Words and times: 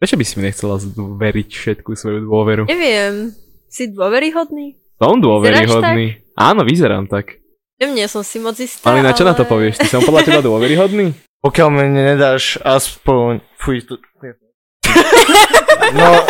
Prečo 0.00 0.16
by 0.16 0.24
si 0.24 0.34
mi 0.40 0.48
nechcela 0.48 0.80
veriť 0.96 1.48
všetku 1.52 1.92
svoju 1.92 2.24
dôveru? 2.24 2.64
Neviem, 2.72 3.36
si 3.68 3.92
dôveryhodný? 3.92 4.80
Som 4.96 5.20
dôveryhodný. 5.20 6.24
Áno, 6.40 6.64
vyzerám 6.64 7.04
tak. 7.04 7.36
Neviem, 7.76 8.00
nie 8.00 8.08
som 8.08 8.24
si 8.24 8.40
moc 8.40 8.56
istá, 8.56 8.88
Ale 8.88 9.04
na 9.04 9.12
čo 9.12 9.28
ale... 9.28 9.32
na 9.32 9.34
to 9.36 9.44
povieš? 9.44 9.76
Ty 9.76 9.88
som 9.92 10.00
podľa 10.00 10.24
teba 10.24 10.40
dôveryhodný? 10.40 11.12
Pokiaľ 11.44 11.68
mi 11.68 11.84
nedáš 11.92 12.56
aspoň... 12.64 13.44
Fuj, 13.60 13.84
to... 13.84 14.00
No, 15.96 16.22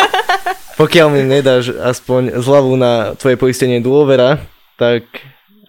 pokiaľ 0.79 1.07
mi 1.13 1.21
nedáš 1.21 1.69
aspoň 1.75 2.41
zľavu 2.41 2.73
na 2.79 3.13
tvoje 3.13 3.35
poistenie 3.37 3.77
dôvera, 3.83 4.41
tak... 4.75 5.05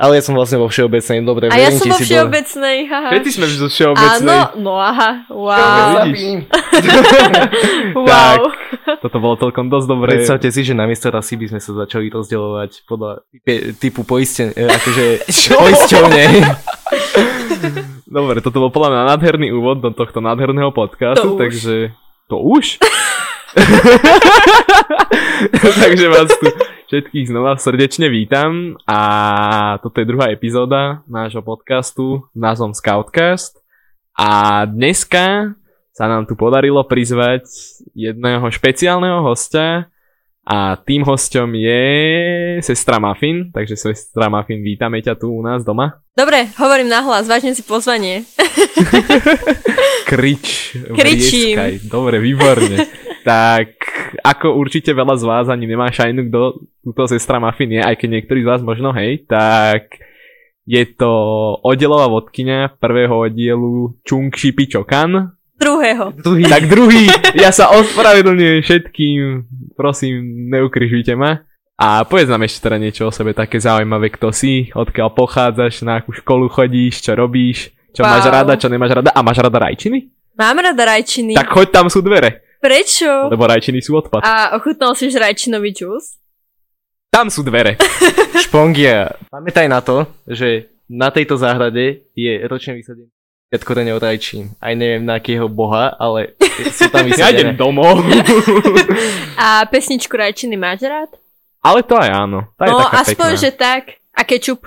Ale 0.03 0.19
ja 0.19 0.23
som 0.27 0.35
vlastne 0.35 0.59
vo 0.59 0.67
všeobecnej, 0.67 1.23
dobre, 1.23 1.47
A 1.47 1.63
ja 1.63 1.71
som 1.71 1.87
vo 1.87 1.95
všeobecnej, 1.95 2.91
haha. 2.91 3.15
Všetci 3.15 3.31
sme 3.39 3.47
zo 3.47 3.71
všeobecnej. 3.71 4.35
Áno, 4.35 4.59
no 4.59 4.75
aha, 4.83 5.31
wow. 5.31 6.03
Vidíš? 6.11 6.51
wow. 7.95 8.51
Toto 8.99 9.17
bolo 9.23 9.39
celkom 9.39 9.71
dosť 9.71 9.87
dobré. 9.87 10.19
Predstavte 10.19 10.51
si, 10.51 10.67
že 10.67 10.75
namiesto 10.75 11.07
rasy 11.07 11.39
by 11.39 11.55
sme 11.55 11.61
sa 11.63 11.71
začali 11.87 12.11
rozdielovať 12.11 12.83
podľa 12.83 13.23
typu 13.79 14.03
poisten, 14.03 14.51
e, 14.51 14.67
akože 14.67 15.05
poisťovne. 15.55 16.25
Dobre, 18.11 18.43
toto 18.43 18.59
bol 18.59 18.75
podľa 18.75 18.91
mňa 18.91 19.03
nádherný 19.15 19.55
úvod 19.55 19.87
do 19.87 19.95
tohto 19.95 20.19
nádherného 20.19 20.75
podcastu, 20.75 21.31
To 21.31 21.39
už. 21.39 21.41
takže... 21.47 21.75
To 22.27 22.43
už? 22.43 22.83
takže 25.85 26.07
vás 26.09 26.33
tu 26.41 26.49
všetkých 26.89 27.29
znova 27.29 27.61
srdečne 27.61 28.09
vítam 28.09 28.81
a 28.89 29.77
toto 29.85 30.01
je 30.01 30.09
druhá 30.09 30.33
epizóda 30.33 31.05
nášho 31.05 31.45
podcastu 31.45 32.25
s 32.33 32.39
názvom 32.39 32.73
Scoutcast 32.73 33.61
a 34.17 34.65
dneska 34.65 35.53
sa 35.93 36.09
nám 36.09 36.25
tu 36.25 36.33
podarilo 36.33 36.81
prizvať 36.89 37.45
jedného 37.93 38.49
špeciálneho 38.49 39.21
hostia 39.21 39.93
a 40.43 40.75
tým 40.75 41.07
hosťom 41.07 41.55
je 41.55 41.85
sestra 42.67 42.99
Muffin, 42.99 43.55
takže 43.55 43.79
sestra 43.79 44.27
Muffin, 44.33 44.65
vítame 44.65 44.99
ťa 44.99 45.15
tu 45.15 45.31
u 45.31 45.43
nás 45.45 45.63
doma. 45.63 46.03
Dobre, 46.17 46.51
hovorím 46.59 46.91
nahlas, 46.91 47.31
vážne 47.31 47.55
si 47.55 47.63
pozvanie. 47.63 48.27
Krič, 50.11 50.77
Kričím. 50.93 51.57
vrieskaj. 51.57 51.73
Dobre, 51.87 52.19
výborne. 52.19 52.75
Tak, 53.23 53.79
ako 54.21 54.59
určite 54.59 54.93
veľa 54.93 55.15
z 55.17 55.25
vás 55.25 55.47
ani 55.49 55.65
nemá 55.65 55.89
šajnu, 55.89 56.29
kto 56.29 56.41
túto 56.83 57.03
sestra 57.07 57.39
Muffin 57.39 57.73
je, 57.73 57.81
aj 57.83 57.97
keď 57.97 58.09
niektorí 58.19 58.43
z 58.43 58.49
vás 58.51 58.61
možno 58.61 58.91
hej, 58.93 59.25
tak 59.25 60.03
je 60.67 60.83
to 60.95 61.11
oddelová 61.63 62.07
vodkynia 62.07 62.71
prvého 62.79 63.27
oddielu 63.27 63.99
Chung 64.07 64.31
Shipi 64.31 64.71
Chokan. 64.71 65.35
Druhého. 65.59 66.11
Druhý. 66.19 66.43
Tak 66.51 66.67
druhý, 66.67 67.07
ja 67.39 67.55
sa 67.55 67.71
ospravedlňujem 67.71 68.67
všetkým, 68.67 69.19
prosím, 69.79 70.51
neukrižujte 70.51 71.15
ma. 71.15 71.47
A 71.79 72.07
povedz 72.07 72.31
nám 72.31 72.47
ešte 72.47 72.67
teda 72.67 72.79
niečo 72.79 73.11
o 73.11 73.15
sebe 73.15 73.35
také 73.35 73.59
zaujímavé, 73.59 74.11
kto 74.15 74.31
si, 74.31 74.71
odkiaľ 74.71 75.09
pochádzaš, 75.15 75.83
na 75.83 75.99
akú 75.99 76.15
školu 76.15 76.47
chodíš, 76.47 77.03
čo 77.03 77.15
robíš, 77.15 77.75
čo 77.91 78.07
Wow. 78.07 78.11
máš 78.19 78.27
rada, 78.31 78.53
čo 78.59 78.69
nemáš 78.71 78.93
rada 79.03 79.11
a 79.11 79.21
máš 79.23 79.39
rada 79.43 79.59
rajčiny? 79.59 80.11
Mám 80.39 80.59
rada 80.63 80.83
rajčiny. 80.83 81.35
Tak 81.35 81.49
choď 81.51 81.69
tam 81.75 81.87
sú 81.91 82.01
dvere, 82.01 82.42
Prečo? 82.63 83.27
lebo 83.27 83.43
rajčiny 83.43 83.83
sú 83.83 83.99
odpad. 83.99 84.23
A 84.23 84.55
ochutnal 84.55 84.95
si 84.95 85.11
už 85.11 85.19
rajčinový 85.19 85.75
džús? 85.75 86.15
Tam 87.11 87.27
sú 87.27 87.43
dvere. 87.43 87.75
Špongia, 88.47 89.19
pamätaj 89.29 89.67
na 89.67 89.83
to, 89.83 90.07
že 90.25 90.71
na 90.87 91.11
tejto 91.11 91.35
záhrade 91.35 92.07
je 92.15 92.33
ročne 92.47 92.79
vysadený 92.79 93.11
5 93.51 93.69
koreňov 93.69 93.99
rajčín. 93.99 94.55
Aj 94.57 94.73
neviem 94.73 95.03
na 95.03 95.19
akého 95.19 95.45
boha, 95.45 95.93
ale 95.99 96.39
sú 96.73 96.89
tam 96.89 97.05
Ja 97.11 97.29
idem 97.29 97.53
vysadené. 97.53 97.59
domov. 97.59 98.01
A 99.37 99.67
pesničku 99.69 100.15
rajčiny 100.17 100.57
máš 100.57 100.87
rád? 100.87 101.11
Ale 101.61 101.83
to 101.83 101.95
aj 101.95 102.11
áno. 102.11 102.49
Tá 102.57 102.65
je 102.65 102.73
no, 102.73 102.81
taká 102.81 102.97
aspoň, 103.05 103.31
pekná. 103.35 103.43
že 103.43 103.51
tak. 103.53 103.83
A 104.13 104.21
kečup? 104.25 104.61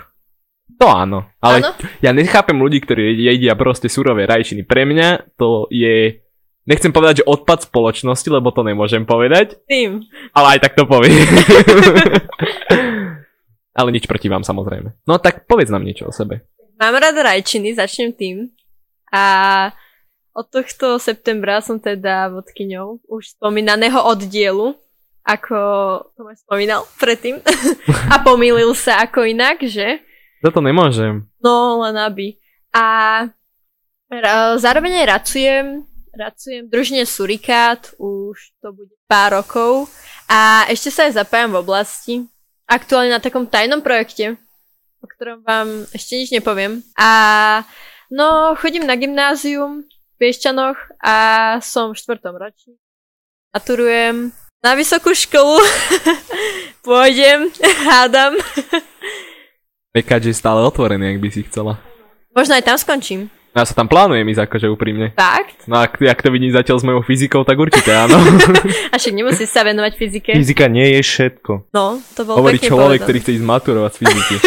To 0.76 0.86
áno. 0.92 1.24
Ale 1.40 1.64
Áno? 1.64 1.72
ja 2.04 2.12
nechápem 2.12 2.56
ľudí, 2.56 2.84
ktorí 2.84 3.16
jedia 3.16 3.56
proste 3.56 3.88
surové 3.88 4.28
rajčiny. 4.28 4.64
Pre 4.64 4.84
mňa 4.84 5.36
to 5.40 5.72
je... 5.72 6.20
Nechcem 6.66 6.90
povedať, 6.90 7.22
že 7.22 7.30
odpad 7.30 7.70
spoločnosti, 7.70 8.26
lebo 8.26 8.50
to 8.50 8.66
nemôžem 8.66 9.06
povedať, 9.06 9.62
Tým. 9.70 10.02
ale 10.34 10.58
aj 10.58 10.60
tak 10.66 10.74
to 10.74 10.90
poviem. 10.90 11.14
ale 13.80 13.90
nič 13.94 14.10
proti 14.10 14.34
vám 14.34 14.42
samozrejme. 14.42 15.06
No 15.06 15.22
tak 15.22 15.46
povedz 15.46 15.70
nám 15.70 15.86
niečo 15.86 16.10
o 16.10 16.16
sebe. 16.16 16.42
Mám 16.82 16.98
rada 16.98 17.22
rajčiny, 17.22 17.78
začnem 17.78 18.18
tým. 18.18 18.50
A 19.14 19.70
od 20.36 20.46
tohto 20.50 20.98
septembra 20.98 21.62
som 21.62 21.78
teda 21.78 22.34
vodkyňou 22.34 23.06
už 23.08 23.38
spomínaného 23.38 24.02
oddielu, 24.02 24.74
ako 25.22 25.58
Tomáš 26.18 26.44
spomínal 26.44 26.82
predtým. 26.98 27.46
a 28.14 28.26
pomýlil 28.26 28.74
sa 28.74 29.06
ako 29.06 29.22
inak, 29.22 29.62
že? 29.64 30.02
Za 30.42 30.50
to 30.50 30.66
nemôžem. 30.66 31.30
No, 31.46 31.86
len 31.86 31.94
aby. 31.94 32.42
A 32.74 33.30
zároveň 34.60 35.06
aj 35.06 35.08
racujem, 35.22 35.66
racujem 36.16 36.66
v 36.66 36.72
družine 36.72 37.04
Surikát, 37.04 37.92
už 38.00 38.56
to 38.64 38.72
bude 38.72 38.96
pár 39.06 39.40
rokov. 39.44 39.92
A 40.26 40.66
ešte 40.72 40.90
sa 40.90 41.06
aj 41.06 41.22
zapájam 41.22 41.54
v 41.54 41.62
oblasti. 41.62 42.14
Aktuálne 42.66 43.14
na 43.14 43.22
takom 43.22 43.46
tajnom 43.46 43.86
projekte, 43.86 44.42
o 45.00 45.06
ktorom 45.06 45.46
vám 45.46 45.86
ešte 45.94 46.18
nič 46.18 46.34
nepoviem. 46.34 46.82
A 46.98 47.62
no, 48.10 48.58
chodím 48.58 48.90
na 48.90 48.98
gymnázium 48.98 49.86
v 49.86 50.14
Piešťanoch 50.18 50.80
a 51.04 51.16
som 51.62 51.94
v 51.94 52.00
štvrtom 52.02 52.34
ročníku. 52.34 52.82
Maturujem 53.54 54.34
na 54.66 54.74
vysokú 54.74 55.14
školu. 55.14 55.62
Pôjdem, 56.86 57.54
hádam. 57.88 58.36
Pekač 59.94 60.28
je 60.28 60.36
stále 60.36 60.60
otvorený, 60.66 61.16
ak 61.16 61.22
by 61.22 61.30
si 61.30 61.46
chcela. 61.48 61.78
Možno 62.36 62.58
aj 62.58 62.68
tam 62.68 62.76
skončím. 62.76 63.32
No 63.56 63.64
Ja 63.64 63.66
sa 63.66 63.72
tam 63.72 63.88
plánujem 63.88 64.28
ísť 64.28 64.52
akože 64.52 64.68
úprimne. 64.68 65.16
Fakt? 65.16 65.64
No 65.64 65.80
ak, 65.80 65.96
ak 65.98 66.20
to 66.20 66.28
vidím 66.28 66.52
zatiaľ 66.52 66.76
s 66.76 66.84
mojou 66.84 67.02
fyzikou, 67.02 67.48
tak 67.48 67.56
určite 67.56 67.88
áno. 67.88 68.20
A 68.92 69.00
však 69.00 69.16
nemusíš 69.16 69.48
sa 69.48 69.64
venovať 69.64 69.96
fyzike. 69.96 70.36
Fyzika 70.36 70.68
nie 70.68 70.92
je 70.92 71.02
všetko. 71.02 71.72
No, 71.72 72.04
to 72.14 72.28
bolo 72.28 72.44
Hovorí 72.44 72.60
človek, 72.60 73.00
povedané. 73.00 73.04
ktorý 73.08 73.18
chce 73.24 73.32
ísť 73.34 73.46
maturovať 73.48 73.92
z 73.92 74.00
fyziky. 74.04 74.36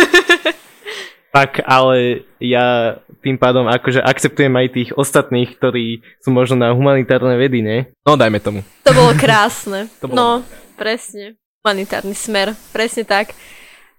Tak, 1.29 1.61
ale 1.61 2.25
ja 2.41 2.99
tým 3.21 3.37
pádom 3.37 3.69
akože 3.69 4.01
akceptujem 4.01 4.49
aj 4.49 4.67
tých 4.73 4.91
ostatných, 4.97 5.61
ktorí 5.61 6.01
sú 6.25 6.33
možno 6.33 6.57
na 6.57 6.73
humanitárne 6.73 7.37
vedy, 7.37 7.61
ne? 7.61 7.93
No 8.01 8.17
dajme 8.17 8.41
tomu. 8.41 8.65
To 8.81 8.97
bolo 8.97 9.13
krásne. 9.13 9.93
To 10.01 10.09
bolo- 10.09 10.17
No, 10.17 10.29
presne. 10.75 11.37
Humanitárny 11.61 12.17
smer. 12.17 12.57
Presne 12.73 13.05
tak. 13.05 13.37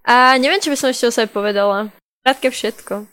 A 0.01 0.41
neviem, 0.41 0.57
čo 0.57 0.73
by 0.73 0.77
som 0.77 0.89
ešte 0.89 1.05
o 1.05 1.13
sebe 1.13 1.29
povedala. 1.29 1.93
Krátke 2.25 2.49
všetko. 2.49 3.05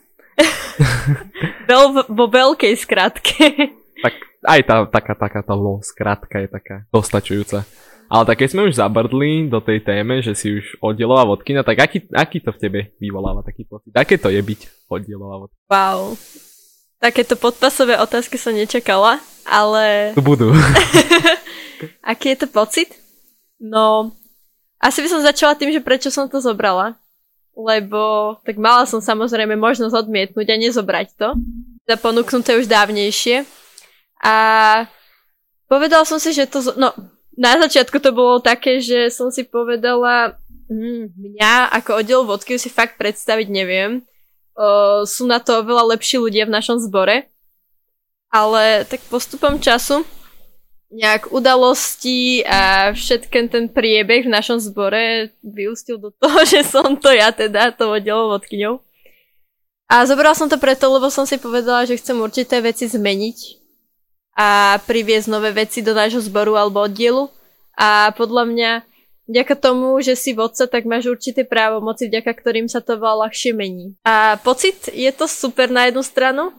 Veľ, 1.67 2.07
vo 2.07 2.27
veľkej 2.31 2.75
skratke. 2.79 3.75
Tak 4.01 4.15
aj 4.47 4.61
tá 4.63 4.75
taká, 4.87 5.15
taká 5.19 5.41
tá 5.43 5.55
lo, 5.59 5.83
skrátka 5.83 6.39
je 6.45 6.49
taká 6.49 6.77
dostačujúca. 6.95 7.67
Ale 8.07 8.23
tak 8.23 8.39
keď 8.39 8.49
sme 8.55 8.67
už 8.71 8.79
zabrdli 8.79 9.51
do 9.51 9.59
tej 9.59 9.83
téme, 9.83 10.23
že 10.23 10.39
si 10.39 10.63
už 10.63 10.79
oddielová 10.79 11.27
vodkyňa, 11.27 11.67
tak 11.67 11.83
aký, 11.83 11.99
aký 12.15 12.39
to 12.39 12.55
v 12.55 12.61
tebe 12.63 12.81
vyvoláva 13.03 13.43
taký 13.43 13.67
pocit? 13.67 13.91
Aké 13.99 14.15
to 14.15 14.31
je 14.31 14.39
byť 14.39 14.87
oddielová 14.87 15.43
vodkyňa? 15.43 15.67
Wow. 15.67 16.15
Takéto 17.03 17.35
podpasové 17.35 17.99
otázky 17.99 18.39
som 18.39 18.55
nečakala, 18.55 19.19
ale 19.43 20.15
Tu 20.15 20.23
budú. 20.23 20.55
aký 22.15 22.39
je 22.39 22.47
to 22.47 22.49
pocit? 22.49 22.95
No, 23.59 24.15
asi 24.79 25.03
by 25.03 25.09
som 25.11 25.27
začala 25.27 25.59
tým, 25.59 25.75
že 25.75 25.83
prečo 25.83 26.15
som 26.15 26.31
to 26.31 26.39
zobrala. 26.39 26.95
Lebo 27.57 28.37
tak 28.45 28.61
mala 28.61 28.85
som 28.85 29.01
samozrejme 29.01 29.57
možnosť 29.57 30.07
odmietnúť 30.07 30.47
a 30.53 30.61
nezobrať 30.61 31.17
to. 31.17 31.29
Za 31.89 31.97
ponúknuté 31.97 32.61
už 32.61 32.69
dávnejšie. 32.69 33.49
A 34.21 34.35
povedala 35.65 36.05
som 36.05 36.21
si, 36.21 36.37
že 36.37 36.45
to... 36.45 36.61
No, 36.77 36.93
na 37.37 37.57
začiatku 37.57 37.97
to 38.01 38.13
bolo 38.13 38.45
také, 38.45 38.81
že 38.81 39.09
som 39.13 39.33
si 39.33 39.45
povedala, 39.45 40.37
hm, 40.69 41.13
mňa 41.17 41.73
ako 41.81 41.91
oddiel 42.01 42.23
vodky 42.25 42.61
si 42.61 42.69
fakt 42.69 43.01
predstaviť 43.01 43.49
neviem. 43.49 44.05
O, 44.57 45.05
sú 45.05 45.29
na 45.29 45.41
to 45.41 45.61
oveľa 45.61 45.97
lepší 45.97 46.17
ľudia 46.21 46.49
v 46.49 46.55
našom 46.57 46.81
zbore. 46.81 47.29
Ale 48.33 48.85
tak 48.85 49.01
postupom 49.09 49.61
času 49.61 50.05
nejak 50.91 51.35
udalosti 51.35 52.47
a 52.47 52.93
všetken 52.95 53.45
ten 53.51 53.65
priebeh 53.67 54.27
v 54.27 54.35
našom 54.35 54.63
zbore 54.63 55.35
vyústil 55.43 55.99
do 55.99 56.15
toho, 56.15 56.47
že 56.53 56.63
som 56.63 56.95
to 56.95 57.11
ja 57.11 57.35
teda, 57.35 57.75
to 57.75 57.91
oddielou 57.91 58.35
vodkyňou. 58.37 58.79
A 59.87 60.03
zobrala 60.03 60.35
som 60.35 60.51
to 60.51 60.59
preto, 60.59 60.91
lebo 60.91 61.07
som 61.15 61.23
si 61.27 61.39
povedala, 61.39 61.87
že 61.87 61.99
chcem 61.99 62.19
určité 62.19 62.59
veci 62.59 62.91
zmeniť 62.91 63.67
a 64.35 64.77
priviesť 64.83 65.31
nové 65.31 65.55
veci 65.55 65.81
do 65.81 65.95
nášho 65.95 66.21
zboru 66.21 66.59
alebo 66.59 66.83
oddielu. 66.83 67.31
A 67.79 68.11
podľa 68.19 68.51
mňa, 68.51 68.71
vďaka 69.31 69.55
tomu, 69.55 69.95
že 70.03 70.19
si 70.19 70.35
vodca, 70.35 70.67
tak 70.67 70.91
máš 70.91 71.07
určité 71.07 71.47
právomoci, 71.47 72.11
vďaka 72.11 72.35
ktorým 72.35 72.67
sa 72.67 72.83
to 72.83 72.99
veľa 72.99 73.31
ľahšie 73.31 73.55
mení. 73.55 73.95
A 74.03 74.43
pocit, 74.43 74.91
je 74.91 75.09
to 75.15 75.31
super 75.31 75.71
na 75.71 75.87
jednu 75.87 76.03
stranu, 76.03 76.51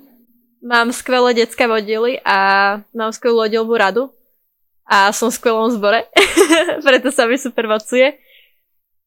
mám 0.63 0.89
skvelé 0.95 1.37
detské 1.37 1.67
oddiely 1.69 2.23
a 2.25 2.37
mám 2.95 3.11
skvelú 3.13 3.43
oddielbú 3.45 3.75
radu. 3.77 4.09
A 4.87 5.11
som 5.11 5.27
v 5.27 5.35
skvelom 5.35 5.67
zbore, 5.75 6.07
preto 6.87 7.11
sa 7.11 7.27
mi 7.27 7.35
super 7.35 7.67
vocuje. 7.67 8.15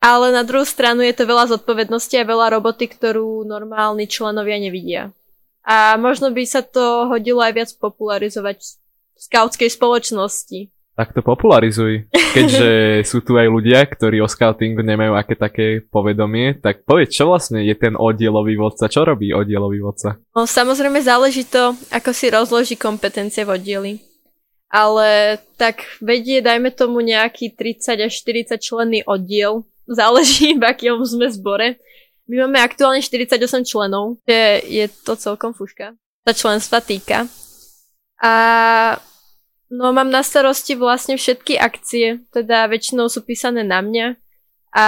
Ale 0.00 0.32
na 0.32 0.44
druhú 0.44 0.64
stranu 0.64 1.04
je 1.04 1.12
to 1.12 1.28
veľa 1.28 1.52
zodpovednosti 1.56 2.16
a 2.16 2.24
veľa 2.24 2.56
roboty, 2.56 2.88
ktorú 2.88 3.44
normálni 3.44 4.08
členovia 4.08 4.56
nevidia. 4.56 5.12
A 5.60 6.00
možno 6.00 6.32
by 6.32 6.40
sa 6.48 6.64
to 6.64 7.08
hodilo 7.08 7.44
aj 7.44 7.52
viac 7.52 7.70
popularizovať 7.76 8.64
v 8.64 9.20
skautskej 9.20 9.68
spoločnosti. 9.68 10.72
Tak 10.96 11.12
to 11.12 11.20
popularizuj. 11.20 12.08
Keďže 12.12 12.68
sú 13.12 13.20
tu 13.20 13.36
aj 13.36 13.48
ľudia, 13.48 13.84
ktorí 13.84 14.24
o 14.24 14.28
scoutingu 14.28 14.80
nemajú 14.80 15.12
aké 15.16 15.36
také 15.36 15.66
povedomie, 15.84 16.56
tak 16.56 16.88
povedz, 16.88 17.12
čo 17.12 17.28
vlastne 17.28 17.60
je 17.60 17.76
ten 17.76 17.92
oddielový 17.92 18.56
vodca? 18.56 18.88
Čo 18.88 19.04
robí 19.04 19.36
oddielový 19.36 19.84
vodca? 19.84 20.16
No, 20.32 20.48
samozrejme 20.48 21.00
záleží 21.04 21.44
to, 21.44 21.76
ako 21.92 22.10
si 22.16 22.32
rozloží 22.32 22.76
kompetencie 22.80 23.44
v 23.44 23.52
oddieli. 23.52 24.09
Ale 24.70 25.42
tak 25.58 25.82
vedie, 25.98 26.38
dajme 26.38 26.70
tomu 26.70 27.02
nejaký 27.02 27.50
30 27.58 28.06
až 28.06 28.12
40 28.22 28.54
členný 28.62 29.02
oddiel, 29.02 29.66
záleží, 29.90 30.54
v 30.54 30.62
akom 30.62 31.02
sme 31.02 31.26
zbore. 31.26 31.82
My 32.30 32.46
máme 32.46 32.62
aktuálne 32.62 33.02
48 33.02 33.66
členov, 33.66 34.22
že 34.22 34.62
je 34.62 34.86
to 35.02 35.18
celkom 35.18 35.50
fuška. 35.50 35.98
Tá 36.22 36.30
členstva 36.30 36.78
týka. 36.78 37.26
A 38.22 38.32
no 39.66 39.90
mám 39.90 40.14
na 40.14 40.22
starosti 40.22 40.78
vlastne 40.78 41.18
všetky 41.18 41.58
akcie, 41.58 42.22
teda 42.30 42.70
väčšinou 42.70 43.10
sú 43.10 43.26
písané 43.26 43.66
na 43.66 43.82
mňa. 43.82 44.14
A 44.70 44.86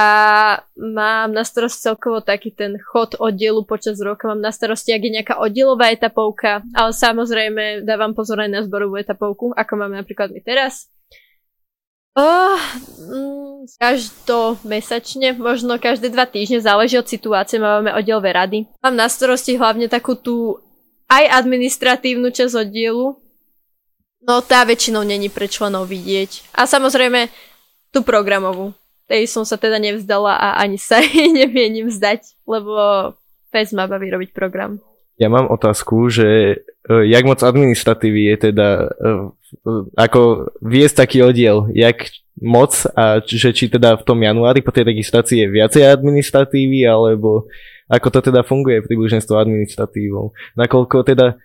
mám 0.78 1.34
na 1.34 1.42
starosti 1.42 1.90
celkovo 1.90 2.22
taký 2.22 2.54
ten 2.54 2.78
chod 2.78 3.18
oddielu 3.18 3.66
počas 3.66 3.98
roka. 3.98 4.30
Mám 4.30 4.38
na 4.38 4.54
starosti, 4.54 4.94
ak 4.94 5.02
je 5.02 5.16
nejaká 5.18 5.34
oddielová 5.42 5.90
etapovka, 5.90 6.62
ale 6.70 6.94
samozrejme 6.94 7.82
dávam 7.82 8.14
pozor 8.14 8.38
aj 8.46 8.50
na 8.50 8.60
zborovú 8.62 8.94
etapovku, 8.94 9.50
ako 9.50 9.72
máme 9.74 9.98
napríklad 9.98 10.30
my 10.30 10.38
teraz. 10.38 10.86
Oh, 12.12 12.60
mm, 13.08 13.72
každomesačne, 13.80 15.32
možno 15.40 15.80
každé 15.80 16.12
dva 16.12 16.28
týždne, 16.28 16.60
záleží 16.60 17.00
od 17.00 17.08
situácie, 17.08 17.56
máme 17.56 17.88
oddielové 17.96 18.36
rady. 18.36 18.58
Mám 18.84 19.00
na 19.00 19.08
starosti 19.08 19.56
hlavne 19.56 19.88
takú 19.88 20.12
tú 20.12 20.60
aj 21.08 21.40
administratívnu 21.40 22.28
časť 22.28 22.68
oddielu, 22.68 23.16
no 24.28 24.34
tá 24.44 24.60
väčšinou 24.68 25.08
není 25.08 25.32
pre 25.32 25.48
členov 25.48 25.88
vidieť. 25.88 26.52
A 26.52 26.68
samozrejme 26.68 27.32
tú 27.96 28.04
programovú. 28.04 28.76
Tej 29.12 29.28
som 29.28 29.44
sa 29.44 29.60
teda 29.60 29.76
nevzdala 29.76 30.32
a 30.32 30.56
ani 30.56 30.80
sa 30.80 31.04
jej 31.04 31.28
nemienim 31.28 31.92
vzdať, 31.92 32.48
lebo 32.48 32.72
pes 33.52 33.76
ma 33.76 33.84
baví 33.84 34.08
robiť 34.08 34.32
program. 34.32 34.80
Ja 35.20 35.28
mám 35.28 35.52
otázku, 35.52 36.08
že 36.08 36.64
uh, 36.88 37.04
jak 37.04 37.28
moc 37.28 37.44
administratívy 37.44 38.32
je 38.32 38.36
teda, 38.48 38.88
uh, 38.88 39.28
ako 39.92 40.48
viesť 40.64 41.04
taký 41.04 41.20
oddiel, 41.20 41.68
jak 41.76 42.08
moc 42.40 42.72
a 42.96 43.20
že 43.20 43.52
či 43.52 43.68
teda 43.68 44.00
v 44.00 44.06
tom 44.08 44.16
januári 44.24 44.64
po 44.64 44.72
tej 44.72 44.88
registrácii 44.88 45.44
je 45.44 45.52
viacej 45.52 45.84
administratívy, 45.84 46.88
alebo 46.88 47.52
ako 47.92 48.08
to 48.08 48.32
teda 48.32 48.40
funguje 48.40 48.80
približne 48.80 49.20
s 49.20 49.28
tou 49.28 49.36
administratívou. 49.36 50.32
Nakoľko 50.56 51.04
teda 51.04 51.36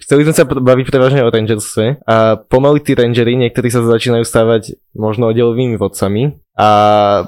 Chceli 0.00 0.24
sme 0.24 0.34
sa 0.34 0.48
baviť 0.48 0.86
prevažne 0.88 1.20
o 1.20 1.28
rangerstve 1.28 2.02
a 2.08 2.40
pomaly 2.40 2.80
tí 2.80 2.96
rangery, 2.96 3.36
niektorí 3.36 3.68
sa 3.68 3.84
začínajú 3.84 4.24
stávať 4.24 4.80
možno 4.96 5.28
oddelovými 5.28 5.76
vodcami 5.76 6.40
a 6.56 6.68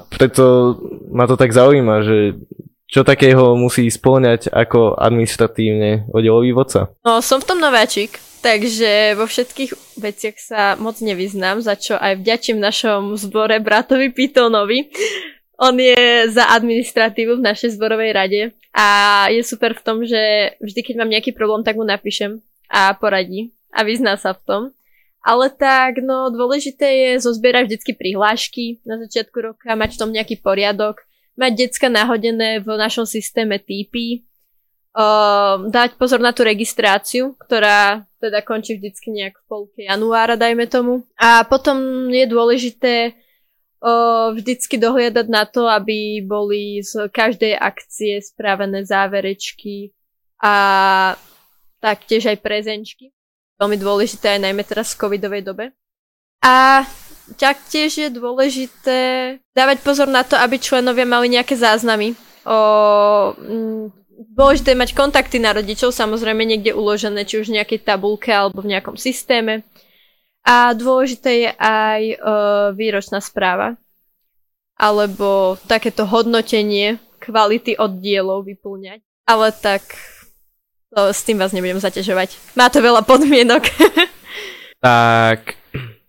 preto 0.09 0.75
ma 1.13 1.29
to 1.29 1.37
tak 1.37 1.53
zaujíma, 1.53 2.01
že 2.01 2.17
čo 2.87 3.03
takého 3.03 3.59
musí 3.59 3.91
spĺňať 3.91 4.47
ako 4.47 4.95
administratívne 4.95 6.07
oddelový 6.09 6.55
vodca? 6.55 6.95
No, 7.03 7.19
som 7.19 7.43
v 7.43 7.47
tom 7.51 7.59
nováčik, 7.59 8.17
takže 8.39 9.13
vo 9.19 9.27
všetkých 9.27 9.99
veciach 9.99 10.37
sa 10.39 10.61
moc 10.79 10.97
nevyznám, 11.03 11.59
za 11.59 11.75
čo 11.75 11.99
aj 11.99 12.23
vďačím 12.23 12.63
našom 12.63 13.19
zbore 13.19 13.59
bratovi 13.59 14.09
Pitonovi. 14.15 14.87
On 15.57 15.73
je 15.73 16.29
za 16.29 16.53
administratívu 16.53 17.41
v 17.41 17.45
našej 17.49 17.81
zborovej 17.81 18.11
rade 18.13 18.41
a 18.77 18.85
je 19.33 19.41
super 19.41 19.73
v 19.73 19.81
tom, 19.81 19.97
že 20.05 20.53
vždy, 20.61 20.79
keď 20.85 20.95
mám 21.01 21.09
nejaký 21.09 21.33
problém, 21.33 21.65
tak 21.65 21.81
mu 21.81 21.85
napíšem 21.85 22.45
a 22.69 22.93
poradí 22.93 23.49
a 23.73 23.81
vyzná 23.81 24.21
sa 24.21 24.37
v 24.37 24.41
tom. 24.45 24.61
Ale 25.25 25.49
tak, 25.49 25.99
no, 25.99 26.29
dôležité 26.29 26.87
je 26.87 27.25
zozbierať 27.25 27.67
vždycky 27.67 27.91
prihlášky 27.97 28.85
na 28.85 29.01
začiatku 29.01 29.37
roka, 29.41 29.73
mať 29.73 29.97
v 29.97 29.99
tom 29.99 30.09
nejaký 30.13 30.39
poriadok, 30.39 31.03
mať 31.35 31.51
decka 31.67 31.89
nahodené 31.91 32.63
v 32.63 32.69
našom 32.77 33.03
systéme 33.03 33.59
TP, 33.59 34.23
uh, 34.95 35.67
dať 35.67 35.99
pozor 35.99 36.23
na 36.23 36.31
tú 36.31 36.47
registráciu, 36.47 37.35
ktorá 37.37 38.07
teda 38.17 38.39
končí 38.41 38.77
vždycky 38.77 39.13
nejak 39.13 39.35
v 39.41 39.45
polke 39.45 39.81
januára, 39.83 40.39
dajme 40.39 40.65
tomu. 40.69 41.03
A 41.17 41.43
potom 41.43 42.07
je 42.07 42.25
dôležité 42.29 43.17
vždycky 44.33 44.81
dohliadať 44.81 45.27
na 45.29 45.45
to, 45.45 45.69
aby 45.69 46.25
boli 46.25 46.81
z 46.81 47.09
každej 47.13 47.53
akcie 47.53 48.21
spravené 48.21 48.81
záverečky 48.83 49.93
a 50.41 50.55
taktiež 51.77 52.29
aj 52.33 52.41
prezenčky. 52.41 53.13
Veľmi 53.57 53.77
dôležité 53.77 54.37
aj 54.37 54.41
najmä 54.49 54.63
teraz 54.65 54.93
v 54.93 55.01
covidovej 55.05 55.41
dobe. 55.45 55.73
A 56.45 56.85
taktiež 57.37 57.97
je 57.97 58.09
dôležité 58.13 58.99
dávať 59.53 59.77
pozor 59.81 60.05
na 60.05 60.21
to, 60.21 60.37
aby 60.37 60.61
členovia 60.61 61.05
mali 61.09 61.33
nejaké 61.33 61.57
záznamy. 61.57 62.13
O, 62.45 63.33
dôležité 64.37 64.77
mať 64.77 64.93
kontakty 64.93 65.41
na 65.41 65.53
rodičov, 65.53 65.93
samozrejme 65.93 66.45
niekde 66.45 66.77
uložené, 66.77 67.25
či 67.25 67.41
už 67.41 67.49
v 67.49 67.61
nejakej 67.61 67.81
tabulke 67.81 68.29
alebo 68.29 68.61
v 68.61 68.77
nejakom 68.77 68.97
systéme. 68.97 69.65
A 70.47 70.71
dôležité 70.71 71.31
je 71.43 71.51
aj 71.59 72.01
o, 72.01 72.15
výročná 72.71 73.19
správa. 73.19 73.75
Alebo 74.79 75.59
takéto 75.67 76.07
hodnotenie 76.07 77.03
kvality 77.19 77.75
oddielov 77.75 78.47
vyplňať. 78.47 79.03
Ale 79.27 79.51
tak 79.51 79.83
to, 80.95 81.11
s 81.11 81.27
tým 81.27 81.35
vás 81.35 81.51
nebudem 81.51 81.83
zaťažovať. 81.83 82.55
Má 82.55 82.71
to 82.71 82.79
veľa 82.79 83.03
podmienok. 83.03 83.67
tak 84.79 85.59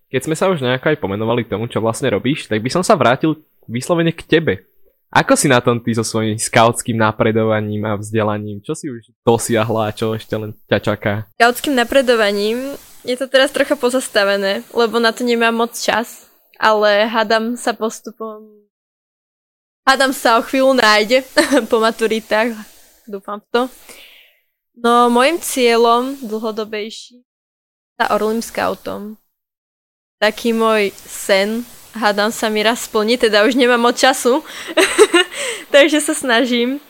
keď 0.07 0.21
sme 0.23 0.39
sa 0.39 0.47
už 0.49 0.63
nejako 0.63 0.95
aj 0.95 1.03
pomenovali 1.03 1.43
tomu, 1.43 1.67
čo 1.67 1.83
vlastne 1.83 2.07
robíš, 2.09 2.47
tak 2.47 2.63
by 2.63 2.71
som 2.71 2.87
sa 2.87 2.95
vrátil 2.95 3.43
vyslovene 3.67 4.15
k 4.15 4.23
tebe. 4.23 4.55
Ako 5.09 5.41
si 5.41 5.49
na 5.49 5.59
tom 5.65 5.81
ty 5.81 5.97
so 5.97 6.05
svojím 6.05 6.37
skautským 6.37 7.01
napredovaním 7.01 7.81
a 7.89 7.97
vzdelaním? 7.97 8.61
Čo 8.61 8.77
si 8.77 8.87
už 8.93 9.09
dosiahla 9.25 9.89
a 9.89 9.95
čo 9.97 10.13
ešte 10.13 10.37
len 10.37 10.53
ťa 10.69 10.79
čaká? 10.85 11.13
Skautským 11.41 11.73
napredovaním 11.73 12.77
je 13.05 13.17
to 13.19 13.27
teraz 13.31 13.51
trocha 13.51 13.77
pozastavené, 13.77 14.67
lebo 14.75 14.99
na 14.99 15.13
to 15.15 15.23
nemám 15.23 15.55
moc 15.55 15.75
čas, 15.77 16.27
ale 16.59 17.07
hádam 17.07 17.55
sa 17.55 17.75
postupom... 17.75 18.67
Hádam 19.89 20.13
sa 20.13 20.37
o 20.37 20.45
chvíľu 20.45 20.77
nájde 20.77 21.25
po 21.73 21.81
maturitách, 21.81 22.53
dúfam 23.09 23.41
v 23.41 23.47
to. 23.49 23.63
No, 24.79 25.09
môjim 25.09 25.41
cieľom 25.41 26.21
dlhodobejší 26.23 27.25
sa 27.99 28.15
orlým 28.15 28.45
scoutom 28.45 29.19
taký 30.19 30.51
môj 30.51 30.91
sen, 31.07 31.63
hádam 31.95 32.35
sa 32.35 32.51
mi 32.51 32.63
raz 32.63 32.91
splní, 32.91 33.19
teda 33.19 33.47
už 33.47 33.55
nemám 33.55 33.79
moc 33.79 33.95
času, 33.95 34.43
takže 35.75 36.03
sa 36.03 36.15
snažím. 36.15 36.83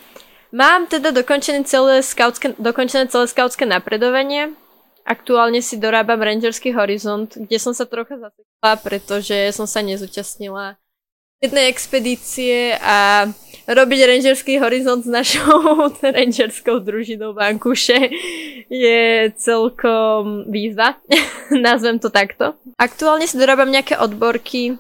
Mám 0.49 0.89
teda 0.89 1.13
dokončené 1.13 1.69
celé 1.69 2.01
skautské, 2.01 2.57
dokončené 2.57 3.13
celé 3.13 3.29
skautské 3.29 3.69
napredovanie. 3.69 4.57
Aktuálne 5.09 5.65
si 5.65 5.81
dorábam 5.81 6.21
Rangerský 6.21 6.77
horizont, 6.77 7.33
kde 7.33 7.57
som 7.57 7.73
sa 7.73 7.89
trocha 7.89 8.21
zasekla, 8.21 8.73
pretože 8.85 9.57
som 9.57 9.65
sa 9.65 9.81
nezúčastnila 9.81 10.77
jednej 11.39 11.71
expedície 11.71 12.75
a 12.83 13.31
robiť 13.71 14.01
rangerský 14.11 14.59
horizont 14.59 15.07
s 15.07 15.11
našou 15.11 15.87
rangerskou 16.17 16.83
družinou 16.83 17.31
Vankuše 17.31 18.11
je 18.67 19.31
celkom 19.39 20.51
výzva. 20.51 20.99
Nazvem 21.55 22.03
to 22.03 22.11
takto. 22.11 22.59
Aktuálne 22.75 23.31
si 23.31 23.39
dorábam 23.39 23.71
nejaké 23.71 23.95
odborky. 23.97 24.75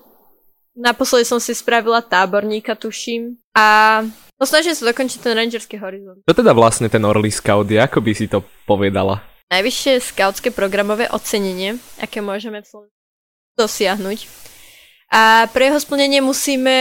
Naposledy 0.79 1.27
som 1.27 1.43
si 1.43 1.55
spravila 1.55 2.03
táborníka, 2.03 2.79
tuším. 2.79 3.39
A 3.55 4.03
no 4.39 4.45
snažím 4.47 4.75
sa 4.75 4.87
dokončiť 4.87 5.19
ten 5.19 5.35
rangerský 5.35 5.79
horizont. 5.79 6.23
Čo 6.23 6.35
teda 6.35 6.55
vlastne 6.55 6.87
ten 6.87 7.03
Orly 7.03 7.35
Scout? 7.35 7.67
Ako 7.71 7.99
by 7.99 8.13
si 8.15 8.31
to 8.31 8.43
povedala? 8.67 9.28
Najvyššie 9.49 10.05
skautské 10.05 10.53
programové 10.53 11.09
ocenenie, 11.09 11.81
aké 11.97 12.21
môžeme 12.21 12.61
v 12.61 12.69
Slovensku 12.69 12.99
dosiahnuť. 13.57 14.19
A 15.09 15.49
pre 15.49 15.73
jeho 15.73 15.81
splnenie 15.81 16.21
musíme 16.21 16.77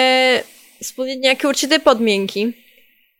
splniť 0.83 1.17
nejaké 1.23 1.43
určité 1.47 1.79
podmienky. 1.79 2.53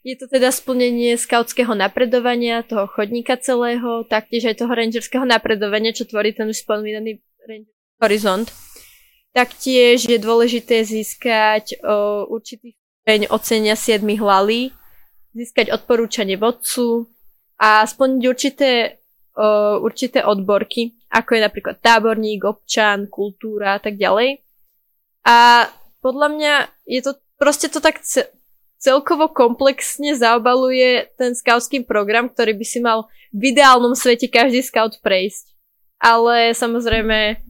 Je 0.04 0.16
to 0.20 0.28
teda 0.28 0.52
splnenie 0.52 1.16
skautského 1.16 1.72
napredovania, 1.76 2.64
toho 2.64 2.88
chodníka 2.92 3.36
celého, 3.40 4.04
taktiež 4.08 4.52
aj 4.52 4.64
toho 4.64 4.72
rangerského 4.72 5.24
napredovania, 5.24 5.96
čo 5.96 6.08
tvorí 6.08 6.36
ten 6.36 6.48
už 6.48 6.64
spomínaný 6.64 7.24
horizont. 8.00 8.52
Taktiež 9.32 10.08
je 10.08 10.20
dôležité 10.20 10.84
získať 10.84 11.80
o, 11.84 12.28
určitý 12.32 12.74
stupeň 12.74 13.32
ocenia 13.32 13.76
7 13.76 14.04
hlalí, 14.20 14.76
získať 15.32 15.72
odporúčanie 15.72 16.36
vodcu 16.36 17.08
a 17.60 17.86
splniť 17.86 18.24
určité, 18.28 18.97
určité 19.82 20.26
odborky, 20.26 20.98
ako 21.14 21.38
je 21.38 21.42
napríklad 21.46 21.78
táborník, 21.78 22.42
občan, 22.44 23.06
kultúra 23.06 23.78
a 23.78 23.80
tak 23.80 23.96
ďalej. 23.96 24.42
A 25.28 25.70
podľa 26.02 26.28
mňa 26.34 26.54
je 26.90 27.02
to 27.06 27.12
proste 27.38 27.70
to 27.70 27.78
tak 27.78 28.02
ce- 28.02 28.32
celkovo 28.82 29.30
komplexne 29.30 30.18
zaobaluje 30.18 31.14
ten 31.18 31.38
skautský 31.38 31.86
program, 31.86 32.30
ktorý 32.30 32.58
by 32.58 32.66
si 32.66 32.80
mal 32.82 33.06
v 33.34 33.54
ideálnom 33.54 33.94
svete 33.94 34.26
každý 34.32 34.66
scout 34.66 34.98
prejsť. 35.02 35.54
Ale 35.98 36.54
samozrejme 36.54 37.42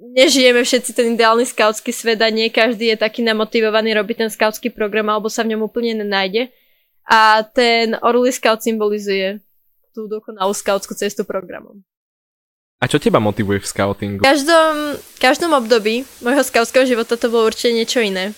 nežijeme 0.00 0.64
všetci 0.64 0.90
ten 0.92 1.16
ideálny 1.16 1.44
skautský 1.48 1.92
svet 1.92 2.20
a 2.20 2.28
nie 2.28 2.52
každý 2.52 2.92
je 2.92 2.96
taký 3.00 3.24
namotivovaný 3.24 3.96
robiť 3.96 4.16
ten 4.26 4.30
skautský 4.32 4.72
program 4.72 5.08
alebo 5.08 5.32
sa 5.32 5.44
v 5.44 5.56
ňom 5.56 5.64
úplne 5.64 5.96
nenájde. 5.96 6.52
A 7.06 7.46
ten 7.46 7.94
Orly 8.02 8.34
Scout 8.34 8.66
symbolizuje 8.66 9.45
tú 9.96 10.04
dokonalú 10.04 10.52
skautskú 10.52 10.92
cestu 10.92 11.24
programom. 11.24 11.80
A 12.76 12.84
čo 12.84 13.00
teba 13.00 13.16
motivuje 13.16 13.64
v 13.64 13.70
scoutingu? 13.72 14.20
V 14.20 14.28
každom, 14.28 15.00
v 15.00 15.16
každom 15.16 15.56
období 15.56 16.04
môjho 16.20 16.44
skautského 16.44 16.84
života 16.84 17.16
to 17.16 17.32
bolo 17.32 17.48
určite 17.48 17.72
niečo 17.72 18.04
iné. 18.04 18.36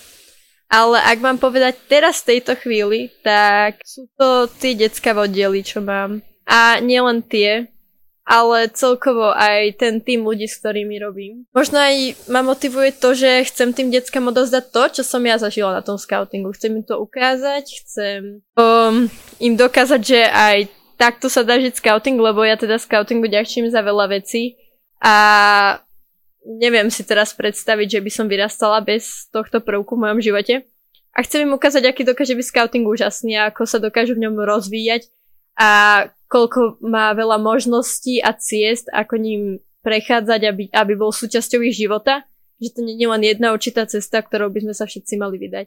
Ale 0.71 1.03
ak 1.03 1.19
mám 1.19 1.43
povedať 1.43 1.75
teraz 1.91 2.23
v 2.23 2.39
tejto 2.39 2.55
chvíli, 2.55 3.11
tak 3.27 3.83
sú 3.83 4.07
to 4.15 4.47
tie 4.47 4.79
detská 4.79 5.17
oddiely, 5.17 5.67
čo 5.67 5.83
mám. 5.83 6.23
A 6.47 6.79
nielen 6.79 7.25
tie, 7.25 7.67
ale 8.29 8.69
celkovo 8.77 9.33
aj 9.33 9.81
ten 9.81 10.05
tým 10.05 10.29
ľudí, 10.29 10.45
s 10.45 10.61
ktorými 10.61 11.01
robím. 11.01 11.49
Možno 11.57 11.81
aj 11.81 12.29
ma 12.29 12.45
motivuje 12.45 12.93
to, 12.93 13.17
že 13.17 13.49
chcem 13.49 13.73
tým 13.73 13.89
deckám 13.89 14.29
odozdať 14.29 14.65
to, 14.69 14.83
čo 15.01 15.03
som 15.03 15.25
ja 15.25 15.41
zažila 15.41 15.73
na 15.73 15.81
tom 15.81 15.97
scoutingu. 15.97 16.53
Chcem 16.53 16.77
im 16.77 16.85
to 16.85 17.01
ukázať, 17.01 17.65
chcem 17.65 18.45
um, 18.61 19.09
im 19.41 19.55
dokázať, 19.57 20.01
že 20.05 20.21
aj 20.29 20.78
takto 20.99 21.31
sa 21.31 21.47
dá 21.47 21.57
žiť 21.57 21.79
scouting, 21.79 22.19
lebo 22.19 22.43
ja 22.43 22.59
teda 22.59 22.77
scoutingu 22.77 23.31
ďačím 23.31 23.71
za 23.71 23.81
veľa 23.81 24.19
vecí 24.19 24.59
a 24.99 25.15
neviem 26.45 26.91
si 26.91 27.07
teraz 27.07 27.33
predstaviť, 27.33 27.99
že 27.99 28.01
by 28.03 28.11
som 28.11 28.27
vyrastala 28.27 28.83
bez 28.83 29.31
tohto 29.31 29.63
prvku 29.63 29.95
v 29.95 30.03
mojom 30.05 30.21
živote. 30.21 30.67
A 31.15 31.23
chcem 31.23 31.47
im 31.47 31.55
ukázať, 31.55 31.87
aký 31.87 32.03
dokáže 32.03 32.35
byť 32.35 32.47
scouting 32.51 32.85
úžasný 32.87 33.39
a 33.39 33.51
ako 33.51 33.67
sa 33.67 33.79
dokážu 33.79 34.19
v 34.19 34.27
ňom 34.27 34.39
rozvíjať 34.39 35.11
a 35.59 36.05
koľko 36.31 36.79
má 36.85 37.11
veľa 37.17 37.41
možností 37.43 38.23
a 38.23 38.37
ciest, 38.37 38.87
ako 38.95 39.19
ním 39.19 39.43
prechádzať, 39.83 40.41
aby, 40.47 40.63
aby 40.71 40.93
bol 40.95 41.11
súčasťou 41.11 41.65
ich 41.67 41.75
života. 41.75 42.23
Že 42.59 42.69
to 42.75 42.81
nie 42.87 42.99
je 42.99 43.07
len 43.07 43.23
jedna 43.23 43.55
určitá 43.55 43.87
cesta, 43.87 44.23
ktorou 44.23 44.51
by 44.51 44.67
sme 44.67 44.75
sa 44.75 44.85
všetci 44.87 45.15
mali 45.19 45.39
vydať. 45.39 45.67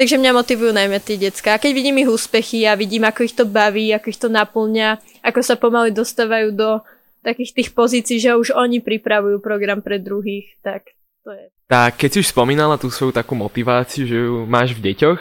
Takže 0.00 0.16
mňa 0.18 0.32
motivujú 0.32 0.72
najmä 0.72 0.98
tie 1.04 1.20
decka. 1.20 1.54
A 1.54 1.60
keď 1.60 1.72
vidím 1.76 2.00
ich 2.00 2.10
úspechy 2.10 2.64
a 2.64 2.74
vidím, 2.74 3.04
ako 3.04 3.20
ich 3.28 3.36
to 3.36 3.44
baví, 3.44 3.92
ako 3.92 4.06
ich 4.08 4.18
to 4.18 4.32
naplňa, 4.32 4.98
ako 5.20 5.40
sa 5.44 5.54
pomaly 5.60 5.92
dostávajú 5.92 6.56
do 6.56 6.80
takých 7.22 7.54
tých 7.54 7.68
pozícií, 7.76 8.18
že 8.18 8.34
už 8.34 8.56
oni 8.56 8.82
pripravujú 8.82 9.38
program 9.38 9.78
pre 9.84 10.02
druhých, 10.02 10.58
tak 10.64 10.96
to 11.22 11.30
je. 11.30 11.46
Tak 11.70 11.96
keď 11.96 12.08
si 12.12 12.18
už 12.26 12.32
spomínala 12.34 12.76
tú 12.76 12.90
svoju 12.90 13.14
takú 13.14 13.38
motiváciu, 13.38 14.04
že 14.04 14.16
ju 14.26 14.44
máš 14.44 14.74
v 14.74 14.92
deťoch, 14.92 15.20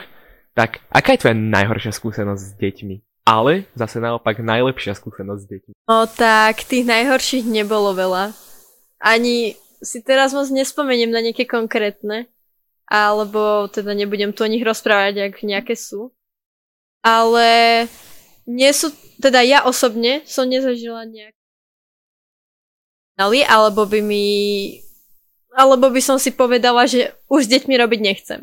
tak 0.58 0.84
aká 0.92 1.16
je 1.16 1.22
tvoja 1.24 1.38
najhoršia 1.38 1.94
skúsenosť 1.96 2.44
s 2.44 2.54
deťmi? 2.60 2.96
Ale 3.22 3.70
zase 3.78 4.02
naopak 4.02 4.42
najlepšia 4.42 4.98
skúsenosť 4.98 5.42
s 5.46 5.48
deťmi. 5.48 5.72
No 5.88 6.10
tak 6.10 6.66
tých 6.66 6.90
najhorších 6.90 7.46
nebolo 7.48 7.94
veľa. 7.94 8.34
Ani 8.98 9.56
si 9.80 10.02
teraz 10.02 10.34
moc 10.34 10.50
nespomeniem 10.50 11.14
na 11.14 11.22
nejaké 11.22 11.46
konkrétne, 11.46 12.28
alebo 12.92 13.72
teda 13.72 13.96
nebudem 13.96 14.36
tu 14.36 14.44
o 14.44 14.52
nich 14.52 14.68
rozprávať, 14.68 15.32
ak 15.32 15.48
nejaké 15.48 15.80
sú. 15.80 16.12
Ale 17.00 17.88
nie 18.44 18.72
sú, 18.76 18.92
teda 19.24 19.40
ja 19.48 19.64
osobne 19.64 20.28
som 20.28 20.52
nezažila 20.52 21.08
nejak 21.08 21.32
alebo 23.22 23.86
by 23.86 24.02
mi 24.02 24.26
alebo 25.54 25.92
by 25.92 26.02
som 26.02 26.18
si 26.18 26.32
povedala, 26.32 26.88
že 26.88 27.12
už 27.28 27.46
s 27.46 27.52
deťmi 27.52 27.76
robiť 27.76 28.00
nechcem. 28.02 28.42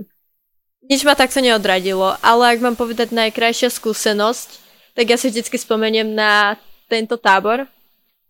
Nič 0.87 1.02
ma 1.09 1.17
takto 1.17 1.40
neodradilo, 1.40 2.14
ale 2.21 2.55
ak 2.55 2.61
mám 2.61 2.76
povedať 2.76 3.11
najkrajšia 3.17 3.73
skúsenosť, 3.73 4.49
tak 4.93 5.09
ja 5.09 5.17
si 5.17 5.33
vždycky 5.33 5.57
spomeniem 5.57 6.12
na 6.12 6.61
tento 6.87 7.17
tábor. 7.17 7.64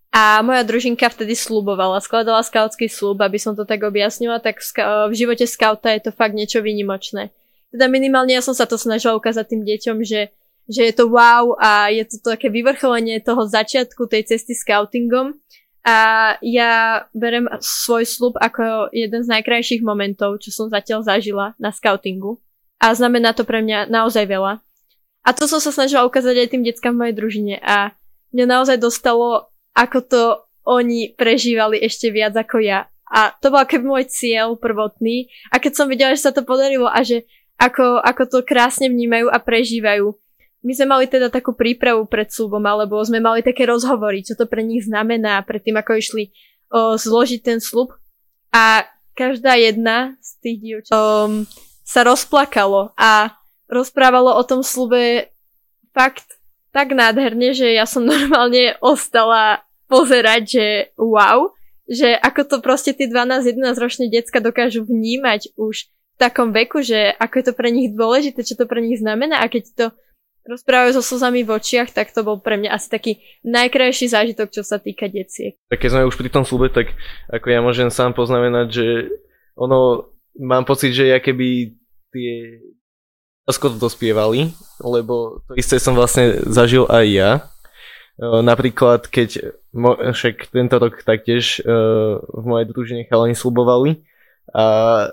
A 0.09 0.41
moja 0.41 0.65
družinka 0.65 1.05
vtedy 1.13 1.37
slubovala, 1.37 2.01
skladala 2.01 2.41
skautský 2.41 2.89
slub, 2.89 3.21
aby 3.21 3.37
som 3.37 3.53
to 3.53 3.69
tak 3.69 3.85
objasnila, 3.85 4.41
tak 4.41 4.59
v, 4.59 4.65
ska- 4.65 5.07
v 5.07 5.15
živote 5.15 5.45
skauta 5.45 5.93
je 5.93 6.09
to 6.09 6.11
fakt 6.17 6.33
niečo 6.33 6.65
výnimočné. 6.65 7.29
Teda 7.69 7.87
minimálne 7.93 8.33
ja 8.33 8.41
som 8.41 8.57
sa 8.57 8.65
to 8.65 8.81
snažila 8.81 9.13
ukázať 9.21 9.45
tým 9.53 9.63
deťom, 9.69 9.97
že, 10.01 10.33
že 10.65 10.81
je 10.89 10.93
to 10.97 11.13
wow 11.13 11.53
a 11.61 11.93
je 11.93 12.09
to 12.09 12.25
také 12.25 12.49
vyvrcholenie 12.49 13.21
toho 13.21 13.45
začiatku 13.45 14.09
tej 14.09 14.25
cesty 14.33 14.57
scoutingom. 14.57 15.37
A 15.85 16.37
ja 16.41 17.05
berem 17.13 17.49
svoj 17.61 18.05
slub 18.09 18.35
ako 18.41 18.93
jeden 18.93 19.25
z 19.25 19.29
najkrajších 19.29 19.85
momentov, 19.85 20.41
čo 20.41 20.53
som 20.53 20.73
zatiaľ 20.73 21.05
zažila 21.05 21.53
na 21.61 21.69
scoutingu. 21.73 22.41
A 22.81 22.93
znamená 22.97 23.37
to 23.37 23.45
pre 23.45 23.61
mňa 23.61 23.89
naozaj 23.93 24.25
veľa. 24.25 24.61
A 25.25 25.29
to 25.37 25.45
som 25.45 25.61
sa 25.61 25.69
snažila 25.69 26.09
ukázať 26.09 26.35
aj 26.41 26.49
tým 26.57 26.65
deckám 26.65 26.97
v 26.97 27.01
mojej 27.05 27.15
družine 27.17 27.55
a 27.61 27.93
mňa 28.33 28.47
naozaj 28.49 28.77
dostalo, 28.81 29.53
ako 29.79 29.99
to 30.03 30.23
oni 30.67 31.15
prežívali 31.15 31.79
ešte 31.79 32.11
viac 32.11 32.35
ako 32.35 32.59
ja. 32.59 32.91
A 33.09 33.33
to 33.33 33.49
bol 33.49 33.65
keby 33.65 33.85
môj 33.89 34.05
cieľ 34.11 34.59
prvotný. 34.59 35.33
A 35.49 35.63
keď 35.63 35.73
som 35.73 35.87
videla, 35.89 36.13
že 36.13 36.29
sa 36.29 36.33
to 36.35 36.45
podarilo 36.45 36.91
a 36.91 37.01
že 37.01 37.25
ako, 37.57 38.05
ako 38.05 38.23
to 38.29 38.39
krásne 38.45 38.93
vnímajú 38.93 39.33
a 39.33 39.39
prežívajú. 39.41 40.13
My 40.67 40.73
sme 40.75 40.87
mali 40.91 41.05
teda 41.09 41.33
takú 41.33 41.55
prípravu 41.55 42.05
pred 42.05 42.29
slubom, 42.29 42.61
alebo 42.67 42.99
sme 43.01 43.23
mali 43.23 43.41
také 43.41 43.65
rozhovory, 43.65 44.27
čo 44.27 44.35
to 44.35 44.45
pre 44.45 44.61
nich 44.61 44.85
znamená, 44.85 45.41
pred 45.47 45.63
tým, 45.63 45.79
ako 45.79 45.97
išli 45.97 46.35
o, 46.69 46.99
zložiť 46.99 47.41
ten 47.41 47.59
slub. 47.63 47.95
A 48.53 48.85
každá 49.15 49.57
jedna 49.57 50.19
z 50.19 50.29
tých 50.43 50.59
dievčat 50.61 50.95
sa 51.89 52.01
rozplakalo 52.05 52.93
a 52.95 53.33
rozprávalo 53.71 54.37
o 54.37 54.43
tom 54.45 54.61
slube 54.61 55.33
fakt 55.97 56.39
tak 56.71 56.93
nádherne, 56.93 57.57
že 57.57 57.73
ja 57.75 57.89
som 57.89 58.05
normálne 58.13 58.77
ostala 58.85 59.65
pozerať, 59.89 60.43
že 60.47 60.67
wow, 61.01 61.53
že 61.89 62.13
ako 62.15 62.41
to 62.45 62.57
proste 62.61 62.95
tie 62.95 63.09
12-11 63.09 63.81
ročné 63.81 64.05
decka 64.13 64.39
dokážu 64.45 64.85
vnímať 64.85 65.57
už 65.57 65.89
v 65.89 66.17
takom 66.21 66.53
veku, 66.53 66.85
že 66.85 67.17
ako 67.17 67.35
je 67.41 67.45
to 67.49 67.55
pre 67.57 67.69
nich 67.73 67.97
dôležité, 67.97 68.45
čo 68.45 68.55
to 68.55 68.69
pre 68.69 68.85
nich 68.85 69.01
znamená 69.01 69.41
a 69.41 69.49
keď 69.49 69.65
to 69.73 69.87
rozprávajú 70.49 70.97
so 70.97 71.05
slzami 71.05 71.45
v 71.45 71.53
očiach, 71.61 71.93
tak 71.93 72.09
to 72.13 72.25
bol 72.25 72.41
pre 72.41 72.57
mňa 72.57 72.73
asi 72.73 72.89
taký 72.89 73.13
najkrajší 73.45 74.09
zážitok, 74.09 74.49
čo 74.49 74.65
sa 74.65 74.81
týka 74.81 75.05
deciek. 75.09 75.61
Tak 75.69 75.81
keď 75.81 75.91
sme 75.93 76.09
už 76.09 76.17
pri 76.17 76.33
tom 76.33 76.49
slube, 76.49 76.73
tak 76.73 76.97
ako 77.29 77.47
ja 77.53 77.61
môžem 77.61 77.93
sám 77.93 78.17
poznamenať, 78.17 78.67
že 78.73 78.87
ono, 79.61 80.09
mám 80.41 80.65
pocit, 80.65 80.97
že 80.97 81.13
ja 81.13 81.21
keby 81.21 81.77
tie 82.17 82.65
skoro 83.49 83.77
dospievali, 83.77 84.53
lebo 84.81 85.41
to 85.49 85.57
isté 85.57 85.81
som 85.81 85.97
vlastne 85.97 86.41
zažil 86.49 86.85
aj 86.89 87.05
ja. 87.09 87.31
Napríklad, 88.19 89.07
keď 89.07 89.55
však 90.15 90.51
tento 90.51 90.77
rok 90.83 91.07
taktiež 91.07 91.63
v 91.63 92.45
mojej 92.45 92.67
družine 92.67 93.03
chalani 93.07 93.39
slubovali 93.39 94.03
a 94.51 95.07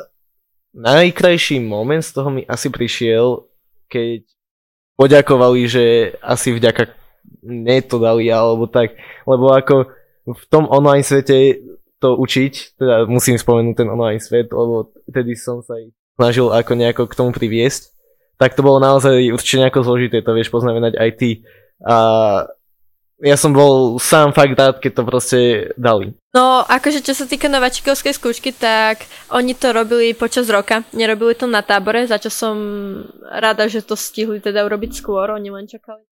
najkrajší 0.73 1.61
moment 1.61 2.01
z 2.01 2.11
toho 2.17 2.33
mi 2.33 2.41
asi 2.49 2.73
prišiel, 2.73 3.45
keď 3.87 4.25
poďakovali, 4.97 5.61
že 5.69 5.85
asi 6.17 6.55
vďaka 6.55 6.89
ne 7.45 7.77
to 7.85 8.01
dali 8.01 8.25
alebo 8.33 8.65
tak, 8.65 8.97
lebo 9.29 9.53
ako 9.53 9.91
v 10.25 10.43
tom 10.49 10.65
online 10.65 11.05
svete 11.05 11.61
to 12.01 12.17
učiť, 12.17 12.81
teda 12.81 13.05
musím 13.05 13.37
spomenúť 13.37 13.85
ten 13.85 13.87
online 13.91 14.19
svet, 14.19 14.49
lebo 14.49 14.89
vtedy 15.05 15.37
som 15.37 15.61
sa 15.61 15.77
ich 15.77 15.93
snažil 16.17 16.49
ako 16.49 16.73
nejako 16.73 17.03
k 17.05 17.17
tomu 17.17 17.31
priviesť 17.35 17.95
tak 18.35 18.55
to 18.55 18.61
bolo 18.63 18.83
naozaj 18.83 19.31
určite 19.31 19.63
nejako 19.63 19.79
zložité, 19.83 20.19
to 20.19 20.35
vieš 20.35 20.51
poznamenať 20.51 20.99
aj 20.99 21.09
ty. 21.15 21.29
A 21.83 21.95
ja 23.23 23.35
som 23.39 23.55
bol 23.55 23.95
sám 24.01 24.35
fakt 24.35 24.55
rád, 24.59 24.83
keď 24.83 24.91
to 24.91 25.03
proste 25.07 25.39
dali. 25.79 26.15
No, 26.35 26.67
akože 26.67 26.99
čo 26.99 27.15
sa 27.15 27.23
týka 27.23 27.47
nováčikovskej 27.47 28.11
skúšky, 28.15 28.51
tak 28.51 29.07
oni 29.31 29.55
to 29.55 29.71
robili 29.71 30.11
počas 30.11 30.51
roka, 30.51 30.83
nerobili 30.91 31.31
to 31.35 31.47
na 31.47 31.63
tábore, 31.63 32.03
za 32.03 32.19
čo 32.19 32.27
som 32.27 32.55
rada, 33.23 33.71
že 33.71 33.79
to 33.85 33.95
stihli 33.95 34.43
teda 34.43 34.67
urobiť 34.67 34.91
skôr, 34.99 35.31
oni 35.31 35.47
len 35.47 35.63
čakali 35.63 36.03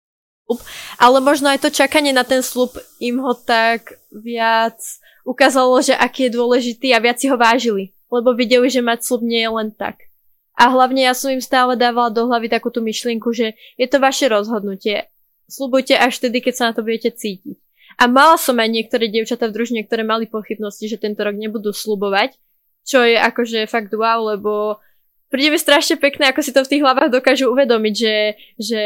ale 1.00 1.18
možno 1.24 1.48
aj 1.48 1.64
to 1.64 1.70
čakanie 1.72 2.12
na 2.12 2.24
ten 2.24 2.44
slub 2.44 2.76
im 3.00 3.20
ho 3.20 3.32
tak 3.32 3.96
viac 4.12 4.76
ukázalo, 5.24 5.80
že 5.80 5.96
aký 5.96 6.28
je 6.28 6.36
dôležitý 6.36 6.92
a 6.92 7.00
viac 7.00 7.16
si 7.16 7.32
ho 7.32 7.36
vážili, 7.40 7.96
lebo 8.12 8.36
videli, 8.36 8.68
že 8.68 8.84
mať 8.84 9.08
slub 9.08 9.24
nie 9.24 9.40
je 9.40 9.50
len 9.50 9.68
tak. 9.72 10.12
A 10.54 10.70
hlavne 10.70 11.02
ja 11.02 11.16
som 11.16 11.34
im 11.34 11.42
stále 11.42 11.74
dávala 11.74 12.14
do 12.14 12.30
hlavy 12.30 12.46
takúto 12.46 12.78
myšlienku, 12.78 13.34
že 13.34 13.58
je 13.74 13.86
to 13.90 13.98
vaše 13.98 14.30
rozhodnutie. 14.30 15.10
Slubujte 15.44 15.94
až 15.96 16.18
vtedy, 16.20 16.40
keď 16.40 16.54
sa 16.56 16.64
na 16.70 16.72
to 16.72 16.84
budete 16.84 17.14
cítiť. 17.16 17.56
A 18.00 18.10
mala 18.10 18.34
som 18.34 18.58
aj 18.58 18.70
niektoré 18.70 19.06
dievčatá 19.06 19.46
v 19.46 19.54
družine, 19.54 19.86
ktoré 19.86 20.02
mali 20.02 20.26
pochybnosti, 20.26 20.90
že 20.90 20.98
tento 20.98 21.22
rok 21.22 21.36
nebudú 21.38 21.70
slubovať, 21.70 22.34
čo 22.82 23.06
je 23.06 23.14
akože 23.14 23.70
fakt 23.70 23.94
wow, 23.94 24.34
lebo 24.34 24.82
príde 25.30 25.54
mi 25.54 25.58
strašne 25.58 25.96
pekné, 25.96 26.30
ako 26.30 26.40
si 26.42 26.50
to 26.50 26.66
v 26.66 26.70
tých 26.74 26.82
hlavách 26.82 27.14
dokážu 27.14 27.50
uvedomiť, 27.54 27.94
že, 27.94 28.16
že 28.58 28.82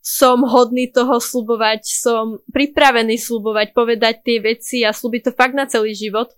som 0.00 0.44
hodný 0.44 0.88
toho 0.88 1.20
slubovať, 1.20 1.84
som 1.84 2.40
pripravený 2.52 3.20
slubovať, 3.20 3.76
povedať 3.76 4.24
tie 4.24 4.38
veci 4.40 4.78
a 4.84 4.96
slúbiť 4.96 5.28
to 5.28 5.32
fakt 5.36 5.52
na 5.52 5.68
celý 5.68 5.92
život. 5.92 6.32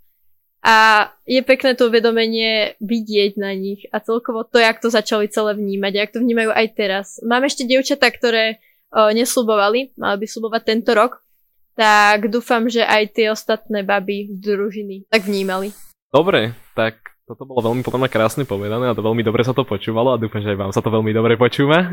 A 0.63 1.11
je 1.27 1.43
pekné 1.43 1.75
to 1.75 1.91
uvedomenie 1.91 2.79
vidieť 2.79 3.35
na 3.35 3.51
nich 3.51 3.83
a 3.91 3.99
celkovo 3.99 4.47
to, 4.47 4.63
jak 4.63 4.79
to 4.79 4.95
začali 4.95 5.27
celé 5.27 5.59
vnímať, 5.59 5.93
jak 5.95 6.11
to 6.15 6.23
vnímajú 6.23 6.55
aj 6.55 6.67
teraz. 6.79 7.07
Mám 7.27 7.51
ešte 7.51 7.67
dievčatá, 7.67 8.07
ktoré 8.15 8.63
o, 8.93 9.11
neslubovali, 9.11 9.97
mali 9.97 10.17
by 10.21 10.27
slubovať 10.29 10.63
tento 10.63 10.93
rok, 10.93 11.25
tak 11.73 12.29
dúfam, 12.29 12.69
že 12.69 12.85
aj 12.85 13.17
tie 13.17 13.27
ostatné 13.33 13.81
baby 13.83 14.29
z 14.29 14.39
družiny 14.45 14.97
tak 15.09 15.25
vnímali. 15.25 15.73
Dobre, 16.13 16.53
tak 16.77 17.01
toto 17.25 17.49
bolo 17.49 17.73
veľmi 17.73 17.81
potom 17.81 18.05
krásne 18.05 18.45
povedané 18.45 18.93
a 18.93 18.97
to 18.97 19.01
veľmi 19.01 19.25
dobre 19.25 19.41
sa 19.41 19.57
to 19.57 19.65
počúvalo 19.65 20.13
a 20.13 20.21
dúfam, 20.21 20.45
že 20.45 20.53
aj 20.53 20.59
vám 20.61 20.73
sa 20.77 20.85
to 20.85 20.93
veľmi 20.93 21.17
dobre 21.17 21.41
počúva. 21.41 21.89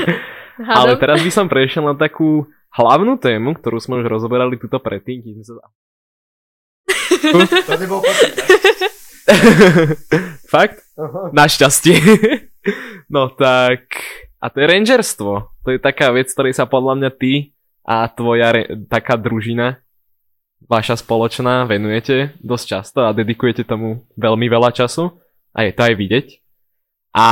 Ale 0.78 1.00
teraz 1.00 1.24
by 1.24 1.30
som 1.32 1.48
prešiel 1.48 1.88
na 1.88 1.96
takú 1.96 2.44
hlavnú 2.74 3.16
tému, 3.16 3.56
ktorú 3.58 3.80
sme 3.80 4.04
už 4.04 4.06
rozoberali 4.12 4.60
túto 4.60 4.76
predtým, 4.82 5.24
keď 5.24 5.32
sme 5.40 5.44
sa 5.46 5.54
To 7.64 7.74
nebol 7.80 8.04
Fakt? 10.52 10.84
Aha. 11.00 11.32
Našťastie. 11.32 11.96
no 13.14 13.32
tak... 13.32 13.88
A 14.44 14.52
to 14.52 14.60
je 14.60 14.68
rangerstvo. 14.68 15.56
To 15.64 15.68
je 15.72 15.80
taká 15.80 16.12
vec, 16.12 16.28
ktorej 16.28 16.52
sa 16.52 16.68
podľa 16.68 17.00
mňa 17.00 17.10
ty 17.16 17.56
a 17.80 18.04
tvoja 18.12 18.52
re- 18.52 18.76
taká 18.92 19.16
družina, 19.16 19.80
vaša 20.68 21.00
spoločná, 21.00 21.64
venujete 21.64 22.36
dosť 22.44 22.64
často 22.68 22.98
a 23.08 23.16
dedikujete 23.16 23.64
tomu 23.64 24.04
veľmi 24.20 24.44
veľa 24.44 24.76
času. 24.76 25.16
A 25.56 25.64
je 25.64 25.72
to 25.72 25.88
aj 25.88 25.94
vidieť. 25.96 26.26
A 27.16 27.26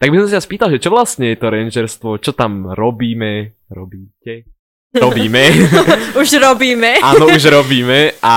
tak 0.00 0.08
by 0.08 0.24
som 0.24 0.32
sa 0.32 0.40
spýtal, 0.40 0.72
že 0.72 0.80
čo 0.80 0.88
vlastne 0.88 1.28
je 1.28 1.36
to 1.36 1.52
rangerstvo, 1.52 2.16
čo 2.16 2.32
tam 2.32 2.72
robíme, 2.72 3.60
robíte? 3.68 4.48
Robíme. 4.94 5.50
Už 6.20 6.38
robíme. 6.38 7.02
Áno, 7.10 7.26
už 7.26 7.50
robíme. 7.50 8.14
A 8.22 8.34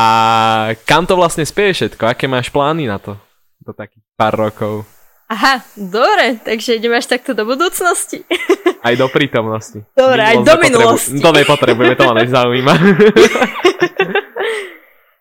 kam 0.89 1.05
to 1.05 1.13
vlastne 1.13 1.45
spieje 1.45 1.85
všetko? 1.85 2.09
Aké 2.09 2.25
máš 2.25 2.49
plány 2.49 2.89
na 2.89 2.97
to? 2.97 3.13
Do 3.61 3.77
takých 3.77 4.01
pár 4.17 4.33
rokov. 4.33 4.96
Aha, 5.27 5.59
dobre, 5.75 6.39
takže 6.39 6.79
ideme 6.79 6.95
až 6.95 7.11
takto 7.11 7.35
do 7.35 7.43
budúcnosti. 7.43 8.23
Aj 8.87 8.95
do 8.95 9.11
prítomnosti. 9.11 9.83
Dobre, 9.91 10.23
aj 10.23 10.47
do 10.47 10.55
minulosti. 10.63 11.19
To 11.19 11.35
nepotrebujeme, 11.35 11.99
to 11.99 12.07
ma 12.07 12.15
nezaujíma. 12.23 12.73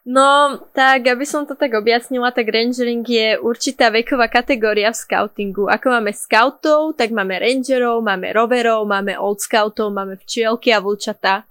No, 0.06 0.62
tak 0.70 1.02
aby 1.02 1.26
som 1.26 1.50
to 1.50 1.58
tak 1.58 1.75
objasnila, 1.75 2.30
tak 2.30 2.46
rangering 2.46 3.02
je 3.02 3.42
určitá 3.42 3.90
veková 3.90 4.30
kategória 4.30 4.94
v 4.94 5.02
scoutingu. 5.02 5.66
Ako 5.66 5.98
máme 5.98 6.14
scoutov, 6.14 6.94
tak 6.94 7.10
máme 7.10 7.34
rangerov, 7.42 8.06
máme 8.06 8.30
roverov, 8.30 8.86
máme 8.86 9.18
old 9.18 9.42
scoutov, 9.42 9.90
máme 9.90 10.14
včielky 10.22 10.70
a 10.70 10.78
vlčata. 10.78 11.42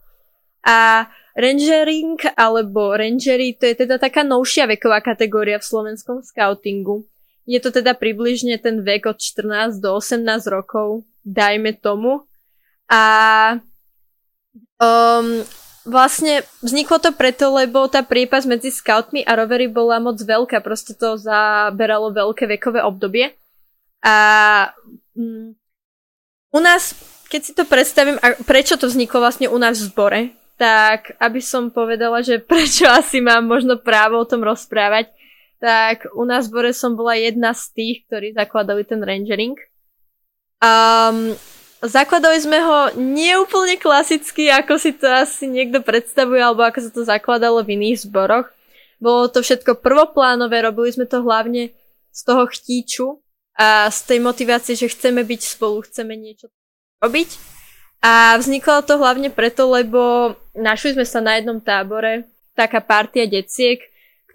A 0.64 1.04
rangering 1.36 2.16
alebo 2.40 2.96
rangery 2.96 3.60
to 3.60 3.68
je 3.68 3.76
teda 3.84 4.00
taká 4.00 4.24
novšia 4.24 4.72
veková 4.72 5.04
kategória 5.04 5.60
v 5.60 5.68
slovenskom 5.68 6.24
scoutingu. 6.24 7.04
Je 7.46 7.62
to 7.62 7.70
teda 7.70 7.94
približne 7.94 8.58
ten 8.58 8.82
vek 8.82 9.06
od 9.06 9.18
14 9.22 9.78
do 9.78 9.98
18 9.98 10.26
rokov, 10.50 11.06
dajme 11.22 11.78
tomu. 11.78 12.26
A 12.90 13.04
um, 14.82 15.46
vlastne 15.86 16.42
vzniklo 16.66 16.98
to 16.98 17.14
preto, 17.14 17.54
lebo 17.54 17.86
tá 17.86 18.02
priepas 18.02 18.50
medzi 18.50 18.74
scoutmi 18.74 19.22
a 19.22 19.38
rovery 19.38 19.70
bola 19.70 20.02
moc 20.02 20.18
veľká, 20.18 20.60
proste 20.66 20.98
to 20.98 21.16
zaberalo 21.16 22.10
veľké 22.10 22.50
vekové 22.58 22.82
obdobie. 22.82 23.38
A 24.02 24.16
mm, 25.14 25.54
u 26.54 26.60
nás, 26.60 26.98
keď 27.30 27.42
si 27.42 27.54
to 27.54 27.64
predstavím, 27.70 28.18
a 28.22 28.34
prečo 28.42 28.78
to 28.78 28.90
vzniklo 28.90 29.22
vlastne 29.22 29.46
u 29.50 29.58
nás 29.62 29.78
v 29.78 29.88
zbore, 29.94 30.22
tak 30.58 31.14
aby 31.22 31.40
som 31.40 31.70
povedala, 31.70 32.26
že 32.26 32.42
prečo 32.52 32.90
asi 32.90 33.22
mám 33.22 33.46
možno 33.46 33.78
právo 33.78 34.18
o 34.18 34.30
tom 34.30 34.42
rozprávať, 34.42 35.14
tak 35.66 36.06
u 36.14 36.30
nás 36.30 36.46
v 36.46 36.54
zbore 36.54 36.72
som 36.78 36.94
bola 36.94 37.18
jedna 37.18 37.58
z 37.58 37.74
tých, 37.74 37.98
ktorí 38.06 38.38
zakladali 38.38 38.86
ten 38.86 39.02
rangering. 39.02 39.58
Um, 40.62 41.34
zakladali 41.82 42.38
sme 42.38 42.62
ho 42.62 42.94
neúplne 42.94 43.74
klasicky, 43.82 44.54
ako 44.54 44.78
si 44.78 44.94
to 44.94 45.10
asi 45.10 45.50
niekto 45.50 45.82
predstavuje, 45.82 46.38
alebo 46.38 46.62
ako 46.62 46.86
sa 46.86 46.92
to 46.94 47.02
zakladalo 47.02 47.66
v 47.66 47.82
iných 47.82 48.06
zboroch. 48.06 48.46
Bolo 49.02 49.26
to 49.26 49.42
všetko 49.42 49.82
prvoplánové, 49.82 50.62
robili 50.62 50.94
sme 50.94 51.10
to 51.10 51.26
hlavne 51.26 51.74
z 52.14 52.22
toho 52.22 52.46
chtíču 52.46 53.26
a 53.58 53.90
z 53.90 54.00
tej 54.06 54.20
motivácie, 54.22 54.78
že 54.78 54.94
chceme 54.94 55.26
byť 55.26 55.42
spolu, 55.50 55.82
chceme 55.82 56.14
niečo 56.14 56.54
robiť. 57.02 57.42
A 58.06 58.38
vzniklo 58.38 58.86
to 58.86 59.02
hlavne 59.02 59.34
preto, 59.34 59.66
lebo 59.66 60.38
našli 60.54 60.94
sme 60.94 61.10
sa 61.10 61.26
na 61.26 61.42
jednom 61.42 61.58
tábore, 61.58 62.30
taká 62.54 62.86
partia 62.86 63.26
deciek, 63.26 63.82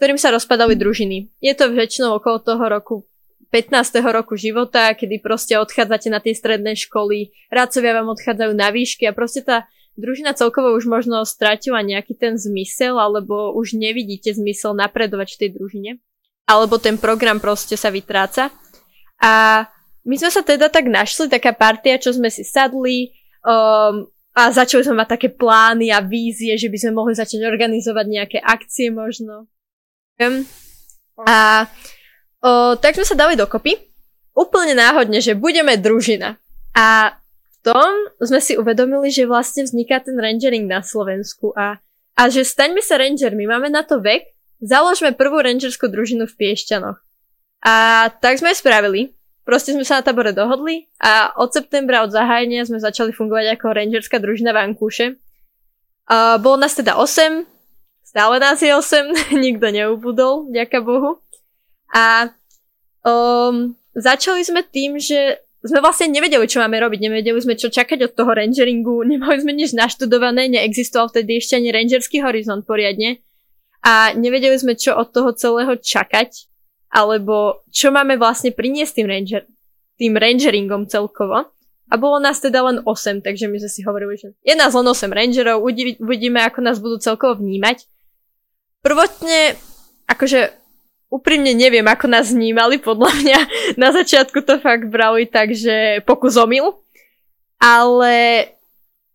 ktorým 0.01 0.17
sa 0.17 0.33
rozpadali 0.33 0.81
družiny. 0.81 1.29
Je 1.45 1.53
to 1.53 1.69
väčšinou 1.69 2.17
okolo 2.17 2.41
toho 2.41 2.65
roku 2.73 3.05
15. 3.53 4.01
roku 4.09 4.33
života, 4.33 4.97
kedy 4.97 5.21
proste 5.21 5.61
odchádzate 5.61 6.09
na 6.09 6.25
tie 6.25 6.33
stredné 6.33 6.73
školy, 6.73 7.37
rádcovia 7.53 8.01
vám 8.01 8.09
odchádzajú 8.17 8.53
na 8.57 8.73
výšky 8.73 9.05
a 9.05 9.13
proste 9.13 9.45
tá 9.45 9.69
družina 10.01 10.33
celkovo 10.33 10.73
už 10.73 10.89
možno 10.89 11.21
stratila 11.29 11.85
nejaký 11.85 12.17
ten 12.17 12.41
zmysel, 12.41 12.97
alebo 12.97 13.53
už 13.53 13.77
nevidíte 13.77 14.33
zmysel 14.33 14.73
napredovať 14.73 15.37
v 15.37 15.39
tej 15.45 15.51
družine. 15.53 15.91
Alebo 16.49 16.81
ten 16.81 16.97
program 16.97 17.37
proste 17.37 17.77
sa 17.77 17.93
vytráca. 17.93 18.49
A 19.21 19.67
my 20.09 20.17
sme 20.17 20.33
sa 20.33 20.41
teda 20.41 20.73
tak 20.73 20.89
našli, 20.89 21.29
taká 21.29 21.53
partia, 21.53 22.01
čo 22.01 22.17
sme 22.17 22.33
si 22.33 22.41
sadli 22.41 23.13
um, 23.45 24.09
a 24.33 24.49
začali 24.49 24.81
sme 24.81 25.05
mať 25.05 25.21
také 25.21 25.29
plány 25.29 25.93
a 25.93 26.01
vízie, 26.01 26.57
že 26.57 26.73
by 26.73 26.79
sme 26.81 26.97
mohli 26.97 27.13
začať 27.13 27.45
organizovať 27.45 28.07
nejaké 28.09 28.39
akcie 28.41 28.89
možno. 28.89 29.51
Um, 30.21 30.45
a 31.25 31.65
o, 32.45 32.77
tak 32.77 32.97
sme 32.97 33.09
sa 33.09 33.17
dali 33.17 33.35
dokopy. 33.37 33.77
Úplne 34.37 34.77
náhodne, 34.77 35.19
že 35.25 35.33
budeme 35.33 35.81
družina. 35.81 36.37
A 36.77 37.17
v 37.51 37.57
tom 37.65 37.91
sme 38.21 38.41
si 38.41 38.57
uvedomili, 38.57 39.09
že 39.09 39.29
vlastne 39.29 39.65
vzniká 39.65 40.01
ten 40.01 40.17
rangering 40.17 40.69
na 40.69 40.81
Slovensku 40.85 41.53
a, 41.57 41.81
a 42.17 42.23
že 42.29 42.45
staňme 42.45 42.81
sa 42.81 42.97
rangermi, 42.97 43.45
máme 43.45 43.69
na 43.69 43.85
to 43.85 44.01
vek, 44.01 44.33
založme 44.61 45.17
prvú 45.17 45.41
rangerskú 45.41 45.89
družinu 45.89 46.29
v 46.29 46.37
Piešťanoch. 46.37 47.01
A 47.65 47.75
tak 48.21 48.41
sme 48.41 48.57
spravili. 48.57 49.13
Proste 49.45 49.73
sme 49.75 49.89
sa 49.89 49.99
na 49.99 50.07
tabore 50.07 50.31
dohodli 50.31 50.87
a 51.01 51.33
od 51.35 51.51
septembra, 51.51 52.05
od 52.07 52.13
zahájenia 52.13 52.69
sme 52.69 52.79
začali 52.79 53.11
fungovať 53.11 53.57
ako 53.59 53.67
rangerská 53.73 54.21
družina 54.23 54.55
v 54.55 54.63
Ankúše. 54.63 55.07
A 56.07 56.39
bolo 56.39 56.61
nás 56.61 56.77
teda 56.77 56.95
8, 56.95 57.45
stále 58.11 58.43
nás 58.43 58.59
je 58.59 58.75
8, 58.75 59.15
nikto 59.47 59.71
neubudol, 59.71 60.51
ďaká 60.51 60.83
Bohu. 60.83 61.23
A 61.95 62.35
um, 63.07 63.79
začali 63.95 64.43
sme 64.43 64.67
tým, 64.67 64.99
že 64.99 65.39
sme 65.61 65.85
vlastne 65.85 66.09
nevedeli, 66.09 66.49
čo 66.49 66.59
máme 66.59 66.81
robiť, 66.81 66.99
nevedeli 67.05 67.39
sme, 67.39 67.55
čo 67.55 67.69
čakať 67.71 68.11
od 68.11 68.13
toho 68.19 68.33
rangeringu, 68.35 69.05
nemali 69.11 69.39
sme 69.39 69.55
nič 69.55 69.79
naštudované, 69.79 70.51
neexistoval 70.51 71.15
vtedy 71.15 71.39
ešte 71.39 71.55
ani 71.55 71.71
rangerský 71.71 72.19
horizont 72.19 72.67
poriadne 72.67 73.23
a 73.81 74.13
nevedeli 74.13 74.59
sme, 74.59 74.77
čo 74.77 74.93
od 74.99 75.09
toho 75.15 75.33
celého 75.33 75.73
čakať, 75.79 76.51
alebo 76.91 77.65
čo 77.71 77.95
máme 77.95 78.19
vlastne 78.19 78.53
priniesť 78.53 78.93
tým, 79.01 79.09
ranger, 79.09 79.43
tým 79.97 80.13
rangeringom 80.19 80.91
celkovo. 80.91 81.49
A 81.91 81.99
bolo 81.99 82.23
nás 82.23 82.39
teda 82.39 82.63
len 82.63 82.79
8, 82.87 83.19
takže 83.19 83.51
my 83.51 83.59
sme 83.59 83.71
si 83.71 83.83
hovorili, 83.83 84.15
že 84.15 84.31
je 84.47 84.55
nás 84.55 84.71
len 84.71 84.87
8 84.87 85.11
rangerov, 85.11 85.59
uvidí- 85.59 85.99
uvidíme, 85.99 86.39
ako 86.47 86.63
nás 86.63 86.79
budú 86.79 87.03
celkovo 87.03 87.43
vnímať. 87.43 87.90
Prvotne, 88.81 89.61
akože 90.09 90.57
úprimne 91.13 91.53
neviem, 91.53 91.85
ako 91.85 92.07
nás 92.09 92.33
vnímali, 92.33 92.81
podľa 92.81 93.11
mňa 93.13 93.41
na 93.77 93.91
začiatku 93.93 94.41
to 94.47 94.63
fakt 94.63 94.89
brali 94.89 95.29
tak, 95.29 95.53
že 95.53 96.01
pokus 96.07 96.39
omyl. 96.41 96.81
Ale 97.61 98.49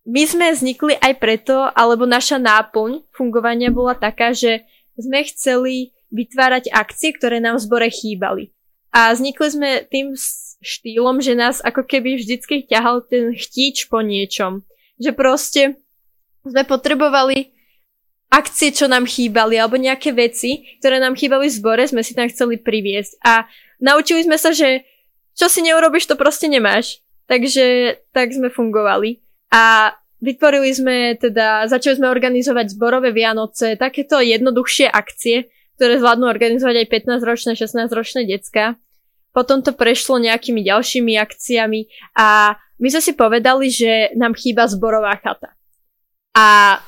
my 0.05 0.23
sme 0.29 0.53
vznikli 0.53 0.93
aj 1.01 1.17
preto, 1.17 1.65
alebo 1.73 2.05
naša 2.05 2.37
náplň 2.37 3.09
fungovania 3.09 3.73
bola 3.73 3.97
taká, 3.97 4.37
že 4.37 4.61
sme 4.93 5.25
chceli 5.25 5.97
vytvárať 6.13 6.69
akcie, 6.69 7.17
ktoré 7.17 7.41
nám 7.41 7.57
v 7.57 7.65
zbore 7.65 7.89
chýbali. 7.89 8.53
A 8.93 9.11
vznikli 9.11 9.47
sme 9.49 9.69
tým 9.89 10.13
štýlom, 10.61 11.19
že 11.19 11.33
nás 11.33 11.59
ako 11.59 11.83
keby 11.83 12.21
vždycky 12.21 12.63
ťahal 12.63 13.01
ten 13.03 13.33
chtíč 13.33 13.89
po 13.89 14.05
niečom. 14.05 14.61
Že 15.01 15.11
proste 15.17 15.61
sme 16.45 16.63
potrebovali 16.63 17.54
akcie, 18.35 18.75
čo 18.75 18.91
nám 18.91 19.07
chýbali, 19.07 19.55
alebo 19.55 19.79
nejaké 19.79 20.11
veci, 20.11 20.75
ktoré 20.83 20.99
nám 20.99 21.15
chýbali 21.15 21.47
v 21.47 21.55
zbore, 21.55 21.83
sme 21.87 22.03
si 22.03 22.11
tam 22.11 22.27
chceli 22.27 22.59
priviesť. 22.59 23.23
A 23.23 23.47
naučili 23.79 24.27
sme 24.27 24.35
sa, 24.35 24.51
že 24.51 24.83
čo 25.35 25.47
si 25.47 25.63
neurobiš, 25.63 26.11
to 26.11 26.19
proste 26.19 26.51
nemáš. 26.51 26.99
Takže 27.25 27.97
tak 28.11 28.35
sme 28.35 28.53
fungovali. 28.53 29.23
A 29.49 29.95
vytvorili 30.21 30.69
sme 30.75 30.95
teda, 31.15 31.65
začali 31.65 31.97
sme 31.97 32.11
organizovať 32.11 32.75
zborové 32.75 33.15
Vianoce, 33.15 33.79
takéto 33.79 34.19
jednoduchšie 34.21 34.91
akcie, 34.91 35.49
ktoré 35.79 35.99
zvládnu 35.99 36.27
organizovať 36.27 36.85
aj 36.85 36.87
15-ročné, 36.91 37.51
16-ročné 37.57 38.21
decka. 38.29 38.77
Potom 39.35 39.59
to 39.59 39.75
prešlo 39.75 40.15
nejakými 40.21 40.63
ďalšími 40.63 41.19
akciami 41.19 41.91
a 42.15 42.55
my 42.79 42.87
sme 42.87 43.01
si 43.03 43.13
povedali, 43.15 43.67
že 43.67 44.15
nám 44.15 44.35
chýba 44.35 44.67
zborová 44.67 45.19
chata. 45.19 45.51
A 46.35 46.79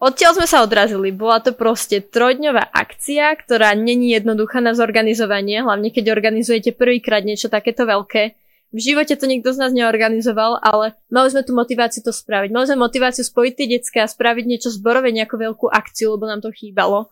odtiaľ 0.00 0.36
sme 0.36 0.46
sa 0.48 0.62
odrazili. 0.64 1.14
Bola 1.14 1.40
to 1.40 1.56
proste 1.56 2.12
trojdňová 2.12 2.72
akcia, 2.72 3.32
ktorá 3.36 3.72
není 3.76 4.12
jednoduchá 4.16 4.60
na 4.60 4.76
zorganizovanie, 4.76 5.64
hlavne 5.64 5.92
keď 5.92 6.12
organizujete 6.12 6.76
prvýkrát 6.76 7.24
niečo 7.24 7.48
takéto 7.48 7.84
veľké. 7.84 8.36
V 8.74 8.78
živote 8.82 9.14
to 9.14 9.30
nikto 9.30 9.54
z 9.54 9.62
nás 9.62 9.72
neorganizoval, 9.72 10.58
ale 10.58 10.98
mali 11.06 11.30
sme 11.30 11.46
tu 11.46 11.54
motiváciu 11.54 12.02
to 12.02 12.10
spraviť. 12.10 12.50
Mali 12.50 12.66
sme 12.66 12.82
motiváciu 12.82 13.22
spojiť 13.22 13.52
tie 13.54 13.66
detská 13.78 14.00
a 14.04 14.10
spraviť 14.10 14.44
niečo 14.44 14.68
zborové, 14.74 15.14
nejakú 15.14 15.38
veľkú 15.38 15.70
akciu, 15.70 16.18
lebo 16.18 16.26
nám 16.26 16.42
to 16.42 16.50
chýbalo. 16.50 17.08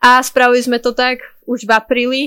A 0.00 0.18
spravili 0.24 0.64
sme 0.64 0.80
to 0.80 0.96
tak 0.96 1.20
už 1.44 1.68
v 1.68 1.72
apríli. 1.76 2.22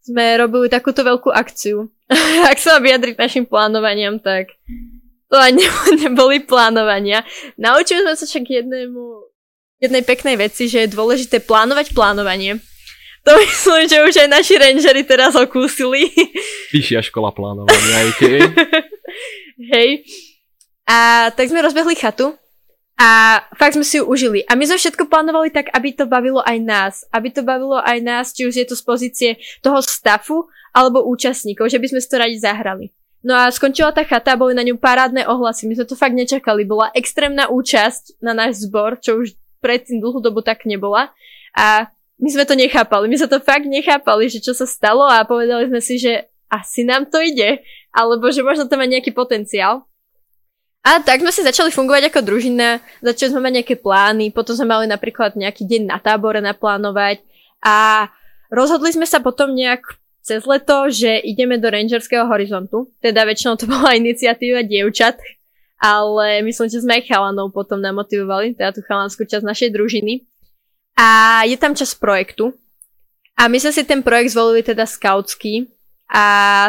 Sme 0.00 0.40
robili 0.40 0.72
takúto 0.72 1.04
veľkú 1.04 1.28
akciu. 1.28 1.92
Ak 2.50 2.56
sa 2.56 2.80
vyjadriť 2.80 3.20
našim 3.20 3.44
plánovaniam, 3.44 4.16
tak 4.16 4.56
to 5.28 5.36
ani 5.36 5.62
neboli 6.00 6.40
plánovania. 6.40 7.22
Naučili 7.60 8.08
sme 8.08 8.16
sa 8.16 8.24
však 8.24 8.44
jednému, 8.48 9.27
jednej 9.78 10.02
peknej 10.02 10.36
veci, 10.38 10.66
že 10.66 10.86
je 10.86 10.94
dôležité 10.94 11.42
plánovať 11.42 11.94
plánovanie. 11.94 12.58
To 13.26 13.34
myslím, 13.34 13.90
že 13.90 13.98
už 14.02 14.14
aj 14.24 14.28
naši 14.30 14.54
rangery 14.58 15.02
teraz 15.02 15.34
okúsili. 15.34 16.10
Vyššia 16.74 17.02
škola 17.10 17.34
plánovania, 17.34 17.96
okay. 18.14 18.40
Hej. 19.74 20.06
A 20.88 21.28
tak 21.34 21.50
sme 21.52 21.60
rozbehli 21.60 21.92
chatu 21.98 22.32
a 22.96 23.42
fakt 23.54 23.76
sme 23.76 23.84
si 23.84 24.00
ju 24.00 24.08
užili. 24.08 24.42
A 24.48 24.56
my 24.56 24.64
sme 24.64 24.80
všetko 24.80 25.06
plánovali 25.06 25.52
tak, 25.52 25.68
aby 25.70 25.92
to 25.92 26.08
bavilo 26.08 26.40
aj 26.42 26.56
nás. 26.58 26.94
Aby 27.12 27.30
to 27.30 27.44
bavilo 27.44 27.78
aj 27.78 27.98
nás, 28.00 28.32
či 28.32 28.48
už 28.48 28.54
je 28.58 28.66
to 28.66 28.74
z 28.74 28.82
pozície 28.82 29.30
toho 29.60 29.78
stafu, 29.84 30.48
alebo 30.72 31.06
účastníkov, 31.06 31.68
že 31.68 31.78
by 31.78 31.86
sme 31.90 32.00
si 32.00 32.08
to 32.08 32.16
radi 32.16 32.36
zahrali. 32.40 32.90
No 33.18 33.34
a 33.34 33.50
skončila 33.50 33.90
tá 33.90 34.06
chata, 34.06 34.38
boli 34.38 34.54
na 34.54 34.62
ňu 34.62 34.78
parádne 34.78 35.26
ohlasy. 35.26 35.66
My 35.66 35.74
sme 35.74 35.90
to 35.90 35.98
fakt 35.98 36.14
nečakali. 36.14 36.62
Bola 36.62 36.94
extrémna 36.94 37.50
účasť 37.50 38.22
na 38.22 38.30
náš 38.30 38.62
zbor, 38.62 39.02
čo 39.02 39.18
už 39.20 39.34
predtým 39.58 40.02
dlhú 40.02 40.18
dobu 40.22 40.40
tak 40.42 40.64
nebola. 40.64 41.10
A 41.54 41.90
my 42.18 42.28
sme 42.28 42.44
to 42.44 42.58
nechápali. 42.58 43.06
My 43.06 43.16
sme 43.18 43.30
to 43.30 43.38
fakt 43.38 43.66
nechápali, 43.66 44.26
že 44.26 44.42
čo 44.42 44.52
sa 44.54 44.66
stalo 44.66 45.06
a 45.06 45.22
povedali 45.22 45.70
sme 45.70 45.78
si, 45.78 46.02
že 46.02 46.26
asi 46.50 46.82
nám 46.82 47.06
to 47.06 47.20
ide, 47.20 47.60
alebo 47.92 48.32
že 48.32 48.40
možno 48.40 48.66
to 48.66 48.74
má 48.74 48.88
nejaký 48.88 49.12
potenciál. 49.12 49.84
A 50.82 51.04
tak 51.04 51.20
sme 51.20 51.28
si 51.28 51.44
začali 51.44 51.68
fungovať 51.68 52.08
ako 52.08 52.20
družina, 52.24 52.80
začali 53.04 53.34
sme 53.34 53.44
mať 53.44 53.52
nejaké 53.60 53.74
plány, 53.76 54.32
potom 54.32 54.56
sme 54.56 54.72
mali 54.72 54.86
napríklad 54.88 55.36
nejaký 55.36 55.68
deň 55.68 55.82
na 55.92 55.98
tábore 56.00 56.40
naplánovať 56.40 57.20
a 57.60 58.08
rozhodli 58.48 58.94
sme 58.94 59.04
sa 59.04 59.20
potom 59.20 59.52
nejak 59.52 59.84
cez 60.24 60.48
leto, 60.48 60.88
že 60.88 61.20
ideme 61.24 61.60
do 61.60 61.68
Rangerského 61.68 62.24
horizontu, 62.24 62.88
teda 63.04 63.28
väčšinou 63.28 63.60
to 63.60 63.68
bola 63.72 63.96
iniciatíva 64.00 64.64
dievčat, 64.64 65.20
ale 65.78 66.42
myslím, 66.42 66.66
že 66.66 66.82
sme 66.82 66.98
aj 66.98 67.06
chalanov 67.06 67.54
potom 67.54 67.78
namotivovali, 67.78 68.58
teda 68.58 68.74
tú 68.74 68.82
chalanskú 68.82 69.22
časť 69.22 69.46
našej 69.46 69.70
družiny. 69.70 70.26
A 70.98 71.42
je 71.46 71.54
tam 71.54 71.78
čas 71.78 71.94
projektu. 71.94 72.50
A 73.38 73.46
my 73.46 73.62
sme 73.62 73.70
si 73.70 73.86
ten 73.86 74.02
projekt 74.02 74.34
zvolili 74.34 74.66
teda 74.66 74.82
skautský. 74.82 75.70
A 76.10 76.24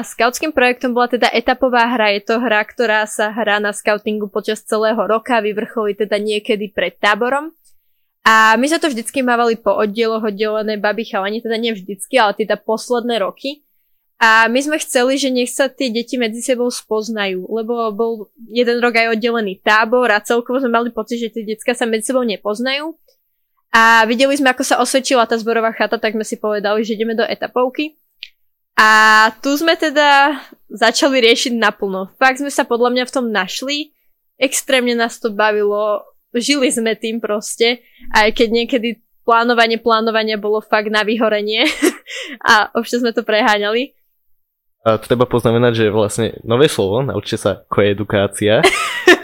skautským 0.05 0.53
projektom 0.53 0.93
bola 0.93 1.09
teda 1.09 1.33
etapová 1.33 1.89
hra. 1.89 2.13
Je 2.13 2.21
to 2.21 2.37
hra, 2.37 2.61
ktorá 2.61 3.09
sa 3.09 3.33
hrá 3.33 3.57
na 3.57 3.73
skautingu 3.73 4.29
počas 4.29 4.61
celého 4.61 4.99
roka, 4.99 5.41
vyvrcholí 5.41 5.97
teda 5.97 6.21
niekedy 6.21 6.69
pred 6.69 6.93
táborom. 7.01 7.49
A 8.21 8.53
my 8.61 8.65
sme 8.69 8.77
to 8.77 8.91
vždycky 8.93 9.25
mávali 9.25 9.57
po 9.57 9.73
oddieloch 9.73 10.29
oddelené 10.29 10.77
baby 10.77 11.07
chalani, 11.07 11.41
teda 11.41 11.57
nie 11.57 11.73
vždycky, 11.73 12.19
ale 12.21 12.37
teda 12.37 12.61
posledné 12.61 13.25
roky. 13.25 13.65
A 14.19 14.51
my 14.51 14.59
sme 14.59 14.75
chceli, 14.83 15.15
že 15.15 15.31
nech 15.31 15.47
sa 15.47 15.71
tie 15.71 15.87
deti 15.87 16.19
medzi 16.19 16.43
sebou 16.43 16.67
spoznajú, 16.67 17.47
lebo 17.55 17.87
bol 17.95 18.27
jeden 18.51 18.83
rok 18.83 18.99
aj 18.99 19.15
oddelený 19.15 19.63
tábor 19.63 20.11
a 20.11 20.19
celkovo 20.19 20.59
sme 20.59 20.75
mali 20.75 20.91
pocit, 20.91 21.23
že 21.23 21.31
tie 21.31 21.47
decka 21.47 21.71
sa 21.71 21.87
medzi 21.87 22.11
sebou 22.11 22.27
nepoznajú. 22.27 22.99
A 23.71 24.03
videli 24.03 24.35
sme, 24.35 24.51
ako 24.51 24.63
sa 24.67 24.83
osvedčila 24.83 25.23
tá 25.23 25.39
zborová 25.39 25.71
chata, 25.71 25.95
tak 25.95 26.19
sme 26.19 26.27
si 26.27 26.35
povedali, 26.35 26.83
že 26.83 26.99
ideme 26.99 27.15
do 27.15 27.23
etapovky. 27.23 27.95
A 28.75 29.31
tu 29.39 29.55
sme 29.55 29.79
teda 29.79 30.39
začali 30.67 31.23
riešiť 31.23 31.55
naplno. 31.55 32.11
Fakt 32.19 32.43
sme 32.43 32.51
sa 32.51 32.67
podľa 32.67 32.95
mňa 32.95 33.03
v 33.07 33.13
tom 33.15 33.27
našli. 33.31 33.95
Extrémne 34.35 34.95
nás 34.99 35.19
to 35.19 35.31
bavilo. 35.31 36.03
Žili 36.31 36.71
sme 36.71 36.95
tým 36.95 37.19
proste. 37.19 37.83
Aj 38.15 38.27
keď 38.31 38.47
niekedy 38.51 39.03
plánovanie 39.27 39.77
plánovania 39.77 40.39
bolo 40.39 40.63
fakt 40.63 40.87
na 40.87 41.03
vyhorenie. 41.03 41.67
a 42.49 42.71
občas 42.71 43.03
sme 43.03 43.11
to 43.11 43.21
preháňali. 43.27 43.98
A 44.79 44.95
treba 44.95 45.27
poznamenať, 45.27 45.73
že 45.75 45.85
vlastne 45.91 46.27
nové 46.47 46.71
slovo, 46.71 47.03
naučte 47.03 47.35
sa 47.35 47.67
koedukácia. 47.67 48.63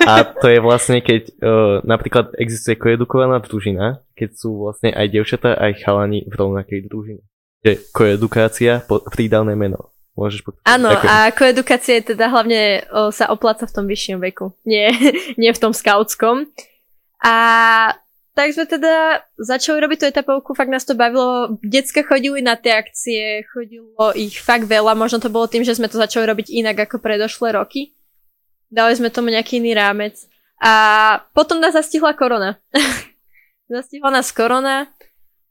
A 0.05 0.27
to 0.27 0.51
je 0.51 0.59
vlastne, 0.59 0.99
keď 0.99 1.21
uh, 1.41 1.79
napríklad 1.87 2.35
existuje 2.35 2.75
koedukovaná 2.75 3.39
družina, 3.39 4.03
keď 4.13 4.29
sú 4.35 4.67
vlastne 4.67 4.91
aj 4.91 5.07
devčatá, 5.09 5.55
aj 5.55 5.81
chalani 5.81 6.27
v 6.27 6.33
rovnakej 6.35 6.79
družine. 6.85 7.23
Je 7.65 7.79
koedukácia, 7.89 8.83
po, 8.85 9.01
prídavné 9.01 9.55
meno. 9.57 9.95
Môžeš 10.15 10.45
pokračovať. 10.45 10.69
Áno, 10.69 10.89
Ďakujem. 10.93 11.11
a 11.11 11.15
koedukácia 11.33 11.93
je 11.99 12.03
teda 12.15 12.25
hlavne 12.31 12.61
o, 12.87 13.11
sa 13.11 13.31
opláca 13.33 13.67
v 13.67 13.75
tom 13.75 13.85
vyššom 13.87 14.19
veku, 14.21 14.53
nie, 14.63 14.91
nie 15.41 15.51
v 15.51 15.61
tom 15.61 15.73
skautskom. 15.73 16.47
A 17.19 17.35
tak 18.35 18.51
sme 18.51 18.67
teda 18.67 19.23
začali 19.39 19.79
robiť 19.79 19.97
tú 19.97 20.05
etapovku, 20.11 20.51
fakt 20.59 20.67
nás 20.67 20.83
to 20.83 20.91
bavilo. 20.91 21.55
Decka 21.63 22.03
chodili 22.03 22.43
na 22.43 22.59
tie 22.59 22.75
akcie, 22.75 23.47
chodilo 23.47 23.95
ich 24.11 24.43
fakt 24.43 24.67
veľa, 24.67 24.91
možno 24.91 25.23
to 25.23 25.31
bolo 25.31 25.47
tým, 25.47 25.63
že 25.63 25.79
sme 25.79 25.87
to 25.87 25.95
začali 25.95 26.27
robiť 26.27 26.51
inak 26.51 26.83
ako 26.83 26.99
predošlé 26.99 27.55
roky. 27.55 27.95
Dali 28.67 28.91
sme 28.91 29.07
tomu 29.07 29.31
nejaký 29.31 29.63
iný 29.63 29.71
rámec. 29.71 30.19
A 30.59 31.23
potom 31.31 31.63
nás 31.63 31.79
zastihla 31.79 32.11
korona. 32.11 32.59
zastihla 33.71 34.11
nás 34.11 34.35
korona. 34.35 34.91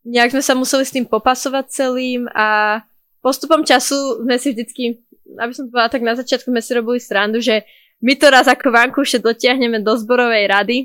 Nejak 0.04 0.36
sme 0.36 0.44
sa 0.44 0.52
museli 0.52 0.84
s 0.84 0.92
tým 0.92 1.08
popasovať 1.08 1.64
celým 1.72 2.28
a 2.36 2.80
postupom 3.24 3.64
času 3.64 4.20
sme 4.20 4.36
si 4.36 4.52
vždycky, 4.52 5.00
aby 5.40 5.52
som 5.56 5.72
povedala, 5.72 5.88
tak 5.88 6.04
na 6.04 6.12
začiatku 6.20 6.52
sme 6.52 6.60
si 6.60 6.76
robili 6.76 7.00
srandu, 7.00 7.40
že 7.40 7.64
my 8.04 8.12
to 8.20 8.28
raz 8.28 8.44
ako 8.44 8.68
vankuše 8.68 9.24
dotiahneme 9.24 9.80
do 9.80 9.96
zborovej 9.96 10.44
rady 10.52 10.78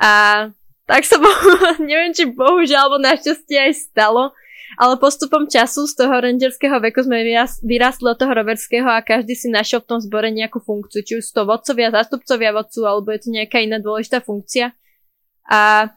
a 0.00 0.48
tak 0.84 1.08
sa, 1.08 1.16
neviem 1.80 2.12
či 2.12 2.28
bohužiaľ 2.28 2.88
alebo 2.88 2.96
našťastie 3.00 3.70
aj 3.70 3.72
stalo, 3.90 4.32
ale 4.74 4.98
postupom 4.98 5.46
času 5.46 5.86
z 5.86 5.94
toho 5.94 6.14
rangerského 6.18 6.76
veku 6.82 7.06
sme 7.06 7.22
vyrástli 7.62 8.08
od 8.10 8.18
toho 8.18 8.32
roverského 8.34 8.88
a 8.90 9.04
každý 9.04 9.38
si 9.38 9.46
našiel 9.46 9.80
v 9.84 9.96
tom 9.96 9.98
zbore 10.02 10.34
nejakú 10.34 10.58
funkciu, 10.58 11.00
či 11.06 11.12
už 11.22 11.24
to 11.30 11.46
vodcovia, 11.46 11.94
zástupcovia 11.94 12.50
vodcu, 12.50 12.80
alebo 12.82 13.14
je 13.14 13.20
to 13.22 13.28
nejaká 13.30 13.62
iná 13.62 13.78
dôležitá 13.78 14.18
funkcia. 14.18 14.74
A 15.46 15.92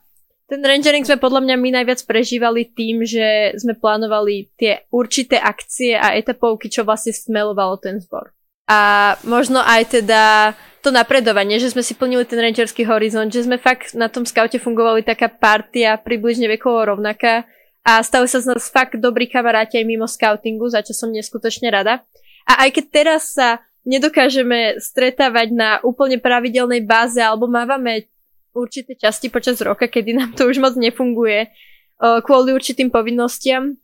ten 0.47 0.63
rangering 0.63 1.03
sme 1.03 1.19
podľa 1.19 1.43
mňa 1.43 1.55
my 1.59 1.69
najviac 1.81 1.99
prežívali 2.07 2.69
tým, 2.71 3.03
že 3.03 3.57
sme 3.59 3.75
plánovali 3.75 4.53
tie 4.55 4.87
určité 4.93 5.41
akcie 5.41 5.97
a 5.97 6.15
etapovky, 6.15 6.71
čo 6.71 6.87
vlastne 6.87 7.11
smelovalo 7.11 7.75
ten 7.81 7.99
zbor. 7.99 8.36
A 8.67 9.15
možno 9.23 9.63
aj 9.63 9.95
teda 9.99 10.51
to 10.83 10.91
napredovanie, 10.91 11.59
že 11.59 11.71
sme 11.71 11.83
si 11.83 11.95
plnili 11.95 12.27
ten 12.27 12.39
rangerský 12.39 12.83
horizont, 12.87 13.31
že 13.31 13.47
sme 13.47 13.59
fakt 13.59 13.95
na 13.95 14.11
tom 14.11 14.27
scoute 14.27 14.59
fungovali 14.59 15.03
taká 15.03 15.31
partia 15.31 15.95
približne 15.99 16.47
vekovo 16.51 16.95
rovnaká 16.95 17.47
a 17.87 18.03
stali 18.03 18.27
sa 18.27 18.43
z 18.43 18.51
nás 18.51 18.67
fakt 18.67 18.99
dobrí 18.99 19.31
kamaráti 19.31 19.79
aj 19.79 19.85
mimo 19.87 20.07
scoutingu, 20.07 20.67
za 20.67 20.83
čo 20.83 20.91
som 20.91 21.07
neskutočne 21.07 21.71
rada. 21.71 22.03
A 22.43 22.67
aj 22.67 22.75
keď 22.75 22.85
teraz 22.91 23.35
sa 23.35 23.63
nedokážeme 23.87 24.79
stretávať 24.83 25.55
na 25.55 25.79
úplne 25.79 26.19
pravidelnej 26.19 26.83
báze 26.83 27.23
alebo 27.23 27.47
mávame 27.47 28.11
určité 28.51 28.99
časti 28.99 29.31
počas 29.31 29.63
roka, 29.63 29.87
kedy 29.87 30.11
nám 30.11 30.35
to 30.35 30.51
už 30.51 30.59
moc 30.59 30.75
nefunguje 30.75 31.47
uh, 31.47 32.19
kvôli 32.19 32.51
určitým 32.51 32.91
povinnostiam, 32.91 33.79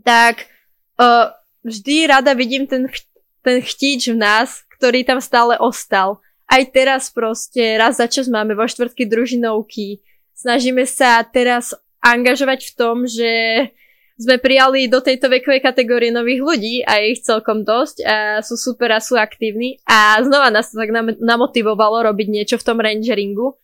tak 0.00 0.48
uh, 0.96 1.28
vždy 1.60 2.08
rada 2.08 2.32
vidím 2.32 2.64
ten, 2.64 2.88
ten 3.44 3.60
chtíč 3.60 4.08
v 4.10 4.18
nás, 4.18 4.64
ktorý 4.80 5.04
tam 5.04 5.20
stále 5.20 5.60
ostal. 5.60 6.24
Aj 6.48 6.64
teraz 6.64 7.12
proste 7.12 7.76
raz 7.76 8.00
za 8.00 8.08
čas 8.08 8.26
máme 8.32 8.56
vo 8.56 8.64
štvrtky 8.64 9.04
družinovky. 9.04 10.00
Snažíme 10.32 10.88
sa 10.88 11.20
teraz 11.24 11.76
angažovať 12.00 12.72
v 12.72 12.72
tom, 12.76 12.96
že 13.04 13.32
sme 14.14 14.38
prijali 14.38 14.86
do 14.86 15.02
tejto 15.02 15.26
vekovej 15.26 15.58
kategórie 15.58 16.14
nových 16.14 16.38
ľudí 16.38 16.76
a 16.86 17.02
ich 17.02 17.26
celkom 17.26 17.66
dosť 17.66 17.96
a 18.06 18.16
sú 18.46 18.54
super 18.54 18.94
a 18.94 19.02
sú 19.02 19.18
aktívni. 19.18 19.82
A 19.90 20.22
znova 20.22 20.54
nás 20.54 20.70
to 20.70 20.78
tak 20.78 20.94
nam- 20.94 21.18
namotivovalo 21.18 22.06
robiť 22.06 22.28
niečo 22.30 22.56
v 22.56 22.66
tom 22.66 22.78
rangeringu. 22.78 23.58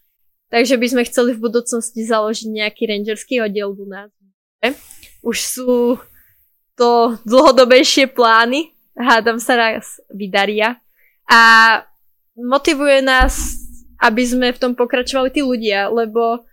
Takže 0.51 0.75
by 0.75 0.87
sme 0.91 1.03
chceli 1.07 1.31
v 1.39 1.47
budúcnosti 1.47 2.03
založiť 2.03 2.51
nejaký 2.51 2.83
rangerský 2.91 3.39
oddiel 3.39 3.71
u 3.71 3.87
nás. 3.87 4.11
Už 5.23 5.39
sú 5.39 6.03
to 6.75 7.15
dlhodobejšie 7.23 8.11
plány. 8.11 8.75
Hádam 9.01 9.41
sa 9.41 9.57
raz 9.57 9.97
vydaria. 10.13 10.77
A 11.25 11.41
motivuje 12.37 13.01
nás, 13.01 13.57
aby 13.97 14.23
sme 14.25 14.53
v 14.53 14.61
tom 14.61 14.73
pokračovali 14.77 15.33
tí 15.33 15.41
ľudia, 15.41 15.89
lebo 15.89 16.45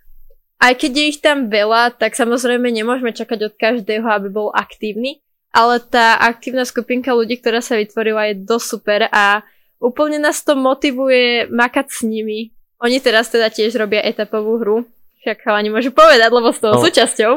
aj 0.58 0.72
keď 0.74 0.90
je 0.90 1.04
ich 1.06 1.20
tam 1.22 1.46
veľa, 1.46 1.94
tak 1.94 2.18
samozrejme 2.18 2.66
nemôžeme 2.72 3.14
čakať 3.14 3.52
od 3.52 3.54
každého, 3.54 4.06
aby 4.08 4.28
bol 4.32 4.48
aktívny, 4.50 5.22
ale 5.54 5.78
tá 5.78 6.18
aktívna 6.18 6.66
skupinka 6.66 7.14
ľudí, 7.14 7.38
ktorá 7.38 7.62
sa 7.62 7.78
vytvorila, 7.78 8.32
je 8.32 8.42
dosť 8.42 8.66
super 8.66 9.00
a 9.08 9.46
úplne 9.78 10.18
nás 10.18 10.42
to 10.42 10.58
motivuje 10.58 11.46
makať 11.46 11.86
s 11.88 12.00
nimi. 12.02 12.50
Oni 12.82 12.98
teraz 12.98 13.30
teda 13.30 13.50
tiež 13.50 13.74
robia 13.78 14.02
etapovú 14.02 14.58
hru, 14.58 14.76
však 15.22 15.42
chalani 15.42 15.70
môžu 15.70 15.90
povedať, 15.90 16.30
lebo 16.30 16.50
s 16.50 16.62
toho 16.62 16.78
No. 16.78 16.82
súčasťou. 16.82 17.32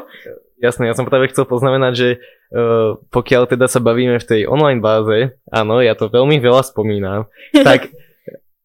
Jasné, 0.62 0.86
ja 0.86 0.94
som 0.94 1.10
práve 1.10 1.34
chcel 1.34 1.50
poznamenať, 1.50 1.94
že 1.98 2.10
uh, 2.54 3.02
pokiaľ 3.10 3.50
teda 3.50 3.66
sa 3.66 3.82
bavíme 3.82 4.22
v 4.22 4.28
tej 4.30 4.42
online 4.46 4.78
báze, 4.78 5.34
áno, 5.50 5.82
ja 5.82 5.98
to 5.98 6.06
veľmi 6.06 6.38
veľa 6.38 6.62
spomínam, 6.62 7.26
tak 7.68 7.90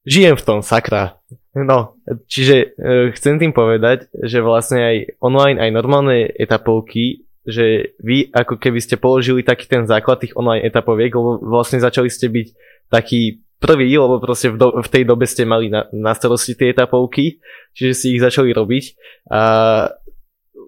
žijem 0.04 0.36
v 0.36 0.44
tom, 0.44 0.60
sakra. 0.60 1.16
No, 1.56 1.96
čiže 2.28 2.76
uh, 2.76 3.08
chcem 3.16 3.40
tým 3.40 3.56
povedať, 3.56 4.12
že 4.12 4.44
vlastne 4.44 4.84
aj 4.84 4.96
online, 5.24 5.56
aj 5.56 5.70
normálne 5.72 6.28
etapovky, 6.36 7.24
že 7.48 7.96
vy 8.04 8.28
ako 8.28 8.60
keby 8.60 8.78
ste 8.82 9.00
položili 9.00 9.40
taký 9.40 9.64
ten 9.64 9.88
základ 9.88 10.20
tých 10.20 10.36
online 10.36 10.68
etapoviek, 10.68 11.14
lebo 11.16 11.40
vlastne 11.40 11.80
začali 11.80 12.12
ste 12.12 12.28
byť 12.28 12.46
taký 12.92 13.40
prvý, 13.56 13.88
lebo 13.96 14.20
proste 14.20 14.52
v, 14.52 14.60
do, 14.60 14.68
v 14.84 14.88
tej 14.92 15.08
dobe 15.08 15.24
ste 15.24 15.48
mali 15.48 15.72
na, 15.72 15.88
na 15.96 16.12
starosti 16.12 16.52
tie 16.52 16.76
etapovky, 16.76 17.40
čiže 17.72 17.92
si 17.96 18.06
ich 18.18 18.20
začali 18.20 18.52
robiť 18.52 18.84
a 19.32 19.40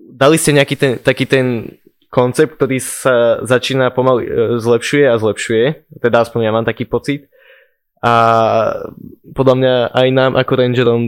dali 0.08 0.40
ste 0.40 0.56
nejaký 0.56 0.76
ten, 0.80 0.92
taký 0.96 1.28
ten 1.28 1.76
koncept, 2.08 2.56
ktorý 2.56 2.80
sa 2.80 3.44
začína 3.44 3.92
pomaly 3.92 4.24
e, 4.24 4.30
zlepšuje 4.56 5.04
a 5.04 5.20
zlepšuje, 5.20 5.64
teda 6.00 6.24
aspoň 6.24 6.40
ja 6.48 6.52
mám 6.52 6.64
taký 6.64 6.88
pocit. 6.88 7.28
A 8.00 8.14
podľa 9.34 9.54
mňa 9.58 9.74
aj 9.92 10.08
nám 10.14 10.32
ako 10.38 10.52
rangerom, 10.56 11.02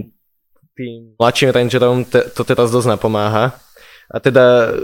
tým 0.77 1.17
mladším 1.17 1.55
rangerom 1.55 2.05
te, 2.05 2.21
to 2.35 2.43
teraz 2.45 2.69
dosť 2.69 2.99
napomáha. 2.99 3.57
A 4.11 4.17
teda 4.19 4.75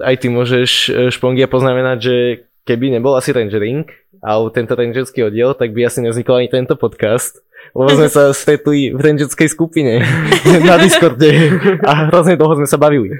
aj 0.00 0.14
ty 0.18 0.26
môžeš 0.32 0.70
e, 0.88 0.90
špongia 1.14 1.46
poznamenať, 1.46 1.98
že 2.02 2.16
keby 2.66 2.98
nebol 2.98 3.14
asi 3.14 3.30
rangering, 3.30 3.86
alebo 4.22 4.54
tento 4.54 4.74
rangerský 4.78 5.26
oddiel, 5.26 5.54
tak 5.54 5.74
by 5.74 5.86
asi 5.86 6.00
nevznikol 6.02 6.40
ani 6.42 6.48
tento 6.50 6.74
podcast. 6.78 7.42
Lebo 7.72 7.88
sme 7.94 8.08
sa 8.10 8.34
stretli 8.34 8.90
v 8.92 9.00
rangerskej 9.00 9.48
skupine 9.48 10.02
na 10.68 10.76
Discorde 10.76 11.30
a 11.86 12.10
hrozne 12.10 12.36
dlho 12.36 12.58
sme 12.58 12.68
sa 12.68 12.76
bavili. 12.76 13.14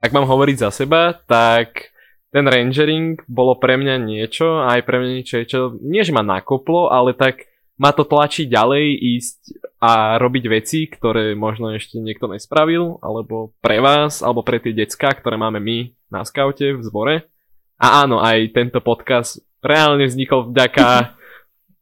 Ak 0.00 0.14
mám 0.14 0.28
hovoriť 0.28 0.56
za 0.62 0.70
seba, 0.70 1.16
tak 1.26 1.94
ten 2.34 2.46
rangering 2.46 3.22
bolo 3.30 3.58
pre 3.58 3.78
mňa 3.78 3.94
niečo, 4.02 4.62
aj 4.66 4.82
pre 4.82 4.98
mňa 4.98 5.10
niečo, 5.20 5.36
čo 5.46 5.60
nie 5.78 6.02
že 6.02 6.10
ma 6.10 6.26
nakoplo, 6.26 6.90
ale 6.90 7.14
tak 7.14 7.46
ma 7.78 7.90
to 7.90 8.06
tlačí 8.06 8.46
ďalej 8.46 8.98
ísť 9.18 9.38
a 9.82 10.16
robiť 10.16 10.44
veci, 10.48 10.86
ktoré 10.86 11.34
možno 11.34 11.74
ešte 11.74 11.98
niekto 11.98 12.30
nespravil, 12.30 13.02
alebo 13.02 13.52
pre 13.60 13.82
vás, 13.82 14.22
alebo 14.22 14.40
pre 14.46 14.62
tie 14.62 14.72
decka, 14.72 15.12
ktoré 15.12 15.36
máme 15.36 15.58
my 15.58 15.92
na 16.10 16.24
skaute 16.24 16.74
v 16.74 16.82
zbore. 16.82 17.14
A 17.76 18.06
áno, 18.06 18.22
aj 18.22 18.54
tento 18.54 18.78
podcast 18.78 19.42
reálne 19.60 20.06
vznikol 20.06 20.50
vďaka 20.50 21.18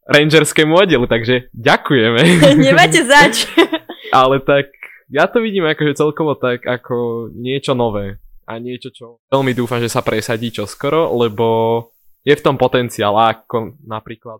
rangerskému 0.07 0.75
oddelu, 0.75 1.05
takže 1.07 1.47
ďakujeme. 1.55 2.21
Nemáte 2.65 3.03
zač. 3.07 3.47
Ale 4.11 4.43
tak 4.43 4.69
ja 5.09 5.25
to 5.29 5.41
vidím 5.41 5.65
akože 5.67 5.97
celkovo 5.97 6.35
tak 6.35 6.63
ako 6.65 7.29
niečo 7.33 7.73
nové 7.73 8.19
a 8.43 8.59
niečo, 8.59 8.91
čo 8.91 9.05
veľmi 9.31 9.55
dúfam, 9.55 9.79
že 9.79 9.91
sa 9.91 10.03
presadí 10.03 10.51
čoskoro, 10.51 11.15
lebo 11.15 11.47
je 12.23 12.35
v 12.35 12.43
tom 12.43 12.59
potenciál, 12.59 13.15
ako 13.15 13.79
napríklad 13.83 14.39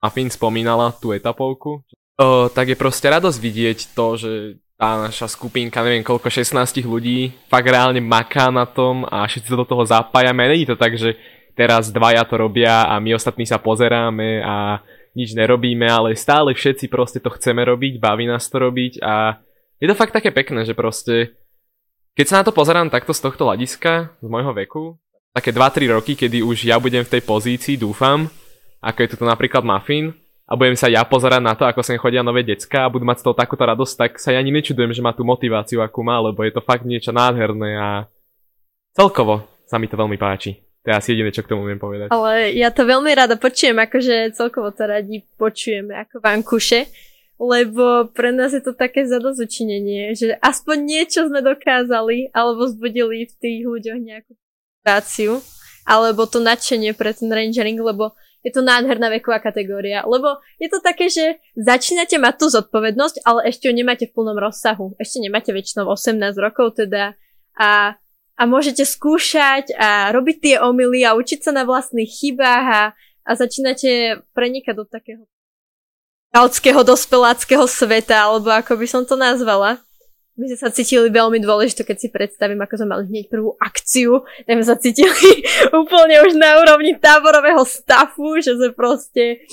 Afin 0.00 0.28
spomínala 0.28 0.92
tú 0.96 1.12
etapovku, 1.16 1.84
o, 2.20 2.48
tak 2.52 2.72
je 2.72 2.76
proste 2.76 3.08
radosť 3.08 3.38
vidieť 3.40 3.78
to, 3.96 4.06
že 4.16 4.32
tá 4.74 4.98
naša 4.98 5.30
skupinka, 5.30 5.80
neviem 5.86 6.04
koľko, 6.04 6.28
16 6.28 6.84
ľudí, 6.84 7.32
fakt 7.46 7.68
reálne 7.68 8.02
maká 8.02 8.50
na 8.50 8.66
tom 8.66 9.06
a 9.06 9.24
všetci 9.24 9.48
sa 9.48 9.60
do 9.60 9.64
toho 9.64 9.86
zapájame. 9.86 10.50
Není 10.50 10.66
to 10.66 10.76
tak, 10.76 10.98
že 10.98 11.14
teraz 11.54 11.94
dvaja 11.94 12.26
to 12.26 12.34
robia 12.36 12.84
a 12.90 12.98
my 12.98 13.14
ostatní 13.14 13.46
sa 13.46 13.62
pozeráme 13.62 14.42
a 14.42 14.82
nič 15.14 15.32
nerobíme, 15.34 15.86
ale 15.86 16.18
stále 16.18 16.52
všetci 16.52 16.90
proste 16.90 17.18
to 17.22 17.30
chceme 17.34 17.62
robiť, 17.62 18.02
baví 18.02 18.26
nás 18.26 18.46
to 18.50 18.58
robiť 18.58 19.00
a 19.00 19.38
je 19.78 19.86
to 19.86 19.98
fakt 19.98 20.14
také 20.14 20.34
pekné, 20.34 20.66
že 20.66 20.74
proste 20.74 21.38
keď 22.14 22.26
sa 22.26 22.38
na 22.42 22.44
to 22.46 22.54
pozerám 22.54 22.90
takto 22.90 23.10
z 23.10 23.26
tohto 23.26 23.50
hľadiska, 23.50 24.22
z 24.22 24.28
môjho 24.30 24.54
veku, 24.54 24.98
také 25.34 25.50
2-3 25.50 25.94
roky, 25.98 26.12
kedy 26.14 26.46
už 26.46 26.70
ja 26.70 26.78
budem 26.78 27.02
v 27.02 27.18
tej 27.18 27.22
pozícii, 27.26 27.74
dúfam, 27.74 28.30
ako 28.78 28.98
je 29.02 29.08
tu 29.14 29.16
napríklad 29.26 29.66
Muffin, 29.66 30.14
a 30.44 30.52
budem 30.60 30.76
sa 30.76 30.92
ja 30.92 31.00
pozerať 31.08 31.40
na 31.40 31.56
to, 31.56 31.64
ako 31.64 31.80
sem 31.80 31.96
chodia 31.96 32.20
nové 32.20 32.44
decka 32.44 32.84
a 32.84 32.92
budú 32.92 33.08
mať 33.08 33.24
z 33.24 33.24
toho 33.24 33.36
takúto 33.36 33.64
radosť, 33.64 33.94
tak 33.96 34.10
sa 34.20 34.36
ja 34.36 34.38
ani 34.44 34.52
nečudujem, 34.52 34.92
že 34.92 35.00
má 35.00 35.16
tú 35.16 35.24
motiváciu, 35.24 35.80
akú 35.80 36.04
má, 36.04 36.20
lebo 36.20 36.44
je 36.44 36.52
to 36.52 36.60
fakt 36.60 36.84
niečo 36.84 37.16
nádherné 37.16 37.80
a 37.80 37.88
celkovo 38.92 39.48
sa 39.64 39.80
mi 39.80 39.88
to 39.88 39.96
veľmi 39.96 40.20
páči. 40.20 40.63
To 40.84 40.92
je 40.92 40.96
asi 41.00 41.08
jediné, 41.16 41.32
čo 41.32 41.40
k 41.40 41.56
tomu 41.56 41.64
viem 41.64 41.80
povedať. 41.80 42.12
Ale 42.12 42.52
ja 42.52 42.68
to 42.68 42.84
veľmi 42.84 43.08
rada 43.16 43.40
počujem, 43.40 43.80
akože 43.80 44.36
celkovo 44.36 44.68
to 44.68 44.84
radi 44.84 45.24
počujeme 45.40 45.96
ako 45.96 46.20
vankuše, 46.20 46.92
lebo 47.40 48.12
pre 48.12 48.36
nás 48.36 48.52
je 48.52 48.60
to 48.60 48.76
také 48.76 49.08
zadozučinenie, 49.08 50.12
že 50.12 50.36
aspoň 50.44 50.76
niečo 50.84 51.24
sme 51.24 51.40
dokázali, 51.40 52.36
alebo 52.36 52.68
zbudili 52.68 53.24
v 53.24 53.34
tých 53.40 53.60
ľuďoch 53.64 53.98
nejakú 53.98 54.36
motiváciu, 54.36 55.40
alebo 55.88 56.28
to 56.28 56.44
nadšenie 56.44 56.92
pre 56.92 57.16
ten 57.16 57.32
rangering, 57.32 57.80
lebo 57.80 58.12
je 58.44 58.52
to 58.52 58.60
nádherná 58.60 59.08
veková 59.08 59.40
kategória, 59.40 60.04
lebo 60.04 60.36
je 60.60 60.68
to 60.68 60.84
také, 60.84 61.08
že 61.08 61.40
začínate 61.56 62.20
mať 62.20 62.44
tú 62.44 62.46
zodpovednosť, 62.52 63.24
ale 63.24 63.48
ešte 63.48 63.72
ju 63.72 63.74
nemáte 63.74 64.04
v 64.04 64.12
plnom 64.12 64.36
rozsahu. 64.36 64.92
Ešte 65.00 65.24
nemáte 65.24 65.48
väčšinou 65.48 65.88
18 65.88 66.20
rokov 66.36 66.76
teda 66.76 67.16
a, 67.56 67.96
a 68.34 68.42
môžete 68.50 68.82
skúšať 68.82 69.74
a 69.78 70.10
robiť 70.10 70.36
tie 70.42 70.54
omily 70.58 71.06
a 71.06 71.14
učiť 71.14 71.40
sa 71.46 71.52
na 71.54 71.62
vlastných 71.62 72.10
chybách 72.10 72.66
a, 72.66 72.82
a 73.24 73.30
začínate 73.38 74.22
prenikať 74.34 74.74
do 74.74 74.84
takého 74.86 75.24
kautského 76.34 76.82
dospeláckého 76.82 77.62
sveta, 77.70 78.26
alebo 78.26 78.50
ako 78.50 78.74
by 78.74 78.86
som 78.90 79.06
to 79.06 79.14
nazvala. 79.14 79.78
My 80.34 80.50
sme 80.50 80.58
sa 80.58 80.74
cítili 80.74 81.06
veľmi 81.14 81.38
dôležito, 81.38 81.86
keď 81.86 81.94
si 81.94 82.08
predstavím, 82.10 82.58
ako 82.58 82.74
sme 82.74 82.88
mali 82.90 83.06
hneď 83.06 83.30
prvú 83.30 83.54
akciu, 83.54 84.26
tak 84.42 84.58
sme 84.58 84.66
sa 84.66 84.74
cítili 84.74 85.46
úplne 85.70 86.26
už 86.26 86.34
na 86.34 86.58
úrovni 86.58 86.98
táborového 86.98 87.62
stafu, 87.62 88.42
že 88.42 88.58
sme 88.58 88.74
proste 88.74 89.46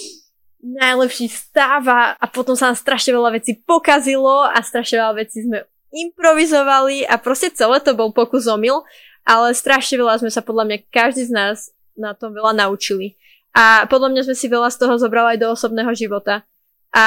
najlepší 0.61 1.29
stav 1.29 1.85
a, 1.85 2.17
a 2.17 2.25
potom 2.25 2.57
sa 2.57 2.73
nám 2.73 2.81
strašne 2.81 3.13
veľa 3.13 3.37
vecí 3.37 3.61
pokazilo 3.61 4.49
a 4.49 4.57
strašne 4.65 5.05
veľa 5.05 5.15
vecí 5.21 5.45
sme 5.45 5.69
improvizovali 5.91 7.03
a 7.05 7.19
proste 7.19 7.51
celé 7.51 7.83
to 7.83 7.91
bol 7.93 8.15
pokus 8.15 8.47
omyl, 8.47 8.87
ale 9.27 9.53
strašne 9.53 9.99
veľa 9.99 10.23
sme 10.23 10.31
sa 10.31 10.41
podľa 10.41 10.65
mňa 10.67 10.77
každý 10.89 11.27
z 11.27 11.31
nás 11.35 11.57
na 11.93 12.15
tom 12.15 12.31
veľa 12.31 12.55
naučili. 12.57 13.19
A 13.51 13.83
podľa 13.91 14.15
mňa 14.15 14.21
sme 14.31 14.35
si 14.35 14.47
veľa 14.47 14.71
z 14.71 14.79
toho 14.79 14.95
zobrali 14.95 15.35
aj 15.35 15.39
do 15.43 15.47
osobného 15.51 15.91
života. 15.91 16.47
A 16.95 17.05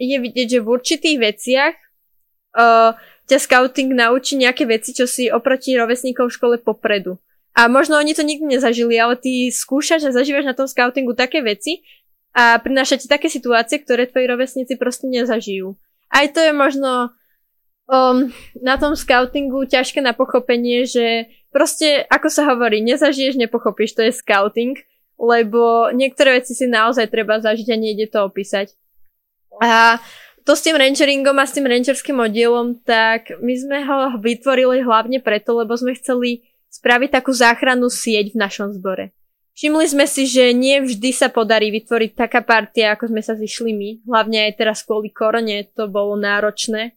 je 0.00 0.16
vidieť, 0.16 0.56
že 0.56 0.64
v 0.64 0.72
určitých 0.72 1.16
veciach 1.20 1.74
uh, 2.56 2.96
ťa 3.28 3.38
scouting 3.40 3.92
naučí 3.92 4.40
nejaké 4.40 4.64
veci, 4.64 4.96
čo 4.96 5.04
si 5.04 5.28
oproti 5.28 5.76
rovesníkom 5.76 6.28
v 6.28 6.36
škole 6.36 6.56
popredu. 6.60 7.20
A 7.56 7.72
možno 7.72 7.96
oni 7.96 8.12
to 8.12 8.20
nikdy 8.20 8.44
nezažili, 8.44 9.00
ale 9.00 9.16
ty 9.16 9.48
skúšaš 9.48 10.12
a 10.12 10.16
zažívaš 10.16 10.44
na 10.44 10.52
tom 10.52 10.68
scoutingu 10.68 11.16
také 11.16 11.40
veci 11.40 11.80
a 12.36 12.60
prináša 12.60 13.00
ti 13.00 13.08
také 13.08 13.32
situácie, 13.32 13.80
ktoré 13.80 14.04
tvoji 14.04 14.28
rovesníci 14.28 14.76
proste 14.76 15.08
nezažijú. 15.08 15.72
Aj 16.12 16.28
to 16.28 16.44
je 16.44 16.52
možno 16.52 17.15
um, 17.90 18.30
na 18.58 18.74
tom 18.78 18.94
scoutingu 18.94 19.66
ťažké 19.66 20.02
na 20.02 20.12
pochopenie, 20.12 20.86
že 20.86 21.30
proste, 21.50 22.04
ako 22.06 22.28
sa 22.30 22.46
hovorí, 22.50 22.82
nezažiješ, 22.82 23.38
nepochopíš, 23.38 23.96
to 23.96 24.02
je 24.06 24.12
scouting, 24.14 24.78
lebo 25.16 25.90
niektoré 25.94 26.42
veci 26.42 26.52
si 26.52 26.68
naozaj 26.68 27.08
treba 27.08 27.40
zažiť 27.40 27.68
a 27.72 27.76
nejde 27.80 28.06
to 28.12 28.26
opísať. 28.26 28.76
A 29.64 29.96
to 30.44 30.54
s 30.54 30.62
tým 30.62 30.76
rangeringom 30.76 31.34
a 31.40 31.48
s 31.48 31.56
tým 31.56 31.66
rangerským 31.66 32.20
oddielom, 32.22 32.78
tak 32.84 33.34
my 33.42 33.54
sme 33.56 33.78
ho 33.82 34.14
vytvorili 34.20 34.84
hlavne 34.84 35.18
preto, 35.18 35.56
lebo 35.58 35.74
sme 35.74 35.96
chceli 35.96 36.46
spraviť 36.70 37.10
takú 37.10 37.32
záchrannú 37.32 37.88
sieť 37.88 38.36
v 38.36 38.40
našom 38.44 38.76
zbore. 38.76 39.16
Všimli 39.56 39.86
sme 39.88 40.04
si, 40.04 40.28
že 40.28 40.52
nie 40.52 40.84
vždy 40.84 41.16
sa 41.16 41.32
podarí 41.32 41.72
vytvoriť 41.72 42.12
taká 42.12 42.44
partia, 42.44 42.92
ako 42.92 43.08
sme 43.08 43.24
sa 43.24 43.32
zišli 43.32 43.72
my. 43.72 43.90
Hlavne 44.04 44.52
aj 44.52 44.60
teraz 44.60 44.84
kvôli 44.84 45.08
korone 45.08 45.64
to 45.72 45.88
bolo 45.88 46.12
náročné. 46.12 46.92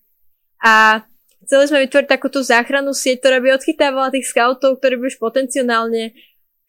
A 0.59 1.03
chceli 1.47 1.65
sme 1.67 1.83
vytvoriť 1.87 2.07
takúto 2.07 2.43
záchrannú 2.43 2.91
sieť, 2.91 3.23
ktorá 3.23 3.37
by 3.39 3.55
odchytávala 3.55 4.13
tých 4.13 4.27
scoutov, 4.27 4.79
ktorí 4.79 4.99
by 4.99 5.05
už 5.09 5.17
potenciálne 5.17 6.13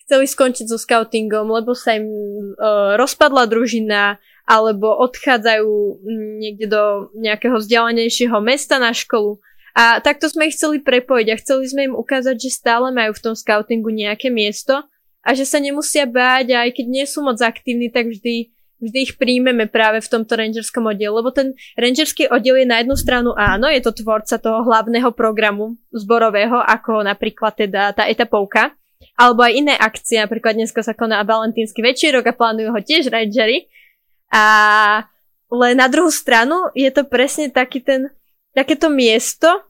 chceli 0.07 0.26
skončiť 0.26 0.66
so 0.66 0.79
scoutingom, 0.79 1.46
lebo 1.50 1.74
sa 1.74 1.94
im 1.94 2.07
uh, 2.07 2.98
rozpadla 2.98 3.46
družina, 3.46 4.18
alebo 4.50 4.90
odchádzajú 5.07 6.03
niekde 6.42 6.66
do 6.66 7.14
nejakého 7.14 7.62
vzdialenejšieho 7.62 8.35
mesta 8.42 8.83
na 8.83 8.90
školu. 8.90 9.38
A 9.79 10.03
takto 10.03 10.26
sme 10.26 10.50
ich 10.50 10.59
chceli 10.59 10.83
prepojiť 10.83 11.26
a 11.31 11.38
chceli 11.38 11.64
sme 11.70 11.83
im 11.87 11.94
ukázať, 11.94 12.35
že 12.35 12.50
stále 12.50 12.90
majú 12.90 13.14
v 13.14 13.22
tom 13.31 13.35
scoutingu 13.38 13.94
nejaké 13.94 14.26
miesto 14.26 14.83
a 15.22 15.31
že 15.38 15.46
sa 15.46 15.62
nemusia 15.62 16.11
báť 16.11 16.50
a 16.50 16.66
aj 16.66 16.83
keď 16.83 16.87
nie 16.90 17.07
sú 17.07 17.22
moc 17.22 17.38
aktívni, 17.38 17.87
tak 17.94 18.11
vždy, 18.11 18.50
vždy 18.80 18.98
ich 18.98 19.12
príjmeme 19.20 19.68
práve 19.68 20.00
v 20.00 20.10
tomto 20.10 20.34
rangerskom 20.34 20.88
oddiele, 20.88 21.20
lebo 21.20 21.30
ten 21.30 21.52
rangerský 21.76 22.32
oddiel 22.32 22.64
je 22.64 22.66
na 22.66 22.80
jednu 22.80 22.96
stranu 22.96 23.36
áno, 23.36 23.68
je 23.68 23.80
to 23.84 23.92
tvorca 23.92 24.40
toho 24.40 24.64
hlavného 24.64 25.12
programu 25.12 25.76
zborového, 25.92 26.58
ako 26.58 27.04
napríklad 27.04 27.54
teda 27.54 27.92
tá 27.92 28.08
etapovka, 28.08 28.72
alebo 29.20 29.44
aj 29.44 29.52
iné 29.52 29.74
akcie, 29.76 30.20
napríklad 30.20 30.56
dneska 30.56 30.80
sa 30.80 30.96
koná 30.96 31.20
valentínsky 31.22 31.84
večierok 31.84 32.32
a 32.32 32.36
plánujú 32.36 32.72
ho 32.72 32.80
tiež 32.80 33.12
rangery, 33.12 33.68
A 34.32 34.44
len 35.50 35.74
na 35.76 35.90
druhú 35.90 36.08
stranu 36.14 36.70
je 36.72 36.86
to 36.94 37.02
presne 37.04 37.50
taký 37.50 37.82
ten, 37.82 38.08
takéto 38.54 38.86
miesto, 38.86 39.69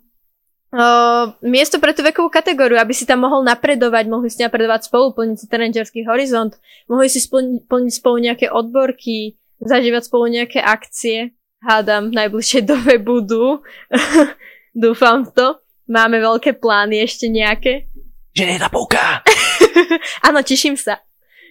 uh, 0.74 1.34
miesto 1.42 1.78
pre 1.78 1.94
tú 1.94 2.02
vekovú 2.02 2.30
kategóriu, 2.30 2.78
aby 2.78 2.94
si 2.94 3.06
tam 3.06 3.26
mohol 3.26 3.42
napredovať, 3.42 4.04
mohli 4.06 4.30
si 4.30 4.42
napredovať 4.42 4.90
spolu, 4.90 5.14
plniť 5.14 5.36
si 5.38 5.46
ten 5.46 5.60
rangerský 5.62 6.06
horizont, 6.06 6.56
mohli 6.86 7.10
si 7.10 7.22
spl- 7.22 7.62
plniť 7.66 7.92
spolu 7.94 8.16
nejaké 8.22 8.46
odborky, 8.50 9.38
zažívať 9.60 10.02
spolu 10.08 10.32
nejaké 10.32 10.58
akcie. 10.62 11.36
Hádam, 11.60 12.08
v 12.08 12.16
najbližšej 12.24 12.62
dobe 12.64 12.96
budú. 12.96 13.60
Dúfam 14.72 15.28
v 15.28 15.30
to. 15.36 15.46
Máme 15.90 16.22
veľké 16.22 16.56
plány 16.56 17.04
ešte 17.04 17.28
nejaké. 17.28 17.90
Že 18.32 18.56
je 18.56 18.58
tá 18.62 18.70
pouka! 18.70 19.20
Áno, 20.26 20.40
teším 20.40 20.78
sa. 20.78 21.02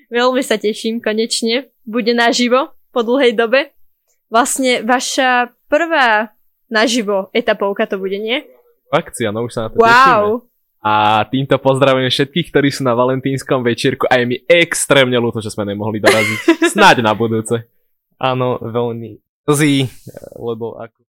Veľmi 0.09 0.41
sa 0.41 0.57
teším, 0.57 1.03
konečne. 1.03 1.69
Bude 1.85 2.15
naživo 2.17 2.73
po 2.89 3.05
dlhej 3.05 3.37
dobe. 3.37 3.75
Vlastne 4.33 4.81
vaša 4.81 5.53
prvá 5.69 6.33
naživo 6.71 7.29
etapovka 7.35 7.85
to 7.85 8.01
bude, 8.01 8.17
nie? 8.17 8.41
Akcia, 8.89 9.29
no 9.29 9.45
už 9.45 9.51
sa 9.53 9.59
na 9.65 9.69
to 9.69 9.77
Wow. 9.77 9.87
tešíme. 9.87 10.49
A 10.79 10.93
týmto 11.27 11.59
pozdravujem 11.59 12.07
všetkých, 12.07 12.47
ktorí 12.55 12.71
sú 12.71 12.87
na 12.87 12.95
valentínskom 12.95 13.59
večierku 13.59 14.07
a 14.07 14.15
je 14.15 14.25
mi 14.25 14.37
extrémne 14.47 15.19
ľúto, 15.19 15.43
že 15.43 15.51
sme 15.51 15.67
nemohli 15.67 15.99
doraziť. 15.99 16.39
Snáď 16.73 17.03
na 17.03 17.11
budúce. 17.11 17.67
Áno, 18.15 18.55
veľmi. 18.63 19.19
Zí, 19.49 19.83
lebo 20.39 20.79
ako... 20.79 21.03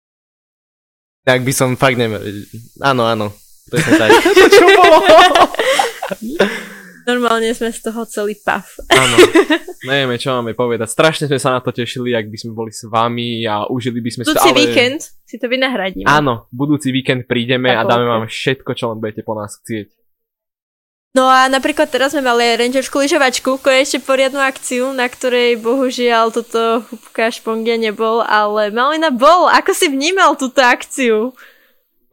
Tak 1.22 1.46
by 1.46 1.52
som 1.54 1.78
fakt 1.78 2.00
nemal... 2.00 2.18
Áno, 2.82 3.06
áno. 3.06 3.30
Presne 3.70 3.94
tak. 3.94 4.10
Čo 4.58 4.66
bolo? 4.74 4.98
Normálne 7.08 7.52
sme 7.56 7.72
z 7.72 7.80
toho 7.80 8.04
celý 8.04 8.36
pav. 8.40 8.66
Áno. 8.92 9.16
Nevieme, 9.88 10.20
čo 10.20 10.36
máme 10.36 10.52
povedať. 10.52 10.92
Strašne 10.92 11.24
sme 11.30 11.40
sa 11.40 11.56
na 11.56 11.60
to 11.64 11.72
tešili, 11.72 12.12
ak 12.12 12.28
by 12.28 12.36
sme 12.36 12.52
boli 12.52 12.72
s 12.72 12.84
vami 12.84 13.48
a 13.48 13.64
užili 13.68 14.04
by 14.04 14.10
sme 14.12 14.22
si 14.24 14.28
to. 14.28 14.36
Budúci 14.36 14.50
ale... 14.52 14.58
víkend 14.60 15.00
si 15.24 15.36
to 15.40 15.46
vynahradíme. 15.48 16.04
Áno, 16.04 16.50
budúci 16.52 16.92
víkend 16.92 17.24
prídeme 17.24 17.72
a 17.72 17.80
Etapovke. 17.80 17.90
dáme 17.90 18.04
vám 18.04 18.24
všetko, 18.28 18.70
čo 18.76 18.84
len 18.92 18.98
budete 19.00 19.22
po 19.24 19.32
nás 19.32 19.56
chcieť. 19.56 19.88
No 21.10 21.26
a 21.26 21.50
napríklad 21.50 21.90
teraz 21.90 22.14
sme 22.14 22.22
mali 22.22 22.54
rangerskú 22.54 23.02
lyžovačku, 23.02 23.58
konečne 23.58 23.98
poriadnu 23.98 24.38
akciu, 24.38 24.94
na 24.94 25.10
ktorej 25.10 25.58
bohužiaľ 25.58 26.30
toto 26.30 26.86
húbka 26.86 27.34
špongia 27.34 27.74
nebol, 27.74 28.22
ale 28.22 28.70
Malina 28.70 29.10
bol. 29.10 29.50
Ako 29.50 29.74
si 29.74 29.90
vnímal 29.90 30.38
túto 30.38 30.62
akciu? 30.62 31.34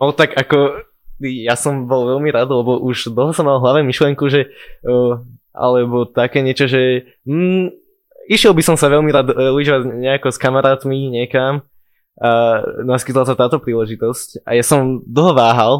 No 0.02 0.10
tak 0.17 0.34
ako... 0.34 0.82
Ja 1.24 1.58
som 1.58 1.90
bol 1.90 2.06
veľmi 2.06 2.30
rád, 2.30 2.54
lebo 2.54 2.78
už 2.78 3.10
dlho 3.10 3.34
som 3.34 3.50
mal 3.50 3.58
v 3.58 3.66
hlave 3.66 3.82
myšlienku, 3.86 4.30
že... 4.30 4.54
Uh, 4.86 5.22
alebo 5.58 6.06
také 6.06 6.46
niečo, 6.46 6.70
že... 6.70 7.10
Mm, 7.26 7.74
išiel 8.30 8.54
by 8.54 8.62
som 8.62 8.76
sa 8.78 8.94
veľmi 8.94 9.10
rád 9.10 9.34
uh, 9.34 9.50
lyžovať 9.58 9.98
nejako 9.98 10.30
s 10.30 10.38
kamarátmi 10.38 11.10
niekam. 11.10 11.66
A 12.18 12.62
naskytla 12.82 13.30
sa 13.30 13.38
táto 13.38 13.62
príležitosť. 13.62 14.46
A 14.46 14.58
ja 14.58 14.66
som 14.66 15.06
dlho 15.06 15.38
váhal. 15.38 15.76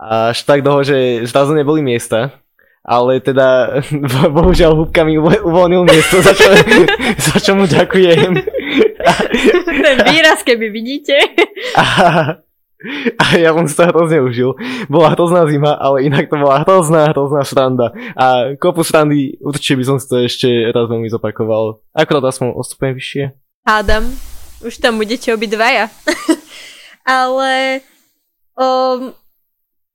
Až 0.00 0.44
tak 0.48 0.64
dlho, 0.64 0.80
že 0.82 1.24
zrazu 1.28 1.52
neboli 1.52 1.84
miesta. 1.84 2.42
Ale 2.82 3.22
teda, 3.22 3.78
bohužiaľ, 4.36 4.74
húbka 4.74 5.06
mi 5.06 5.14
uvo- 5.14 5.44
uvoľnil 5.46 5.86
miesto, 5.86 6.18
za 6.18 6.34
čo, 6.34 6.50
za 7.30 7.36
čo 7.38 7.52
mu 7.54 7.64
ďakujem. 7.70 8.32
Ten 9.86 9.98
výraz, 10.10 10.42
keby 10.42 10.66
vidíte. 10.74 11.14
A, 11.78 11.84
a 13.22 13.24
ja 13.38 13.54
som 13.54 13.66
to 13.66 13.82
hrozne 13.90 14.18
užil. 14.22 14.58
Bola 14.90 15.14
hrozná 15.14 15.46
zima, 15.46 15.78
ale 15.78 16.06
inak 16.06 16.26
to 16.26 16.36
bola 16.38 16.62
hrozná, 16.66 17.10
hrozná 17.14 17.42
sranda. 17.46 17.94
A 18.18 18.54
kopu 18.58 18.82
srandy 18.82 19.38
určite 19.38 19.78
by 19.78 19.84
som 19.86 19.96
si 19.98 20.06
to 20.10 20.16
ešte 20.22 20.48
raz 20.70 20.86
veľmi 20.90 21.06
zopakoval. 21.10 21.82
Akorát 21.94 22.26
aspoň 22.28 22.54
o 22.54 22.62
stupeň 22.62 22.90
vyššie. 22.98 23.24
Hádam, 23.62 24.10
už 24.66 24.78
tam 24.82 24.98
budete 24.98 25.30
obidvaja. 25.30 25.86
ale 27.06 27.82
um, 28.58 29.14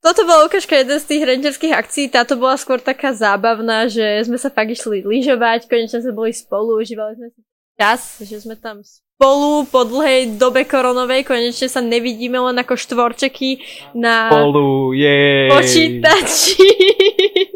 toto 0.04 0.24
bola 0.24 0.48
ukážka 0.48 0.78
jeden 0.78 1.00
z 1.00 1.06
tých 1.08 1.24
rangerských 1.28 1.74
akcií, 1.76 2.06
táto 2.08 2.40
bola 2.40 2.56
skôr 2.56 2.80
taká 2.80 3.12
zábavná, 3.12 3.92
že 3.92 4.24
sme 4.24 4.40
sa 4.40 4.48
fakt 4.48 4.72
išli 4.72 5.04
lyžovať, 5.04 5.68
konečne 5.68 6.00
sme 6.00 6.14
boli 6.16 6.32
spolu, 6.32 6.80
užívali 6.80 7.20
sme 7.20 7.28
si 7.34 7.42
čas, 7.78 8.02
že 8.24 8.40
sme 8.40 8.56
tam 8.56 8.82
spolu 9.18 9.66
po 9.66 9.82
dlhej 9.82 10.38
dobe 10.38 10.62
koronovej, 10.70 11.26
konečne 11.26 11.66
sa 11.66 11.82
nevidíme 11.82 12.38
len 12.38 12.54
ako 12.62 12.78
štvorčeky 12.78 13.58
na 13.98 14.30
Spolu, 14.30 14.94
jej. 14.94 15.50
počítači. 15.50 16.62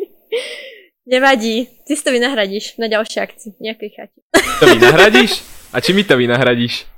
Nevadí, 1.14 1.70
ty 1.86 1.94
si 1.94 2.02
to 2.02 2.10
vynahradíš 2.10 2.82
na 2.82 2.90
ďalšie 2.90 3.22
akcii, 3.22 3.62
nejakej 3.62 3.90
chate. 3.94 4.20
To 4.58 4.66
vynahradíš? 4.74 5.46
A 5.70 5.78
či 5.78 5.94
mi 5.94 6.02
to 6.02 6.18
vynahradíš? 6.18 6.90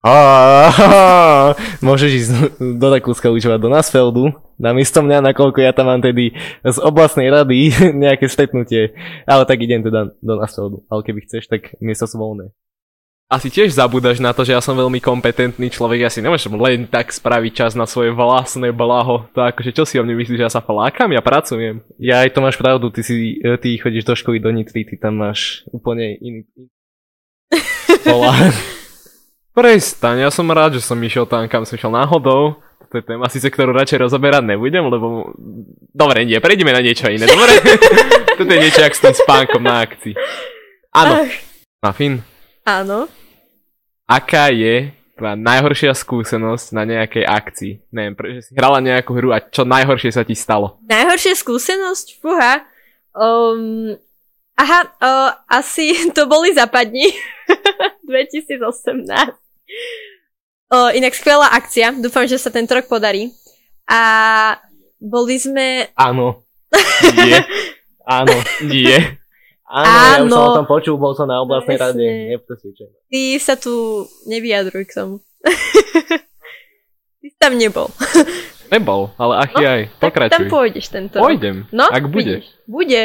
Á, 0.00 1.52
Môžeš 1.84 2.10
ísť 2.16 2.30
do 2.80 2.86
Rakúska 2.88 3.28
lyžovať 3.28 3.60
do 3.60 3.68
Nasfeldu, 3.68 4.24
namiesto 4.56 5.04
mňa, 5.04 5.28
nakoľko 5.28 5.60
ja 5.60 5.76
tam 5.76 5.92
mám 5.92 6.00
tedy 6.00 6.32
z 6.64 6.78
oblastnej 6.80 7.28
rady 7.28 7.68
nejaké 8.08 8.32
stretnutie. 8.32 8.96
Ale 9.28 9.44
tak 9.44 9.60
idem 9.60 9.84
teda 9.84 10.08
do 10.24 10.34
Nasfeldu. 10.40 10.88
Ale 10.88 11.04
keby 11.04 11.20
chceš, 11.28 11.52
tak 11.52 11.76
miesto 11.84 12.08
sú 12.08 12.16
voľné. 12.16 12.48
Asi 13.26 13.50
tiež 13.50 13.74
zabúdaš 13.74 14.22
na 14.22 14.30
to, 14.30 14.46
že 14.46 14.54
ja 14.54 14.62
som 14.62 14.78
veľmi 14.78 15.02
kompetentný 15.02 15.66
človek, 15.66 16.06
ja 16.06 16.10
si 16.14 16.22
nemôžem 16.22 16.54
len 16.54 16.86
tak 16.86 17.10
spraviť 17.10 17.52
čas 17.58 17.72
na 17.74 17.82
svoje 17.82 18.14
vlastné 18.14 18.70
blaho. 18.70 19.26
To 19.34 19.50
akože 19.50 19.74
čo 19.74 19.82
si 19.82 19.98
o 19.98 20.06
mne 20.06 20.14
myslíš, 20.14 20.38
že 20.38 20.46
ja 20.46 20.52
sa 20.54 20.62
flákam? 20.62 21.10
Ja 21.10 21.18
pracujem. 21.26 21.82
Ja 21.98 22.22
aj 22.22 22.38
to 22.38 22.38
máš 22.38 22.54
pravdu, 22.54 22.86
ty, 22.94 23.02
si, 23.02 23.42
e, 23.42 23.58
ty 23.58 23.74
chodíš 23.82 24.06
do 24.06 24.14
školy 24.14 24.38
do 24.38 24.54
Nitry, 24.54 24.86
ty 24.86 24.94
tam 24.94 25.18
máš 25.18 25.66
úplne 25.74 26.14
iný... 26.22 26.46
Bola. 28.06 28.30
Prestaň, 29.50 30.22
ja 30.22 30.30
som 30.30 30.46
rád, 30.46 30.78
že 30.78 30.86
som 30.86 31.00
išiel 31.02 31.26
tam, 31.26 31.50
kam 31.50 31.66
som 31.66 31.74
išiel 31.74 31.90
náhodou. 31.90 32.62
To 32.62 32.94
je 32.94 33.02
téma 33.02 33.26
síce, 33.26 33.50
ktorú 33.50 33.74
radšej 33.74 34.06
rozoberať 34.06 34.54
nebudem, 34.54 34.86
lebo... 34.86 35.34
Dobre, 35.90 36.22
nie, 36.22 36.38
prejdeme 36.38 36.70
na 36.70 36.78
niečo 36.78 37.10
iné, 37.10 37.26
dobre? 37.26 37.58
Toto 38.38 38.54
je 38.54 38.62
niečo 38.62 38.86
jak 38.86 38.94
s 38.94 39.02
tým 39.02 39.18
spánkom 39.18 39.66
na 39.66 39.82
akcii. 39.82 40.14
Áno, 40.94 41.26
Ach, 41.26 41.34
Muffin, 41.82 42.22
áno. 42.66 43.06
aká 44.10 44.50
je 44.50 44.90
tvoja 45.16 45.38
najhoršia 45.38 45.96
skúsenosť 45.96 46.76
na 46.76 46.82
nejakej 46.84 47.24
akcii? 47.24 47.72
Neviem, 47.94 48.14
prečo 48.18 48.40
si 48.44 48.52
hrala 48.52 48.82
nejakú 48.82 49.16
hru 49.16 49.32
a 49.32 49.40
čo 49.40 49.64
najhoršie 49.64 50.12
sa 50.12 50.26
ti 50.26 50.36
stalo? 50.36 50.76
Najhoršia 50.84 51.38
skúsenosť? 51.38 52.20
Fúha. 52.20 52.66
Um, 53.16 53.96
aha, 54.58 54.80
uh, 55.00 55.30
asi 55.48 55.94
to 56.16 56.28
boli 56.28 56.52
zapadni. 56.52 57.14
2018. 58.04 59.08
Uh, 60.68 60.90
inak 60.92 61.14
skvelá 61.14 61.54
akcia. 61.54 61.94
Dúfam, 61.96 62.28
že 62.28 62.36
sa 62.36 62.50
tento 62.50 62.74
rok 62.76 62.90
podarí. 62.90 63.32
A 63.86 64.58
boli 64.98 65.38
sme... 65.38 65.88
Áno, 65.94 66.46
Nie, 67.16 67.38
áno, 68.06 68.34
nie. 68.64 69.18
Áno, 69.68 69.84
ja 69.84 70.16
už 70.18 70.22
Áno. 70.22 70.32
som 70.32 70.44
o 70.44 70.56
tom 70.56 70.66
počul, 70.66 70.94
bol 70.94 71.12
som 71.12 71.24
na 71.24 71.38
oblastnej 71.38 71.74
Presne. 71.74 71.98
rade, 71.98 72.06
nepresvedčený. 72.32 72.94
Ty 73.06 73.20
sa 73.36 73.54
tu 73.54 73.74
nevyjadruj 74.24 74.84
k 74.84 74.92
tomu. 74.94 75.14
Ty 77.16 77.28
tam 77.36 77.52
nebol. 77.54 77.88
Nebol, 78.66 79.14
ale 79.14 79.32
achy 79.40 79.56
No, 79.56 79.68
aj, 79.68 79.82
Tak 79.82 79.90
tam 79.90 80.00
pokračuj. 80.00 80.46
pôjdeš 80.48 80.86
tento. 80.88 81.16
Pôjdem, 81.16 81.66
No, 81.70 81.86
ak 81.86 82.06
bude. 82.06 82.38
Vidíš, 82.38 82.46
bude. 82.66 83.02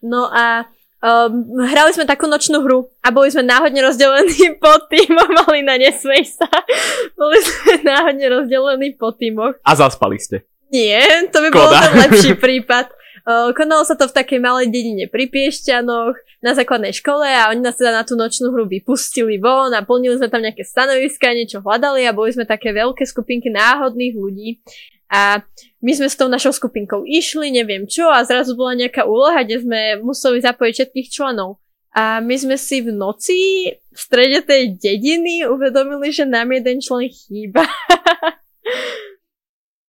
No 0.00 0.26
a 0.26 0.66
um, 1.00 1.32
hrali 1.60 1.90
sme 1.90 2.04
takú 2.04 2.26
nočnú 2.26 2.60
hru 2.60 2.90
a 2.98 3.08
boli 3.08 3.30
sme 3.30 3.42
náhodne 3.42 3.78
rozdelení 3.80 4.34
po 4.62 4.74
týmoch, 4.86 5.30
mali 5.40 5.62
na 5.62 5.74
nesmej 5.76 6.26
sa. 6.26 6.50
Boli 7.16 7.38
sme 7.38 7.74
náhodne 7.80 8.26
rozdelení 8.28 8.88
po 8.92 9.10
týmoch. 9.10 9.54
A 9.60 9.72
zaspali 9.72 10.18
ste. 10.18 10.42
Nie, 10.68 11.30
to 11.30 11.38
by 11.38 11.48
bol 11.48 11.62
Škoda. 11.64 11.78
ten 11.80 11.92
lepší 12.00 12.32
prípad. 12.34 12.90
Konalo 13.24 13.88
sa 13.88 13.96
to 13.96 14.04
v 14.04 14.16
takej 14.20 14.36
malej 14.36 14.68
dedine 14.68 15.08
pri 15.08 15.32
Piešťanoch 15.32 16.12
na 16.44 16.52
základnej 16.52 16.92
škole 16.92 17.24
a 17.24 17.48
oni 17.48 17.64
nás 17.64 17.80
teda 17.80 17.88
na 17.88 18.04
tú 18.04 18.20
nočnú 18.20 18.52
hru 18.52 18.68
vypustili 18.68 19.40
von 19.40 19.72
a 19.72 19.80
plnili 19.80 20.20
sme 20.20 20.28
tam 20.28 20.44
nejaké 20.44 20.60
stanoviska, 20.60 21.32
niečo 21.32 21.64
hľadali 21.64 22.04
a 22.04 22.12
boli 22.12 22.36
sme 22.36 22.44
také 22.44 22.76
veľké 22.76 23.00
skupinky 23.08 23.48
náhodných 23.48 24.12
ľudí. 24.12 24.60
A 25.08 25.40
my 25.80 25.92
sme 25.96 26.12
s 26.12 26.20
tou 26.20 26.28
našou 26.28 26.52
skupinkou 26.52 27.08
išli, 27.08 27.48
neviem 27.48 27.88
čo, 27.88 28.12
a 28.12 28.20
zrazu 28.28 28.52
bola 28.60 28.76
nejaká 28.76 29.08
úloha, 29.08 29.40
kde 29.40 29.64
sme 29.64 29.80
museli 30.04 30.44
zapojiť 30.44 30.74
všetkých 30.74 31.08
členov. 31.08 31.64
A 31.96 32.20
my 32.20 32.34
sme 32.36 32.60
si 32.60 32.84
v 32.84 32.92
noci 32.92 33.40
v 33.72 33.96
strede 33.96 34.44
tej 34.44 34.76
dediny 34.76 35.48
uvedomili, 35.48 36.12
že 36.12 36.28
nám 36.28 36.52
jeden 36.52 36.82
člen 36.82 37.08
chýba. 37.08 37.64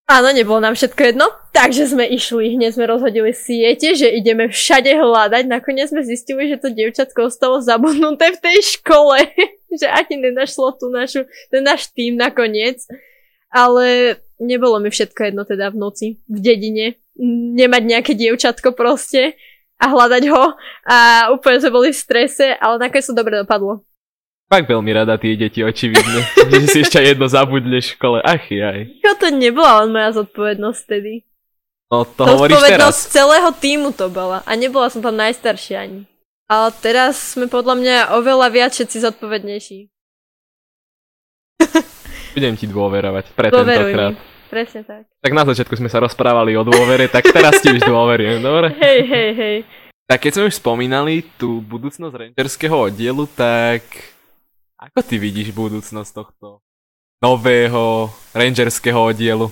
Áno, 0.06 0.30
nebolo 0.30 0.62
nám 0.62 0.78
všetko 0.78 1.02
jedno, 1.02 1.34
takže 1.50 1.90
sme 1.90 2.06
išli, 2.06 2.54
hneď 2.54 2.78
sme 2.78 2.86
rozhodili 2.86 3.34
siete, 3.34 3.98
že 3.98 4.06
ideme 4.14 4.46
všade 4.54 4.94
hľadať. 4.94 5.50
Nakoniec 5.50 5.90
sme 5.90 6.06
zistili, 6.06 6.46
že 6.46 6.62
to 6.62 6.70
dievčatko 6.70 7.26
ostalo 7.26 7.58
zabudnuté 7.58 8.38
v 8.38 8.42
tej 8.42 8.58
škole, 8.78 9.18
že 9.82 9.90
ani 9.90 10.30
nenašlo 10.30 10.78
tú 10.78 10.94
našu, 10.94 11.26
ten 11.50 11.66
náš 11.66 11.90
tým 11.90 12.22
nakoniec. 12.22 12.86
Ale 13.50 14.22
nebolo 14.38 14.78
mi 14.78 14.94
všetko 14.94 15.34
jedno 15.34 15.42
teda 15.42 15.74
v 15.74 15.80
noci, 15.82 16.08
v 16.30 16.38
dedine. 16.38 17.02
Nemať 17.58 17.84
nejaké 17.90 18.14
dievčatko 18.14 18.78
proste 18.78 19.34
a 19.82 19.90
hľadať 19.90 20.24
ho. 20.30 20.54
A 20.86 20.98
úplne 21.34 21.58
sme 21.58 21.74
boli 21.74 21.90
v 21.90 21.98
strese, 21.98 22.54
ale 22.62 22.78
nakoniec 22.78 23.10
to 23.10 23.18
dobre 23.18 23.42
dopadlo. 23.42 23.82
Fakt 24.46 24.66
veľmi 24.66 24.92
rada 24.92 25.18
tie 25.18 25.34
deti, 25.34 25.60
očividne. 25.60 26.22
že 26.52 26.68
si 26.68 26.78
ešte 26.80 27.00
jedno 27.00 27.26
zabudneš 27.26 27.90
v 27.90 27.96
škole. 27.96 28.18
Ach 28.20 28.44
jaj. 28.44 28.94
Jo, 29.00 29.18
to 29.18 29.30
nebola 29.30 29.82
len 29.82 29.90
moja 29.90 30.14
zodpovednosť 30.16 30.80
vtedy. 30.82 31.14
No 31.88 32.02
to 32.04 32.22
To 32.22 32.32
hovoríš 32.32 32.54
zodpovednosť 32.56 33.02
teraz. 33.02 33.12
celého 33.12 33.50
týmu 33.54 33.90
to 33.92 34.06
bola. 34.08 34.42
A 34.44 34.54
nebola 34.54 34.88
som 34.88 35.02
tam 35.02 35.14
najstaršia 35.16 35.82
ani. 35.82 36.06
Ale 36.46 36.70
teraz 36.78 37.34
sme 37.34 37.46
podľa 37.46 37.74
mňa 37.74 37.98
oveľa 38.14 38.48
viac 38.50 38.72
všetci 38.72 38.98
zodpovednejší. 39.02 39.80
Budem 42.36 42.54
ti 42.54 42.66
dôverovať 42.66 43.26
pre 43.32 43.48
Dôveruj 43.50 43.92
tentokrát. 43.92 44.14
mi. 44.14 44.22
Presne 44.46 44.82
tak. 44.84 45.04
Tak 45.20 45.32
na 45.34 45.44
začiatku 45.44 45.74
sme 45.74 45.90
sa 45.90 45.98
rozprávali 45.98 46.54
o 46.54 46.62
dôvere, 46.62 47.10
tak 47.10 47.26
teraz 47.26 47.58
ti 47.60 47.72
už 47.72 47.82
dôverujem, 47.82 48.40
dobre? 48.40 48.78
Hej, 48.78 49.00
hej, 49.04 49.30
hej. 49.34 49.58
Tak 50.06 50.22
keď 50.22 50.32
sme 50.32 50.44
už 50.46 50.56
spomínali 50.56 51.26
tú 51.36 51.60
budúcnosť 51.60 52.14
rangerského 52.14 52.78
oddielu, 52.78 53.26
tak 53.28 53.82
ako 54.86 55.00
ty 55.02 55.18
vidíš 55.18 55.50
budúcnosť 55.58 56.12
tohto 56.14 56.62
nového 57.18 58.14
rangerského 58.38 59.02
oddielu? 59.02 59.50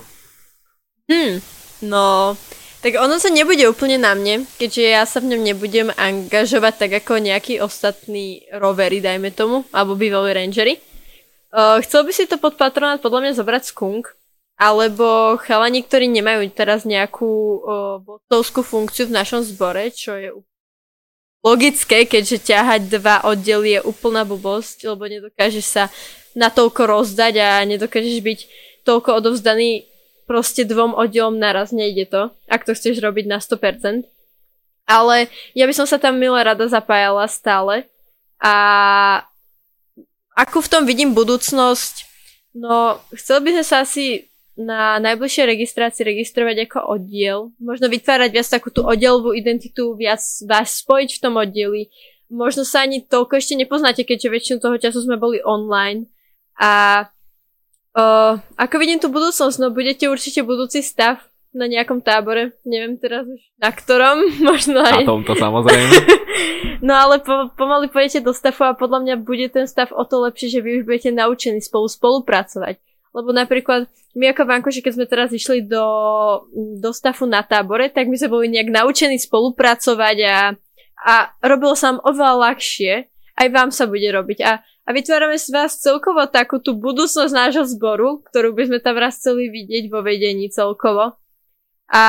Hm, 1.09 1.41
no, 1.89 2.37
tak 2.85 3.01
ono 3.01 3.17
sa 3.17 3.33
nebude 3.33 3.65
úplne 3.65 3.97
na 3.97 4.13
mne, 4.13 4.45
keďže 4.61 4.83
ja 4.83 5.03
sa 5.09 5.17
v 5.23 5.33
ňom 5.33 5.41
nebudem 5.41 5.89
angažovať 5.97 6.73
tak 6.85 6.91
ako 7.01 7.17
nejakí 7.17 7.57
ostatní 7.57 8.45
rovery, 8.53 9.01
dajme 9.01 9.33
tomu, 9.33 9.65
alebo 9.73 9.97
bývalí 9.97 10.37
rangery. 10.37 10.77
Uh, 11.49 11.81
chcel 11.81 12.05
by 12.05 12.11
si 12.13 12.29
to 12.29 12.37
pod 12.37 12.53
patronát 12.57 13.01
podľa 13.01 13.25
mňa 13.25 13.31
zobrať 13.41 13.63
skunk, 13.73 14.13
alebo 14.57 15.37
chalani, 15.41 15.81
ktorí 15.81 16.13
nemajú 16.13 16.45
teraz 16.53 16.85
nejakú 16.85 17.31
uh, 17.57 17.97
vodcovskú 18.05 18.61
funkciu 18.61 19.09
v 19.09 19.17
našom 19.17 19.41
zbore, 19.41 19.89
čo 19.89 20.13
je 20.13 20.29
úplne 20.29 20.52
logické, 21.43 22.07
keďže 22.07 22.47
ťahať 22.49 22.87
dva 22.87 23.27
oddiely 23.27 23.77
je 23.77 23.81
úplná 23.83 24.23
blbosť, 24.23 24.87
lebo 24.87 25.03
nedokážeš 25.05 25.65
sa 25.67 25.83
natoľko 26.33 26.87
rozdať 26.87 27.33
a 27.43 27.61
nedokážeš 27.67 28.23
byť 28.23 28.39
toľko 28.87 29.19
odovzdaný 29.19 29.85
proste 30.23 30.63
dvom 30.63 30.95
oddielom 30.95 31.35
naraz, 31.35 31.75
nejde 31.75 32.07
to, 32.07 32.31
ak 32.47 32.63
to 32.63 32.71
chceš 32.73 33.03
robiť 33.03 33.27
na 33.27 33.37
100%. 33.43 34.07
Ale 34.87 35.31
ja 35.55 35.67
by 35.67 35.73
som 35.75 35.87
sa 35.87 35.99
tam 35.99 36.19
milé 36.19 36.39
rada 36.43 36.67
zapájala 36.67 37.27
stále 37.27 37.87
a 38.39 39.23
ako 40.33 40.65
v 40.65 40.71
tom 40.71 40.83
vidím 40.83 41.15
budúcnosť, 41.15 41.93
no 42.57 42.99
chcel 43.15 43.39
by 43.43 43.59
sme 43.59 43.63
sa 43.63 43.85
asi 43.85 44.27
na 44.53 45.01
najbližšej 45.01 45.45
registrácii 45.49 46.03
registrovať 46.05 46.69
ako 46.69 46.79
oddiel. 46.85 47.49
Možno 47.57 47.89
vytvárať 47.89 48.29
viac 48.29 48.47
takú 48.47 48.69
tú 48.69 48.85
oddielovú 48.85 49.33
identitu, 49.33 49.97
viac 49.97 50.21
vás 50.45 50.85
spojiť 50.85 51.09
v 51.17 51.21
tom 51.21 51.33
oddieli. 51.41 51.89
Možno 52.29 52.65
sa 52.65 52.85
ani 52.85 53.01
toľko 53.01 53.37
ešte 53.37 53.57
nepoznáte, 53.57 54.05
keďže 54.05 54.33
väčšinu 54.33 54.57
toho 54.61 54.77
času 54.77 55.05
sme 55.05 55.17
boli 55.17 55.41
online. 55.41 56.09
A 56.57 57.05
uh, 57.97 58.33
ako 58.57 58.75
vidím 58.77 59.01
tú 59.01 59.09
budúcnosť, 59.09 59.57
no 59.57 59.73
budete 59.73 60.05
určite 60.09 60.45
budúci 60.45 60.85
stav 60.85 61.21
na 61.53 61.69
nejakom 61.69 62.01
tábore. 62.01 62.57
Neviem 62.65 62.97
teraz 62.97 63.29
už 63.29 63.41
na 63.57 63.69
ktorom, 63.69 64.17
možno 64.49 64.81
Na 64.81 65.01
aj... 65.01 65.05
tomto 65.05 65.33
samozrejme. 65.37 65.97
No 66.83 66.99
ale 66.99 67.23
po, 67.23 67.47
pomaly 67.55 67.87
pôjdete 67.87 68.19
do 68.19 68.35
stavu 68.35 68.67
a 68.67 68.75
podľa 68.75 68.99
mňa 69.07 69.15
bude 69.23 69.47
ten 69.47 69.63
stav 69.71 69.95
o 69.95 70.03
to 70.03 70.19
lepšie, 70.27 70.51
že 70.51 70.59
vy 70.59 70.81
už 70.81 70.83
budete 70.83 71.15
naučení 71.15 71.63
spolu 71.63 71.87
spolupracovať. 71.87 72.75
Lebo 73.13 73.29
napríklad 73.29 73.85
my 74.17 74.33
ako 74.33 74.45
Vankoši, 74.45 74.81
keď 74.81 74.93
sme 74.93 75.05
teraz 75.09 75.29
išli 75.33 75.65
do, 75.65 75.85
do 76.53 76.89
stafu 76.93 77.25
na 77.29 77.45
tábore, 77.45 77.89
tak 77.89 78.09
my 78.09 78.17
sme 78.17 78.29
boli 78.29 78.47
nejak 78.49 78.73
naučení 78.73 79.17
spolupracovať 79.17 80.17
a, 80.25 80.37
a 81.01 81.13
robilo 81.45 81.73
sa 81.73 81.93
nám 81.93 81.99
oveľa 82.05 82.35
ľahšie. 82.49 82.93
Aj 83.33 83.47
vám 83.49 83.73
sa 83.73 83.89
bude 83.89 84.05
robiť. 84.05 84.45
A, 84.45 84.61
a 84.61 84.89
vytvárame 84.93 85.41
z 85.41 85.49
vás 85.49 85.81
celkovo 85.81 86.25
takú 86.29 86.61
tú 86.61 86.77
budúcnosť 86.77 87.33
nášho 87.33 87.65
zboru, 87.65 88.21
ktorú 88.29 88.53
by 88.53 88.69
sme 88.69 88.79
tam 88.81 89.01
raz 89.01 89.17
chceli 89.17 89.49
vidieť 89.49 89.89
vo 89.89 90.05
vedení 90.05 90.53
celkovo. 90.53 91.17
A 91.89 92.03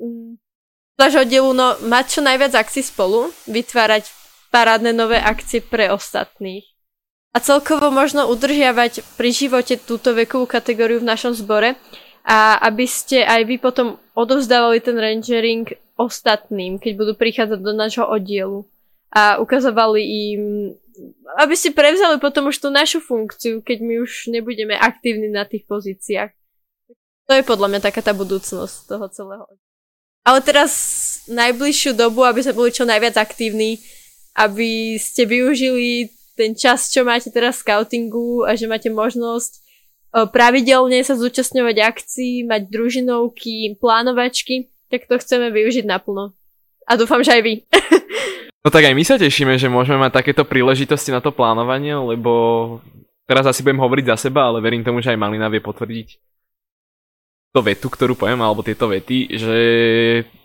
mm, 0.00 0.40
nášho 0.96 1.28
dielu 1.28 1.52
no, 1.52 1.76
mať 1.84 2.04
čo 2.16 2.20
najviac 2.24 2.56
akcií 2.56 2.80
spolu, 2.80 3.28
vytvárať 3.44 4.08
parádne 4.48 4.96
nové 4.96 5.20
akcie 5.20 5.60
pre 5.60 5.92
ostatných. 5.92 6.71
A 7.32 7.40
celkovo 7.40 7.88
možno 7.88 8.28
udržiavať 8.28 9.16
pri 9.16 9.30
živote 9.32 9.80
túto 9.80 10.12
vekovú 10.12 10.44
kategóriu 10.44 11.00
v 11.00 11.08
našom 11.08 11.32
zbore 11.32 11.80
a 12.28 12.60
aby 12.68 12.84
ste 12.84 13.24
aj 13.24 13.48
vy 13.48 13.56
potom 13.56 13.96
odovzdávali 14.12 14.84
ten 14.84 15.00
rangering 15.00 15.64
ostatným, 15.96 16.76
keď 16.76 16.92
budú 16.92 17.12
prichádzať 17.16 17.60
do 17.64 17.72
nášho 17.72 18.04
oddielu 18.04 18.68
a 19.12 19.40
ukazovali 19.40 20.00
im, 20.04 20.42
aby 21.40 21.54
ste 21.56 21.72
prevzali 21.72 22.20
potom 22.20 22.52
už 22.52 22.60
tú 22.60 22.68
našu 22.68 23.00
funkciu, 23.00 23.64
keď 23.64 23.78
my 23.80 23.94
už 24.04 24.28
nebudeme 24.28 24.76
aktívni 24.76 25.32
na 25.32 25.48
tých 25.48 25.64
pozíciách. 25.64 26.32
To 27.28 27.32
je 27.32 27.48
podľa 27.48 27.68
mňa 27.72 27.80
taká 27.80 28.04
tá 28.04 28.12
budúcnosť 28.12 28.92
toho 28.92 29.06
celého. 29.08 29.46
Ale 30.22 30.38
teraz 30.44 30.72
najbližšiu 31.32 31.96
dobu, 31.96 32.22
aby 32.28 32.44
sme 32.44 32.54
boli 32.54 32.70
čo 32.70 32.84
najviac 32.84 33.18
aktívni, 33.18 33.80
aby 34.36 35.00
ste 35.00 35.26
využili 35.26 36.12
ten 36.36 36.56
čas, 36.56 36.88
čo 36.88 37.04
máte 37.04 37.28
teraz 37.28 37.60
v 37.60 37.68
scoutingu 37.68 38.44
a 38.48 38.56
že 38.56 38.66
máte 38.66 38.88
možnosť 38.88 39.52
e, 39.56 39.60
pravidelne 40.28 40.98
sa 41.04 41.16
zúčastňovať 41.16 41.76
akcií, 41.82 42.48
mať 42.48 42.72
družinovky, 42.72 43.76
plánovačky, 43.76 44.72
tak 44.88 45.08
to 45.08 45.20
chceme 45.20 45.52
využiť 45.52 45.84
naplno. 45.84 46.32
A 46.88 46.98
dúfam, 46.98 47.22
že 47.22 47.36
aj 47.36 47.42
vy. 47.44 47.54
No 48.62 48.70
tak 48.70 48.86
aj 48.86 48.94
my 48.94 49.02
sa 49.02 49.18
tešíme, 49.18 49.58
že 49.58 49.66
môžeme 49.66 49.98
mať 49.98 50.22
takéto 50.22 50.46
príležitosti 50.46 51.10
na 51.10 51.18
to 51.18 51.34
plánovanie, 51.34 51.98
lebo 51.98 52.78
teraz 53.26 53.42
asi 53.42 53.58
budem 53.58 53.82
hovoriť 53.82 54.06
za 54.14 54.30
seba, 54.30 54.46
ale 54.46 54.62
verím 54.62 54.86
tomu, 54.86 55.02
že 55.02 55.10
aj 55.10 55.18
Malina 55.18 55.50
vie 55.50 55.58
potvrdiť 55.58 56.08
to 57.52 57.60
vetu, 57.60 57.90
ktorú 57.90 58.14
poviem, 58.14 58.38
alebo 58.38 58.62
tieto 58.62 58.86
vety, 58.86 59.34
že 59.34 59.58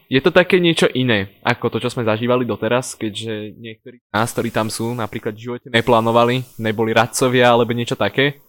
je 0.07 0.21
to 0.23 0.31
také 0.31 0.63
niečo 0.63 0.87
iné, 0.95 1.35
ako 1.43 1.67
to, 1.67 1.77
čo 1.83 1.91
sme 1.91 2.07
zažívali 2.07 2.47
doteraz, 2.47 2.95
keďže 2.95 3.59
niektorí 3.59 3.99
z 3.99 4.11
nás, 4.15 4.31
ktorí 4.31 4.49
tam 4.55 4.71
sú, 4.71 4.95
napríklad 4.95 5.35
v 5.35 5.43
živote 5.43 5.67
neplánovali, 5.67 6.47
neboli 6.63 6.95
radcovia 6.95 7.51
alebo 7.51 7.75
niečo 7.75 7.99
také. 7.99 8.39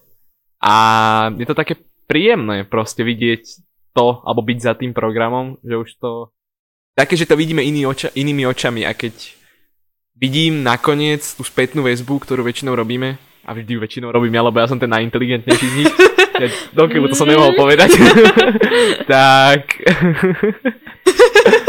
A 0.63 0.75
je 1.35 1.47
to 1.47 1.59
také 1.59 1.75
príjemné 2.07 2.63
proste 2.63 3.03
vidieť 3.03 3.43
to, 3.91 4.23
alebo 4.23 4.47
byť 4.47 4.59
za 4.63 4.73
tým 4.79 4.95
programom, 4.95 5.59
že 5.67 5.75
už 5.75 5.91
to... 5.99 6.11
Také, 6.95 7.19
že 7.19 7.27
to 7.27 7.39
vidíme 7.39 7.63
iný 7.63 7.87
oča, 7.91 8.11
inými 8.15 8.47
očami 8.47 8.87
a 8.87 8.95
keď 8.95 9.15
vidím 10.19 10.63
nakoniec 10.63 11.23
tú 11.23 11.43
spätnú 11.43 11.87
väzbu, 11.87 12.23
ktorú 12.23 12.43
väčšinou 12.43 12.75
robíme, 12.75 13.19
a 13.49 13.57
vždy 13.57 13.71
ju 13.75 13.81
väčšinou 13.81 14.13
robím 14.13 14.37
ja, 14.37 14.45
lebo 14.45 14.61
ja 14.61 14.69
som 14.69 14.77
ten 14.77 14.93
najinteligentnejší 14.93 15.67
z 15.73 15.77
nich. 15.81 15.95
Ja, 16.37 16.49
do 16.77 16.85
keľu, 16.85 17.09
to 17.09 17.17
som 17.17 17.25
nemohol 17.25 17.57
povedať. 17.57 17.97
tak... 19.11 19.73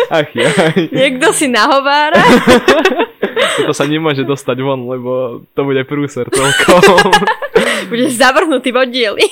Ach 0.09 0.29
jaj. 0.33 0.89
Niekto 0.89 1.29
si 1.37 1.45
nahovára. 1.45 2.17
Toto 3.61 3.73
sa 3.77 3.85
nemôže 3.85 4.25
dostať 4.25 4.57
von, 4.65 4.89
lebo 4.89 5.43
to 5.53 5.61
bude 5.63 5.85
prúser 5.85 6.25
celkom. 6.33 7.13
Budeš 7.93 8.17
zavrhnutý 8.17 8.73
v 8.73 8.77
oddieli. 8.81 9.25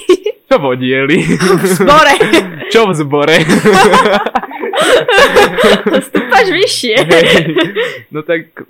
Čo 0.47 0.55
vodieli? 0.63 1.17
V 1.38 1.65
zbore. 1.75 2.15
Čo 2.73 2.88
v 2.88 2.91
zbore? 2.95 3.38
Stúpaš 6.07 6.47
vyššie. 6.53 6.95
no 8.13 8.23
tak 8.23 8.69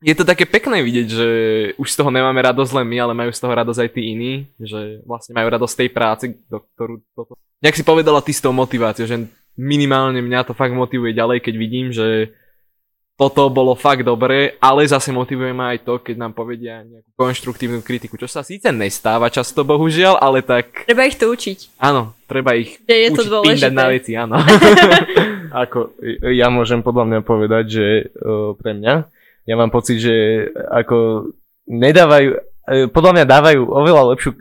je 0.00 0.14
to 0.16 0.24
také 0.24 0.48
pekné 0.48 0.80
vidieť, 0.80 1.08
že 1.08 1.28
už 1.76 1.88
z 1.92 1.96
toho 2.00 2.08
nemáme 2.08 2.40
radosť 2.40 2.72
len 2.80 2.86
my, 2.88 2.96
ale 3.04 3.12
majú 3.12 3.30
z 3.36 3.40
toho 3.40 3.52
radosť 3.52 3.80
aj 3.84 3.90
tí 3.92 4.02
iní, 4.16 4.32
že 4.56 5.04
vlastne 5.04 5.36
majú 5.36 5.48
radosť 5.52 5.74
tej 5.76 5.90
práce, 5.92 6.24
do 6.48 6.64
ktorú 6.64 7.04
toto... 7.12 7.36
Jak 7.60 7.76
si 7.76 7.84
povedala 7.84 8.24
ty 8.24 8.32
s 8.32 8.40
tou 8.40 8.56
motiváciou, 8.56 9.04
že 9.04 9.28
minimálne 9.60 10.24
mňa 10.24 10.48
to 10.48 10.56
fakt 10.56 10.72
motivuje 10.72 11.12
ďalej, 11.12 11.44
keď 11.44 11.54
vidím, 11.60 11.92
že 11.92 12.32
toto 13.20 13.52
bolo 13.52 13.76
fakt 13.76 14.00
dobré, 14.00 14.56
ale 14.64 14.88
zase 14.88 15.12
motivuje 15.12 15.52
ma 15.52 15.76
aj 15.76 15.84
to, 15.84 16.00
keď 16.00 16.16
nám 16.16 16.32
povedia 16.32 16.80
nejakú 16.80 17.12
konštruktívnu 17.20 17.84
kritiku, 17.84 18.16
čo 18.16 18.24
sa 18.24 18.40
síce 18.40 18.72
nestáva 18.72 19.28
často, 19.28 19.60
bohužiaľ, 19.60 20.16
ale 20.16 20.40
tak 20.40 20.88
Treba 20.88 21.04
ich 21.04 21.20
to 21.20 21.28
učiť. 21.28 21.76
áno, 21.76 22.16
treba 22.24 22.56
ich 22.56 22.80
Že 22.88 22.96
je 22.96 23.08
to 23.12 23.20
učiť 23.20 23.32
pindať 23.44 23.68
dôležité. 23.68 23.76
na 23.76 23.86
veci, 23.92 24.12
áno. 24.16 24.40
Ako, 25.68 25.92
ja 26.32 26.48
môžem 26.48 26.80
podľa 26.80 27.04
mňa 27.12 27.20
povedať, 27.20 27.64
že 27.68 27.86
uh, 28.08 28.56
pre 28.56 28.72
mňa, 28.72 29.19
ja 29.46 29.54
mám 29.56 29.72
pocit, 29.72 30.00
že 30.00 30.46
ako 30.70 31.30
nedávajú, 31.68 32.28
uh, 32.34 32.86
podľa 32.90 33.12
mňa 33.20 33.24
dávajú 33.24 33.60
oveľa 33.68 34.02
lepšiu 34.14 34.30
uh, 34.30 34.40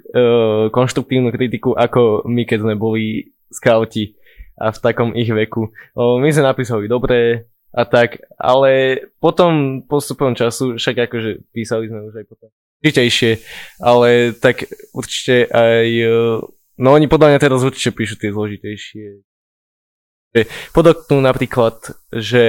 konštruktívnu 0.74 1.30
kritiku, 1.32 1.76
ako 1.76 2.26
my, 2.28 2.44
keď 2.44 2.60
sme 2.66 2.76
boli 2.76 3.34
skauti 3.50 4.16
a 4.60 4.76
v 4.76 4.80
takom 4.84 5.16
ich 5.16 5.32
veku. 5.32 5.72
Uh, 5.96 6.20
my 6.20 6.30
sme 6.30 6.50
napísali 6.50 6.92
dobre 6.92 7.48
a 7.70 7.86
tak, 7.86 8.20
ale 8.36 9.04
potom 9.22 9.86
postupom 9.86 10.34
času, 10.34 10.76
však 10.76 11.06
akože 11.08 11.54
písali 11.54 11.88
sme 11.88 12.10
už 12.10 12.24
aj 12.24 12.26
potom 12.28 12.50
určitejšie, 12.80 13.32
ale 13.84 14.34
tak 14.40 14.66
určite 14.96 15.48
aj, 15.52 15.88
uh, 16.08 16.40
no 16.80 16.88
oni 16.96 17.06
podľa 17.06 17.36
mňa 17.36 17.40
teraz 17.40 17.62
určite 17.62 17.94
píšu 17.96 18.16
tie 18.18 18.34
zložitejšie 18.34 19.30
podotknú 20.74 21.22
napríklad, 21.22 21.78
že 22.14 22.46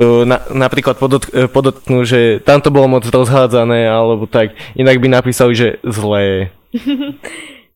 Na, 0.00 0.40
napríklad 0.48 0.96
podot, 0.96 1.28
uh, 1.28 1.44
podotknú, 1.44 2.08
že 2.08 2.40
tam 2.40 2.64
to 2.64 2.72
bolo 2.72 2.88
moc 2.88 3.04
rozhádzané, 3.04 3.84
alebo 3.84 4.24
tak. 4.24 4.56
Inak 4.72 4.96
by 4.96 5.12
napísali, 5.12 5.52
že 5.52 5.76
zlé. 5.84 6.48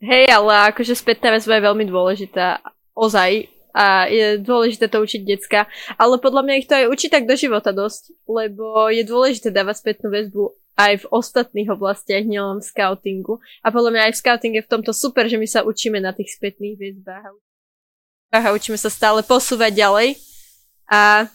Hej, 0.04 0.24
ale 0.32 0.72
akože 0.72 0.96
spätná 0.96 1.32
väzba 1.36 1.60
je 1.60 1.66
veľmi 1.68 1.84
dôležitá. 1.84 2.64
Ozaj. 2.96 3.52
A 3.74 4.06
je 4.06 4.38
dôležité 4.38 4.86
to 4.86 5.02
učiť 5.02 5.20
decka. 5.26 5.66
Ale 5.98 6.22
podľa 6.22 6.46
mňa 6.46 6.54
ich 6.62 6.68
to 6.70 6.78
aj 6.78 6.86
učí 6.88 7.10
tak 7.10 7.26
do 7.26 7.34
života 7.34 7.74
dosť. 7.74 8.16
Lebo 8.24 8.88
je 8.88 9.02
dôležité 9.02 9.52
dávať 9.52 9.84
spätnú 9.84 10.08
väzbu 10.08 10.54
aj 10.74 11.06
v 11.06 11.08
ostatných 11.10 11.70
oblastiach, 11.70 12.26
nielen 12.26 12.58
v 12.58 12.66
scoutingu. 12.66 13.38
A 13.62 13.70
podľa 13.70 13.90
mňa 13.94 14.02
aj 14.10 14.12
v 14.14 14.20
scoutingu 14.20 14.56
je 14.62 14.66
v 14.66 14.72
tomto 14.72 14.92
super, 14.94 15.26
že 15.30 15.38
my 15.38 15.46
sa 15.46 15.62
učíme 15.62 15.98
na 16.02 16.14
tých 16.14 16.34
spätných 16.34 16.76
väzbách. 16.78 17.34
A 18.34 18.50
učíme 18.50 18.78
sa 18.78 18.90
stále 18.90 19.22
posúvať 19.22 19.72
ďalej. 19.74 20.08
A 20.90 21.30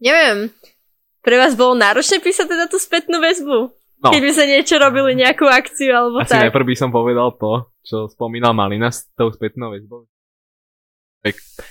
neviem, 0.00 0.52
pre 1.24 1.36
vás 1.40 1.58
bolo 1.58 1.74
náročné 1.74 2.22
písať 2.22 2.46
teda 2.46 2.64
tú 2.70 2.78
spätnú 2.78 3.18
väzbu? 3.18 3.74
No. 3.96 4.12
Keď 4.12 4.20
by 4.22 4.32
sa 4.36 4.44
niečo 4.44 4.76
robili, 4.76 5.16
nejakú 5.16 5.48
akciu 5.48 5.90
alebo 5.90 6.20
Asi 6.20 6.36
tak. 6.36 6.46
najprv 6.46 6.66
by 6.68 6.76
som 6.76 6.90
povedal 6.92 7.32
to, 7.34 7.66
čo 7.80 8.06
spomínal 8.12 8.52
Malina 8.52 8.92
s 8.92 9.08
tou 9.16 9.32
spätnou 9.32 9.72
väzbou. 9.72 10.04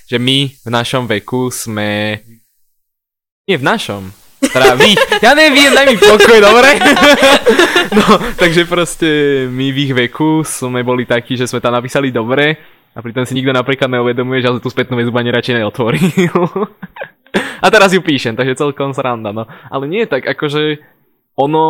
Že 0.09 0.17
my 0.19 0.37
v 0.51 0.69
našom 0.69 1.07
veku 1.07 1.47
sme... 1.53 2.19
Nie 3.45 3.61
v 3.61 3.63
našom. 3.63 4.09
Teda 4.41 4.75
vy, 4.75 4.97
ja 5.25 5.31
neviem, 5.37 5.71
daj 5.71 5.85
mi 5.85 5.97
pokoj, 6.01 6.37
dobre? 6.41 6.69
no, 7.97 8.05
takže 8.35 8.67
proste 8.67 9.09
my 9.47 9.71
v 9.71 9.77
ich 9.87 9.93
veku 9.93 10.43
sme 10.43 10.83
boli 10.83 11.07
takí, 11.07 11.37
že 11.37 11.47
sme 11.47 11.61
tam 11.61 11.77
napísali 11.77 12.11
dobre 12.11 12.74
a 12.95 13.03
pritom 13.03 13.27
si 13.27 13.35
nikto 13.35 13.51
napríklad 13.51 13.91
neuvedomuje, 13.91 14.39
že 14.39 14.63
tú 14.63 14.71
spätnú 14.71 14.95
väzbu 14.95 15.19
ani 15.19 15.35
radšej 15.35 15.55
neotvoril. 15.59 16.07
a 17.65 17.67
teraz 17.67 17.91
ju 17.91 17.99
píšem, 17.99 18.39
takže 18.39 18.55
celkom 18.55 18.95
sranda, 18.95 19.35
no. 19.35 19.43
Ale 19.67 19.85
nie 19.91 20.07
tak, 20.07 20.23
akože 20.23 20.79
ono... 21.35 21.63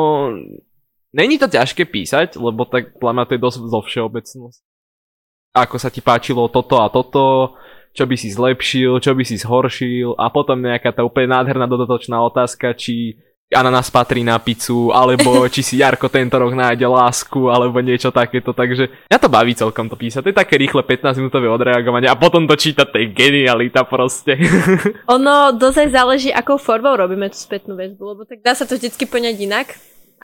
Není 1.15 1.39
to 1.39 1.47
ťažké 1.47 1.87
písať, 1.87 2.35
lebo 2.35 2.67
tak 2.67 2.99
mňa 2.99 3.23
to 3.25 3.33
je 3.33 3.41
dosť 3.41 3.59
zo 3.71 3.79
všeobecnosť. 3.81 4.59
Ako 5.55 5.79
sa 5.79 5.87
ti 5.87 6.03
páčilo 6.03 6.51
toto 6.51 6.83
a 6.83 6.91
toto, 6.91 7.55
čo 7.95 8.03
by 8.03 8.15
si 8.19 8.27
zlepšil, 8.29 8.99
čo 8.99 9.15
by 9.15 9.23
si 9.23 9.39
zhoršil 9.39 10.19
a 10.19 10.27
potom 10.27 10.59
nejaká 10.59 10.91
tá 10.91 11.07
úplne 11.07 11.31
nádherná 11.31 11.71
dodatočná 11.71 12.19
otázka, 12.19 12.75
či 12.75 13.23
ananás 13.53 13.93
patrí 13.93 14.25
na 14.25 14.41
pizzu, 14.41 14.89
alebo 14.89 15.43
či 15.53 15.61
si 15.61 15.75
Jarko 15.77 16.09
tento 16.09 16.41
rok 16.41 16.57
nájde 16.57 16.89
lásku, 16.89 17.51
alebo 17.51 17.77
niečo 17.77 18.09
takéto, 18.09 18.57
takže 18.57 18.89
mňa 19.11 19.19
to 19.21 19.29
baví 19.29 19.53
celkom 19.53 19.85
to 19.85 19.93
písať, 19.93 20.25
to 20.25 20.31
je 20.33 20.41
také 20.41 20.57
rýchle 20.57 20.81
15 20.81 21.21
minútové 21.21 21.45
odreagovanie 21.45 22.09
a 22.09 22.17
potom 22.17 22.49
to 22.49 22.57
čítať, 22.57 22.89
to 22.89 22.97
je 22.97 23.07
genialita 23.13 23.85
proste. 23.85 24.33
Ono 25.15 25.53
dosť 25.53 25.77
aj 25.85 25.89
záleží, 25.93 26.29
akou 26.33 26.57
formou 26.57 26.97
robíme 26.97 27.29
tú 27.29 27.37
spätnú 27.37 27.77
väzbu, 27.77 28.03
lebo 28.17 28.21
tak 28.25 28.41
dá 28.41 28.57
sa 28.57 28.65
to 28.65 28.81
vždycky 28.81 29.05
poňať 29.05 29.35
inak. 29.37 29.67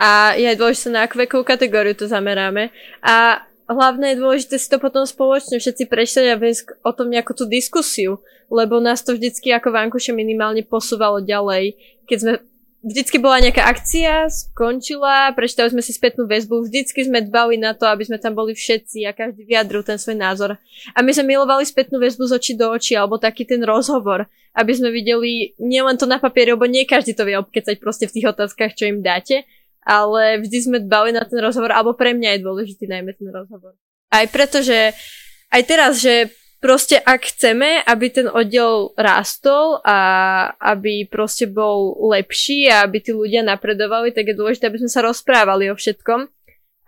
A 0.02 0.34
je 0.34 0.50
dôležité, 0.58 0.90
na 0.90 1.06
akú 1.06 1.22
vekovú 1.22 1.46
kategóriu 1.46 1.94
to 1.94 2.10
zameráme. 2.10 2.74
A 3.06 3.46
hlavné 3.70 4.16
je 4.16 4.22
dôležité 4.24 4.56
si 4.58 4.66
to 4.66 4.82
potom 4.82 5.06
spoločne 5.06 5.62
všetci 5.62 5.84
prečítať 5.86 6.26
a 6.32 6.40
viesť 6.40 6.82
o 6.82 6.92
tom 6.96 7.14
nejakú 7.14 7.38
tú 7.38 7.46
diskusiu, 7.46 8.18
lebo 8.50 8.82
nás 8.82 9.06
to 9.06 9.14
vždycky 9.14 9.54
ako 9.54 9.70
Vankuše 9.70 10.10
minimálne 10.16 10.66
posúvalo 10.66 11.22
ďalej. 11.22 11.78
Keď 12.10 12.18
sme 12.18 12.34
vždycky 12.82 13.22
bola 13.22 13.42
nejaká 13.42 13.62
akcia, 13.62 14.28
skončila, 14.30 15.32
prečítali 15.38 15.70
sme 15.70 15.86
si 15.86 15.94
spätnú 15.94 16.26
väzbu, 16.26 16.66
vždycky 16.66 17.06
sme 17.06 17.22
dbali 17.22 17.62
na 17.62 17.78
to, 17.78 17.86
aby 17.86 18.06
sme 18.06 18.18
tam 18.18 18.34
boli 18.34 18.58
všetci 18.58 19.06
a 19.06 19.14
každý 19.14 19.46
vyjadril 19.46 19.86
ten 19.86 20.02
svoj 20.02 20.18
názor. 20.18 20.58
A 20.98 21.00
my 21.06 21.14
sme 21.14 21.38
milovali 21.38 21.64
spätnú 21.64 22.02
väzbu 22.02 22.26
z 22.28 22.32
očí 22.36 22.54
do 22.58 22.74
očí, 22.74 22.98
alebo 22.98 23.22
taký 23.22 23.46
ten 23.46 23.62
rozhovor, 23.62 24.26
aby 24.58 24.72
sme 24.74 24.90
videli 24.90 25.54
nielen 25.62 25.96
to 25.96 26.10
na 26.10 26.18
papieri, 26.18 26.58
lebo 26.58 26.66
nie 26.66 26.90
každý 26.90 27.14
to 27.14 27.24
vie 27.24 27.38
obkecať 27.38 27.78
proste 27.78 28.10
v 28.10 28.16
tých 28.18 28.30
otázkach, 28.34 28.74
čo 28.74 28.90
im 28.90 29.06
dáte, 29.06 29.46
ale 29.86 30.42
vždy 30.42 30.58
sme 30.58 30.78
dbali 30.82 31.14
na 31.14 31.22
ten 31.22 31.38
rozhovor, 31.38 31.72
alebo 31.74 31.94
pre 31.94 32.18
mňa 32.18 32.38
je 32.38 32.44
dôležitý 32.44 32.86
najmä 32.90 33.14
ten 33.14 33.30
rozhovor. 33.30 33.78
Aj 34.12 34.26
preto, 34.28 34.60
že 34.66 34.92
aj 35.54 35.62
teraz, 35.70 36.02
že 36.02 36.34
proste 36.62 37.02
ak 37.02 37.34
chceme, 37.34 37.82
aby 37.84 38.06
ten 38.14 38.30
oddiel 38.30 38.94
rástol 38.94 39.82
a 39.82 39.98
aby 40.62 41.10
proste 41.10 41.50
bol 41.50 41.98
lepší 42.14 42.70
a 42.70 42.86
aby 42.86 43.02
tí 43.02 43.12
ľudia 43.12 43.42
napredovali, 43.42 44.14
tak 44.14 44.30
je 44.30 44.38
dôležité, 44.38 44.70
aby 44.70 44.86
sme 44.86 44.92
sa 44.94 45.02
rozprávali 45.02 45.74
o 45.74 45.76
všetkom. 45.76 46.30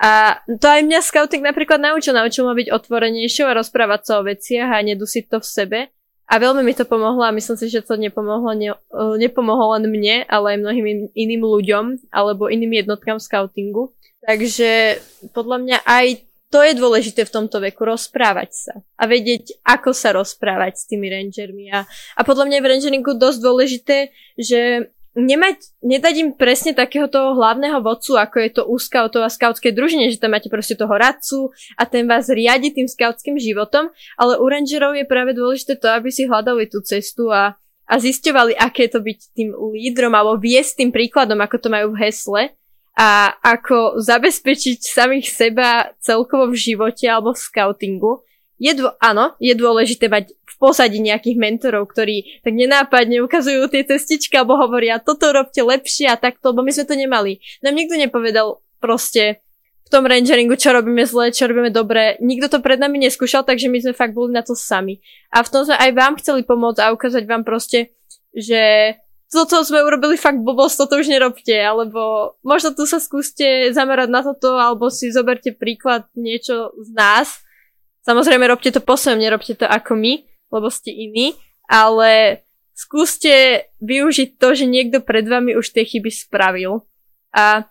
A 0.04 0.42
to 0.62 0.66
aj 0.70 0.82
mňa 0.86 1.00
scouting 1.02 1.42
napríklad 1.42 1.82
naučil. 1.82 2.14
Naučil 2.14 2.46
ma 2.46 2.54
byť 2.54 2.70
otvorenejšou 2.70 3.50
a 3.50 3.58
rozprávať 3.58 4.02
sa 4.06 4.14
o 4.22 4.26
veciach 4.26 4.70
a 4.70 4.86
nedusiť 4.86 5.26
to 5.30 5.38
v 5.42 5.48
sebe. 5.48 5.80
A 6.24 6.40
veľmi 6.40 6.64
mi 6.64 6.74
to 6.74 6.88
pomohlo 6.88 7.22
a 7.24 7.36
myslím 7.36 7.58
si, 7.60 7.68
že 7.68 7.84
to 7.84 8.00
nepomohlo, 8.00 8.56
ne, 8.56 8.72
eh, 8.74 9.16
nepomohlo 9.20 9.76
len 9.76 9.86
mne, 9.92 10.24
ale 10.26 10.56
aj 10.56 10.58
mnohým 10.64 10.86
in- 10.88 11.12
iným 11.14 11.44
ľuďom 11.44 11.86
alebo 12.16 12.48
iným 12.48 12.80
jednotkám 12.84 13.20
scoutingu. 13.20 13.92
Takže 14.24 15.04
podľa 15.36 15.58
mňa 15.68 15.78
aj 15.84 16.06
to 16.54 16.62
je 16.62 16.78
dôležité 16.78 17.26
v 17.26 17.34
tomto 17.34 17.58
veku, 17.58 17.82
rozprávať 17.82 18.50
sa 18.54 18.74
a 19.02 19.10
vedieť, 19.10 19.66
ako 19.66 19.90
sa 19.90 20.14
rozprávať 20.14 20.78
s 20.78 20.86
tými 20.86 21.10
rangermi. 21.10 21.74
A, 21.74 21.90
a 21.90 22.22
podľa 22.22 22.46
mňa 22.46 22.56
je 22.62 22.64
v 22.64 22.72
rangeringu 22.78 23.12
dosť 23.18 23.40
dôležité, 23.42 23.98
že 24.38 24.94
nemať, 25.18 25.82
nedať 25.82 26.16
im 26.22 26.30
presne 26.38 26.78
takého 26.78 27.10
toho 27.10 27.34
hlavného 27.34 27.82
vodcu, 27.82 28.22
ako 28.22 28.38
je 28.38 28.50
to 28.54 28.62
u 28.70 28.78
scoutov 28.78 29.26
a 29.26 29.34
skautskej 29.34 29.74
družine, 29.74 30.14
že 30.14 30.22
tam 30.22 30.38
máte 30.38 30.54
proste 30.54 30.78
toho 30.78 30.94
radcu 30.94 31.50
a 31.74 31.90
ten 31.90 32.06
vás 32.06 32.30
riadi 32.30 32.70
tým 32.70 32.86
skautským 32.86 33.42
životom, 33.42 33.90
ale 34.22 34.38
u 34.38 34.46
rangerov 34.46 34.94
je 34.94 35.10
práve 35.10 35.34
dôležité 35.34 35.82
to, 35.82 35.90
aby 35.90 36.14
si 36.14 36.30
hľadali 36.30 36.70
tú 36.70 36.86
cestu 36.86 37.34
a, 37.34 37.58
a 37.90 37.94
zisťovali, 37.98 38.62
aké 38.62 38.86
je 38.86 38.92
to 38.94 39.02
byť 39.02 39.20
tým 39.34 39.50
lídrom 39.74 40.14
alebo 40.14 40.38
viesť 40.38 40.86
tým 40.86 40.94
príkladom, 40.94 41.42
ako 41.42 41.58
to 41.58 41.70
majú 41.74 41.98
v 41.98 42.10
hesle 42.10 42.54
a 42.94 43.34
ako 43.42 43.98
zabezpečiť 43.98 44.86
samých 44.86 45.28
seba 45.34 45.98
celkovo 45.98 46.54
v 46.54 46.58
živote 46.62 47.10
alebo 47.10 47.34
v 47.34 47.42
scoutingu. 47.42 48.22
Je 48.62 48.70
dô, 48.78 48.94
áno, 49.02 49.34
je 49.42 49.52
dôležité 49.58 50.08
mať 50.08 50.38
v 50.38 50.56
pozadí 50.62 51.02
nejakých 51.02 51.36
mentorov, 51.42 51.90
ktorí 51.90 52.46
tak 52.46 52.54
nenápadne 52.54 53.20
ukazujú 53.26 53.66
tie 53.74 53.82
cestičky 53.84 54.38
alebo 54.38 54.62
hovoria, 54.62 55.02
toto 55.02 55.34
robte 55.34 55.60
lepšie 55.60 56.08
a 56.14 56.22
takto, 56.22 56.54
lebo 56.54 56.62
my 56.62 56.72
sme 56.72 56.86
to 56.86 56.96
nemali. 56.96 57.42
Nám 57.66 57.76
nikto 57.76 57.98
nepovedal 57.98 58.62
proste 58.78 59.42
v 59.84 59.90
tom 59.90 60.06
rangeringu, 60.06 60.56
čo 60.56 60.72
robíme 60.72 61.04
zle, 61.04 61.34
čo 61.34 61.50
robíme 61.50 61.74
dobre. 61.74 62.16
Nikto 62.22 62.48
to 62.48 62.58
pred 62.64 62.78
nami 62.78 63.02
neskúšal, 63.04 63.44
takže 63.44 63.68
my 63.74 63.84
sme 63.84 63.94
fakt 63.98 64.16
boli 64.16 64.32
na 64.32 64.46
to 64.46 64.54
sami. 64.54 65.02
A 65.34 65.42
v 65.42 65.52
tom 65.52 65.66
sme 65.66 65.76
aj 65.76 65.92
vám 65.92 66.14
chceli 66.22 66.46
pomôcť 66.46 66.80
a 66.80 66.94
ukázať 66.94 67.26
vám 67.26 67.44
proste, 67.44 67.92
že 68.32 68.96
toto 69.34 69.66
sme 69.66 69.82
urobili 69.82 70.16
fakt 70.16 70.40
blbosť, 70.40 70.86
toto 70.86 71.02
už 71.02 71.10
nerobte, 71.10 71.58
alebo 71.58 72.34
možno 72.46 72.78
tu 72.78 72.86
sa 72.86 73.02
skúste 73.02 73.74
zamerať 73.74 74.10
na 74.14 74.22
toto, 74.22 74.56
alebo 74.56 74.94
si 74.94 75.10
zoberte 75.10 75.50
príklad 75.52 76.06
niečo 76.14 76.72
z 76.78 76.90
nás. 76.94 77.42
Samozrejme, 78.06 78.46
robte 78.46 78.70
to 78.70 78.80
po 78.80 78.94
svojom, 78.94 79.18
nerobte 79.18 79.58
to 79.58 79.66
ako 79.66 79.98
my, 79.98 80.24
lebo 80.54 80.68
ste 80.70 80.94
iní, 80.94 81.34
ale 81.66 82.44
skúste 82.78 83.66
využiť 83.82 84.38
to, 84.38 84.48
že 84.54 84.66
niekto 84.70 85.02
pred 85.02 85.26
vami 85.26 85.58
už 85.58 85.74
tie 85.74 85.86
chyby 85.86 86.14
spravil. 86.14 86.86
A 87.34 87.66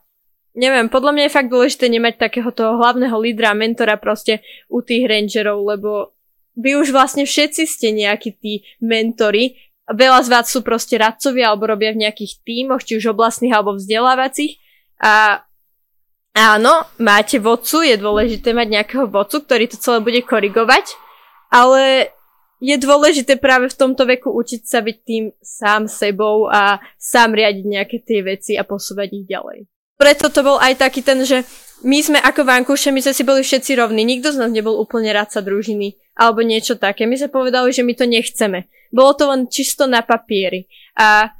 neviem, 0.54 0.88
podľa 0.88 1.12
mňa 1.14 1.22
je 1.28 1.36
fakt 1.36 1.50
dôležité 1.52 1.86
nemať 1.90 2.18
takého 2.18 2.50
toho 2.50 2.76
hlavného 2.80 3.14
lídra, 3.18 3.54
mentora 3.54 3.96
proste 3.96 4.40
u 4.66 4.80
tých 4.80 5.06
rangerov, 5.06 5.62
lebo 5.62 6.16
vy 6.56 6.76
už 6.76 6.92
vlastne 6.92 7.24
všetci 7.24 7.62
ste 7.64 7.88
nejakí 7.96 8.36
tí 8.36 8.64
mentori, 8.80 9.71
Veľa 9.90 10.20
z 10.22 10.28
vás 10.30 10.46
sú 10.46 10.62
proste 10.62 10.94
radcovia 10.94 11.50
alebo 11.50 11.66
robia 11.66 11.90
v 11.90 12.06
nejakých 12.06 12.38
tímoch, 12.46 12.86
či 12.86 13.02
už 13.02 13.10
oblastných 13.10 13.50
alebo 13.50 13.74
vzdelávacích. 13.74 14.54
A 15.02 15.42
áno, 16.38 16.86
máte 17.02 17.42
vodcu, 17.42 17.82
je 17.82 17.98
dôležité 17.98 18.54
mať 18.54 18.68
nejakého 18.70 19.10
vodcu, 19.10 19.42
ktorý 19.42 19.64
to 19.66 19.76
celé 19.82 19.98
bude 19.98 20.22
korigovať, 20.22 20.94
ale 21.50 22.14
je 22.62 22.78
dôležité 22.78 23.42
práve 23.42 23.66
v 23.66 23.74
tomto 23.74 24.06
veku 24.06 24.30
učiť 24.30 24.62
sa 24.62 24.86
byť 24.86 24.96
tým 25.02 25.34
sám 25.42 25.90
sebou 25.90 26.46
a 26.46 26.78
sám 26.94 27.34
riadiť 27.34 27.64
nejaké 27.66 27.96
tie 28.06 28.22
veci 28.22 28.54
a 28.54 28.62
posúvať 28.62 29.08
ich 29.10 29.26
ďalej. 29.26 29.71
Preto 30.02 30.34
to 30.34 30.42
bol 30.42 30.58
aj 30.58 30.82
taký 30.82 30.98
ten, 30.98 31.22
že 31.22 31.46
my 31.86 31.98
sme 32.02 32.18
ako 32.18 32.42
vankúše, 32.42 32.90
my 32.90 32.98
sme 32.98 33.14
si 33.14 33.22
boli 33.22 33.46
všetci 33.46 33.78
rovní, 33.78 34.02
nikto 34.02 34.34
z 34.34 34.42
nás 34.42 34.50
nebol 34.50 34.74
úplne 34.82 35.14
radca 35.14 35.38
družiny 35.38 35.94
alebo 36.18 36.42
niečo 36.42 36.74
také. 36.74 37.06
My 37.06 37.14
sme 37.14 37.30
povedali, 37.30 37.70
že 37.70 37.86
my 37.86 37.94
to 37.94 38.10
nechceme. 38.10 38.66
Bolo 38.90 39.14
to 39.14 39.30
len 39.30 39.46
čisto 39.46 39.86
na 39.86 40.02
papieri. 40.02 40.66
A 40.98 41.32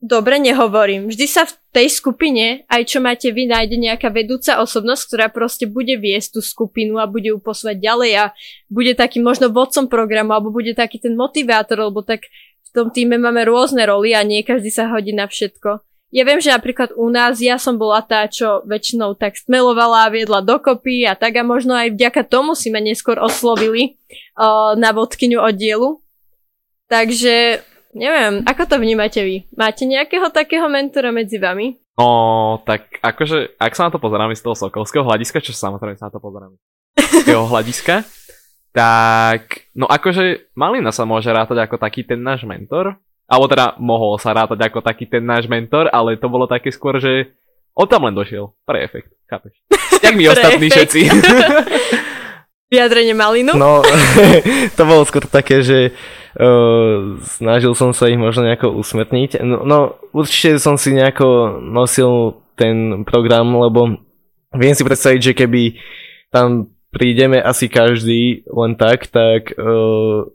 dobre, 0.00 0.40
nehovorím. 0.40 1.10
Vždy 1.10 1.26
sa 1.26 1.44
v 1.44 1.52
tej 1.74 1.92
skupine, 1.92 2.64
aj 2.70 2.82
čo 2.88 2.98
máte 3.02 3.28
vy, 3.34 3.44
nájde 3.50 3.76
nejaká 3.76 4.08
vedúca 4.08 4.62
osobnosť, 4.64 5.02
ktorá 5.10 5.26
proste 5.28 5.68
bude 5.68 5.98
viesť 6.00 6.38
tú 6.38 6.40
skupinu 6.40 6.96
a 6.96 7.10
bude 7.10 7.34
ju 7.34 7.38
posúvať 7.42 7.76
ďalej 7.76 8.10
a 8.16 8.24
bude 8.72 8.96
takým 8.96 9.26
možno 9.26 9.52
vodcom 9.52 9.90
programu, 9.90 10.32
alebo 10.32 10.54
bude 10.54 10.72
taký 10.72 10.96
ten 10.96 11.12
motivátor, 11.12 11.92
lebo 11.92 12.00
tak 12.00 12.24
v 12.64 12.70
tom 12.72 12.88
týme 12.88 13.20
máme 13.20 13.44
rôzne 13.44 13.84
roly 13.84 14.16
a 14.16 14.24
nie 14.24 14.40
každý 14.40 14.72
sa 14.72 14.88
hodí 14.88 15.12
na 15.12 15.28
všetko. 15.28 15.84
Ja 16.14 16.22
viem, 16.22 16.38
že 16.38 16.54
napríklad 16.54 16.94
u 16.94 17.10
nás 17.10 17.42
ja 17.42 17.58
som 17.58 17.74
bola 17.74 17.98
tá, 17.98 18.30
čo 18.30 18.62
väčšinou 18.62 19.18
tak 19.18 19.34
stmelovala 19.34 20.06
viedla 20.14 20.38
dokopy 20.38 21.02
a 21.02 21.18
tak 21.18 21.34
a 21.34 21.42
možno 21.42 21.74
aj 21.74 21.98
vďaka 21.98 22.22
tomu 22.22 22.54
si 22.54 22.70
ma 22.70 22.78
neskôr 22.78 23.18
oslovili 23.18 23.98
uh, 24.38 24.78
na 24.78 24.94
vodkyňu 24.94 25.42
oddielu. 25.42 25.98
Takže 26.86 27.58
neviem, 27.98 28.46
ako 28.46 28.62
to 28.70 28.76
vnímate 28.78 29.18
vy? 29.18 29.50
Máte 29.58 29.82
nejakého 29.82 30.30
takého 30.30 30.70
mentora 30.70 31.10
medzi 31.10 31.42
vami? 31.42 31.74
No, 31.98 32.62
tak 32.62 33.02
akože, 33.02 33.58
ak 33.58 33.72
sa 33.74 33.88
na 33.88 33.90
to 33.90 33.98
pozeráme 33.98 34.36
z 34.36 34.44
toho 34.44 34.54
sokolského 34.54 35.02
hľadiska, 35.02 35.42
čo 35.42 35.56
samozrejme 35.56 35.98
sa 35.98 36.06
na 36.06 36.14
to 36.14 36.20
pozeráme 36.22 36.54
z 36.94 37.24
toho 37.24 37.48
hľadiska, 37.48 38.04
tak, 38.76 39.72
no 39.72 39.88
akože 39.88 40.52
Malina 40.52 40.92
sa 40.92 41.08
môže 41.08 41.32
rátať 41.32 41.64
ako 41.64 41.80
taký 41.80 42.04
ten 42.04 42.20
náš 42.20 42.44
mentor, 42.44 43.00
alebo 43.26 43.50
teda 43.50 43.74
mohol 43.82 44.16
sa 44.22 44.30
rátať 44.30 44.70
ako 44.70 44.78
taký 44.82 45.10
ten 45.10 45.26
náš 45.26 45.50
mentor, 45.50 45.90
ale 45.90 46.14
to 46.14 46.30
bolo 46.30 46.46
také 46.46 46.70
skôr, 46.70 47.02
že 47.02 47.34
on 47.76 47.84
tam 47.84 48.06
len 48.06 48.14
došiel 48.14 48.54
pre 48.64 48.86
efekt, 48.86 49.12
chápeš? 49.26 49.52
Jak 50.04 50.14
my 50.14 50.24
ostatní 50.30 50.66
všetci. 50.70 51.00
Vyjadrenie 52.66 53.14
malinu? 53.14 53.54
No, 53.54 53.78
to 54.78 54.82
bolo 54.82 55.06
skôr 55.06 55.22
také, 55.22 55.62
že 55.62 55.94
uh, 56.34 57.14
snažil 57.22 57.78
som 57.78 57.94
sa 57.94 58.10
ich 58.10 58.18
možno 58.18 58.42
nejako 58.42 58.74
usmrtniť. 58.82 59.38
No, 59.46 59.62
no, 59.62 59.78
určite 60.10 60.58
som 60.58 60.74
si 60.74 60.90
nejako 60.90 61.62
nosil 61.62 62.42
ten 62.58 63.06
program, 63.06 63.54
lebo 63.54 64.02
viem 64.50 64.74
si 64.74 64.82
predstaviť, 64.82 65.20
že 65.30 65.38
keby 65.38 65.78
tam 66.34 66.74
prídeme 66.90 67.38
asi 67.38 67.70
každý 67.70 68.42
len 68.50 68.74
tak, 68.74 69.14
tak 69.14 69.54
uh, 69.54 70.26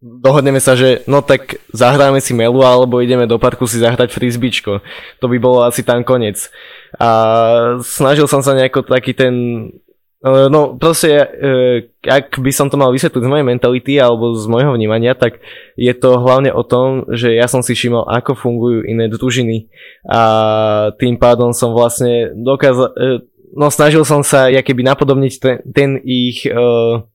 dohodneme 0.00 0.60
sa, 0.60 0.76
že 0.76 1.02
no 1.08 1.24
tak 1.24 1.60
zahráme 1.72 2.20
si 2.20 2.36
melu 2.36 2.60
alebo 2.62 3.00
ideme 3.00 3.24
do 3.24 3.40
parku 3.40 3.64
si 3.64 3.80
zahrať 3.80 4.12
frisbičko. 4.12 4.84
To 5.20 5.26
by 5.26 5.36
bolo 5.40 5.64
asi 5.64 5.82
tam 5.82 6.04
koniec. 6.04 6.52
A 7.00 7.08
snažil 7.82 8.28
som 8.28 8.40
sa 8.44 8.56
nejako 8.56 8.84
taký 8.86 9.16
ten 9.16 9.34
Eh, 10.26 10.48
no 10.50 10.74
proste, 10.74 11.12
eh, 11.12 11.92
ak 12.02 12.42
by 12.42 12.50
som 12.50 12.66
to 12.66 12.74
mal 12.74 12.90
vysvetliť 12.90 13.22
z 13.22 13.30
mojej 13.30 13.46
mentality 13.46 13.94
alebo 14.00 14.34
z 14.34 14.48
môjho 14.50 14.74
vnímania, 14.74 15.14
tak 15.14 15.38
je 15.78 15.92
to 15.94 16.18
hlavne 16.18 16.50
o 16.50 16.66
tom, 16.66 17.06
že 17.14 17.30
ja 17.36 17.46
som 17.46 17.62
si 17.62 17.78
všimol, 17.78 18.10
ako 18.10 18.34
fungujú 18.34 18.82
iné 18.90 19.06
družiny 19.06 19.70
a 20.10 20.90
tým 20.98 21.14
pádom 21.14 21.54
som 21.54 21.70
vlastne 21.70 22.34
dokázal, 22.34 22.88
eh, 22.98 23.18
no 23.54 23.70
snažil 23.70 24.02
som 24.02 24.26
sa 24.26 24.50
keby 24.50 24.82
napodobniť 24.82 25.32
ten, 25.38 25.56
ten 25.70 25.90
ich 26.02 26.42
uh, 26.50 27.06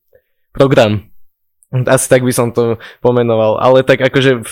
program. 0.55 1.11
Asi 1.72 2.07
tak 2.11 2.28
by 2.28 2.34
som 2.36 2.51
to 2.51 2.76
pomenoval, 2.99 3.55
ale 3.63 3.88
tak 3.88 4.03
akože 4.03 4.43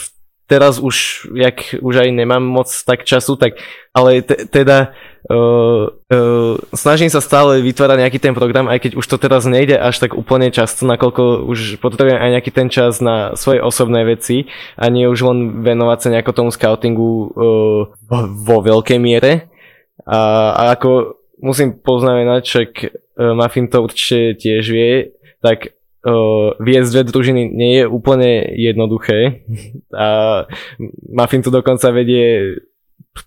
teraz 0.49 0.81
už, 0.81 1.29
jak 1.37 1.77
už 1.77 1.95
aj 2.01 2.09
nemám 2.09 2.41
moc 2.41 2.65
tak 2.73 3.05
času, 3.05 3.37
tak, 3.37 3.61
ale 3.93 4.25
te, 4.25 4.49
teda 4.49 4.97
uh, 5.29 5.93
uh, 5.93 6.57
snažím 6.73 7.13
sa 7.13 7.21
stále 7.21 7.61
vytvárať 7.61 7.97
nejaký 8.01 8.19
ten 8.19 8.33
program, 8.33 8.65
aj 8.65 8.81
keď 8.81 8.91
už 8.97 9.05
to 9.05 9.21
teraz 9.21 9.45
nejde 9.45 9.77
až 9.77 10.01
tak 10.01 10.17
úplne 10.17 10.49
často, 10.49 10.89
nakoľko 10.89 11.45
už 11.45 11.77
potrebujem 11.77 12.17
aj 12.17 12.33
nejaký 12.41 12.51
ten 12.51 12.67
čas 12.73 12.97
na 12.97 13.37
svoje 13.37 13.61
osobné 13.61 14.01
veci 14.09 14.49
a 14.73 14.89
nie 14.89 15.05
už 15.05 15.21
len 15.29 15.39
venovať 15.61 15.97
sa 16.01 16.11
nejako 16.17 16.31
tomu 16.33 16.49
scoutingu 16.49 17.29
uh, 17.29 17.81
vo 18.25 18.57
veľkej 18.65 18.97
miere. 18.97 19.53
A, 20.09 20.49
a 20.57 20.61
ako 20.73 21.21
musím 21.45 21.77
poznamenať, 21.77 22.41
však 22.49 22.69
uh, 22.89 23.37
Muffin 23.37 23.69
to 23.69 23.85
určite 23.85 24.41
tiež 24.41 24.65
vie, 24.65 25.13
tak 25.45 25.77
uh, 26.05 26.55
viesť 26.59 26.89
dve 26.93 27.03
družiny 27.09 27.41
nie 27.49 27.83
je 27.83 27.85
úplne 27.85 28.45
jednoduché 28.55 29.43
a 29.95 30.43
Muffin 31.09 31.43
tu 31.43 31.49
dokonca 31.51 31.91
vedie 31.91 32.57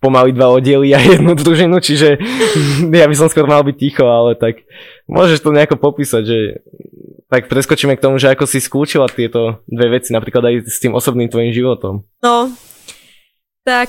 pomaly 0.01 0.33
dva 0.33 0.49
oddiely 0.49 0.95
a 0.97 1.01
jednu 1.03 1.37
družinu, 1.37 1.77
čiže 1.83 2.16
ja 2.89 3.05
by 3.05 3.14
som 3.18 3.29
skôr 3.29 3.45
mal 3.45 3.61
byť 3.61 3.77
ticho, 3.77 4.07
ale 4.09 4.39
tak 4.39 4.64
môžeš 5.05 5.43
to 5.45 5.53
nejako 5.53 5.77
popísať, 5.77 6.23
že 6.25 6.39
tak 7.29 7.49
preskočíme 7.49 7.97
k 7.97 8.05
tomu, 8.05 8.16
že 8.20 8.33
ako 8.33 8.45
si 8.45 8.61
skúčila 8.61 9.09
tieto 9.09 9.64
dve 9.64 9.99
veci, 10.01 10.12
napríklad 10.12 10.45
aj 10.49 10.55
s 10.68 10.81
tým 10.81 10.93
osobným 10.93 11.29
tvojim 11.33 11.53
životom. 11.53 12.05
No, 12.20 12.53
tak 13.64 13.89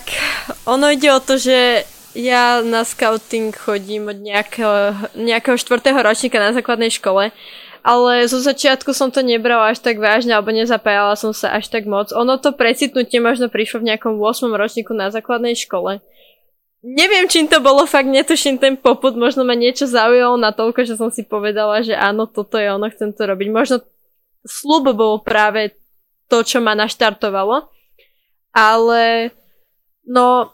ono 0.68 0.92
ide 0.92 1.12
o 1.12 1.24
to, 1.24 1.40
že 1.40 1.88
ja 2.14 2.62
na 2.62 2.86
scouting 2.86 3.52
chodím 3.52 4.08
od 4.08 4.22
nejakého, 4.22 4.94
nejakého 5.18 5.58
štvrtého 5.58 5.98
ročníka 5.98 6.38
na 6.38 6.54
základnej 6.54 6.94
škole 6.94 7.34
ale 7.84 8.24
zo 8.32 8.40
začiatku 8.40 8.96
som 8.96 9.12
to 9.12 9.20
nebrala 9.20 9.76
až 9.76 9.84
tak 9.84 10.00
vážne, 10.00 10.32
alebo 10.32 10.56
nezapájala 10.56 11.20
som 11.20 11.36
sa 11.36 11.52
až 11.52 11.68
tak 11.68 11.84
moc. 11.84 12.16
Ono 12.16 12.40
to 12.40 12.56
precitnutie 12.56 13.20
možno 13.20 13.52
prišlo 13.52 13.84
v 13.84 13.92
nejakom 13.92 14.16
8. 14.16 14.56
ročníku 14.56 14.96
na 14.96 15.12
základnej 15.12 15.60
škole. 15.60 16.00
Neviem, 16.84 17.28
čím 17.28 17.52
to 17.52 17.60
bolo, 17.60 17.84
fakt 17.84 18.08
netuším 18.08 18.60
ten 18.60 18.76
poput, 18.80 19.16
možno 19.16 19.44
ma 19.44 19.56
niečo 19.56 19.88
zaujalo 19.88 20.36
na 20.40 20.56
toľko, 20.56 20.84
že 20.88 20.96
som 20.96 21.12
si 21.12 21.24
povedala, 21.28 21.84
že 21.84 21.96
áno, 21.96 22.24
toto 22.28 22.56
je 22.56 22.72
ono, 22.72 22.88
chcem 22.88 23.12
to 23.12 23.24
robiť. 23.28 23.48
Možno 23.52 23.84
slub 24.48 24.88
bol 24.96 25.20
práve 25.24 25.76
to, 26.32 26.44
čo 26.44 26.64
ma 26.64 26.76
naštartovalo. 26.76 27.68
Ale 28.56 29.32
no, 30.08 30.52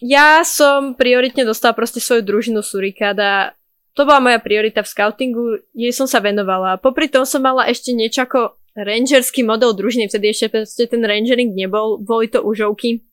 ja 0.00 0.44
som 0.44 0.92
prioritne 0.96 1.44
dostala 1.44 1.76
proste 1.76 2.00
svoju 2.00 2.24
družinu 2.24 2.60
Surikada 2.64 3.56
to 3.92 4.08
bola 4.08 4.24
moja 4.24 4.40
priorita 4.40 4.80
v 4.80 4.88
scoutingu, 4.88 5.44
jej 5.76 5.92
som 5.92 6.08
sa 6.08 6.24
venovala. 6.24 6.80
Popri 6.80 7.12
tom 7.12 7.28
som 7.28 7.44
mala 7.44 7.68
ešte 7.68 7.92
niečo 7.92 8.24
ako 8.24 8.56
rangerský 8.72 9.44
model 9.44 9.76
družiny, 9.76 10.08
vtedy 10.08 10.32
ešte 10.32 10.48
ten 10.88 11.04
rangering 11.04 11.52
nebol, 11.52 12.00
boli 12.00 12.32
to 12.32 12.40
užovky. 12.40 13.04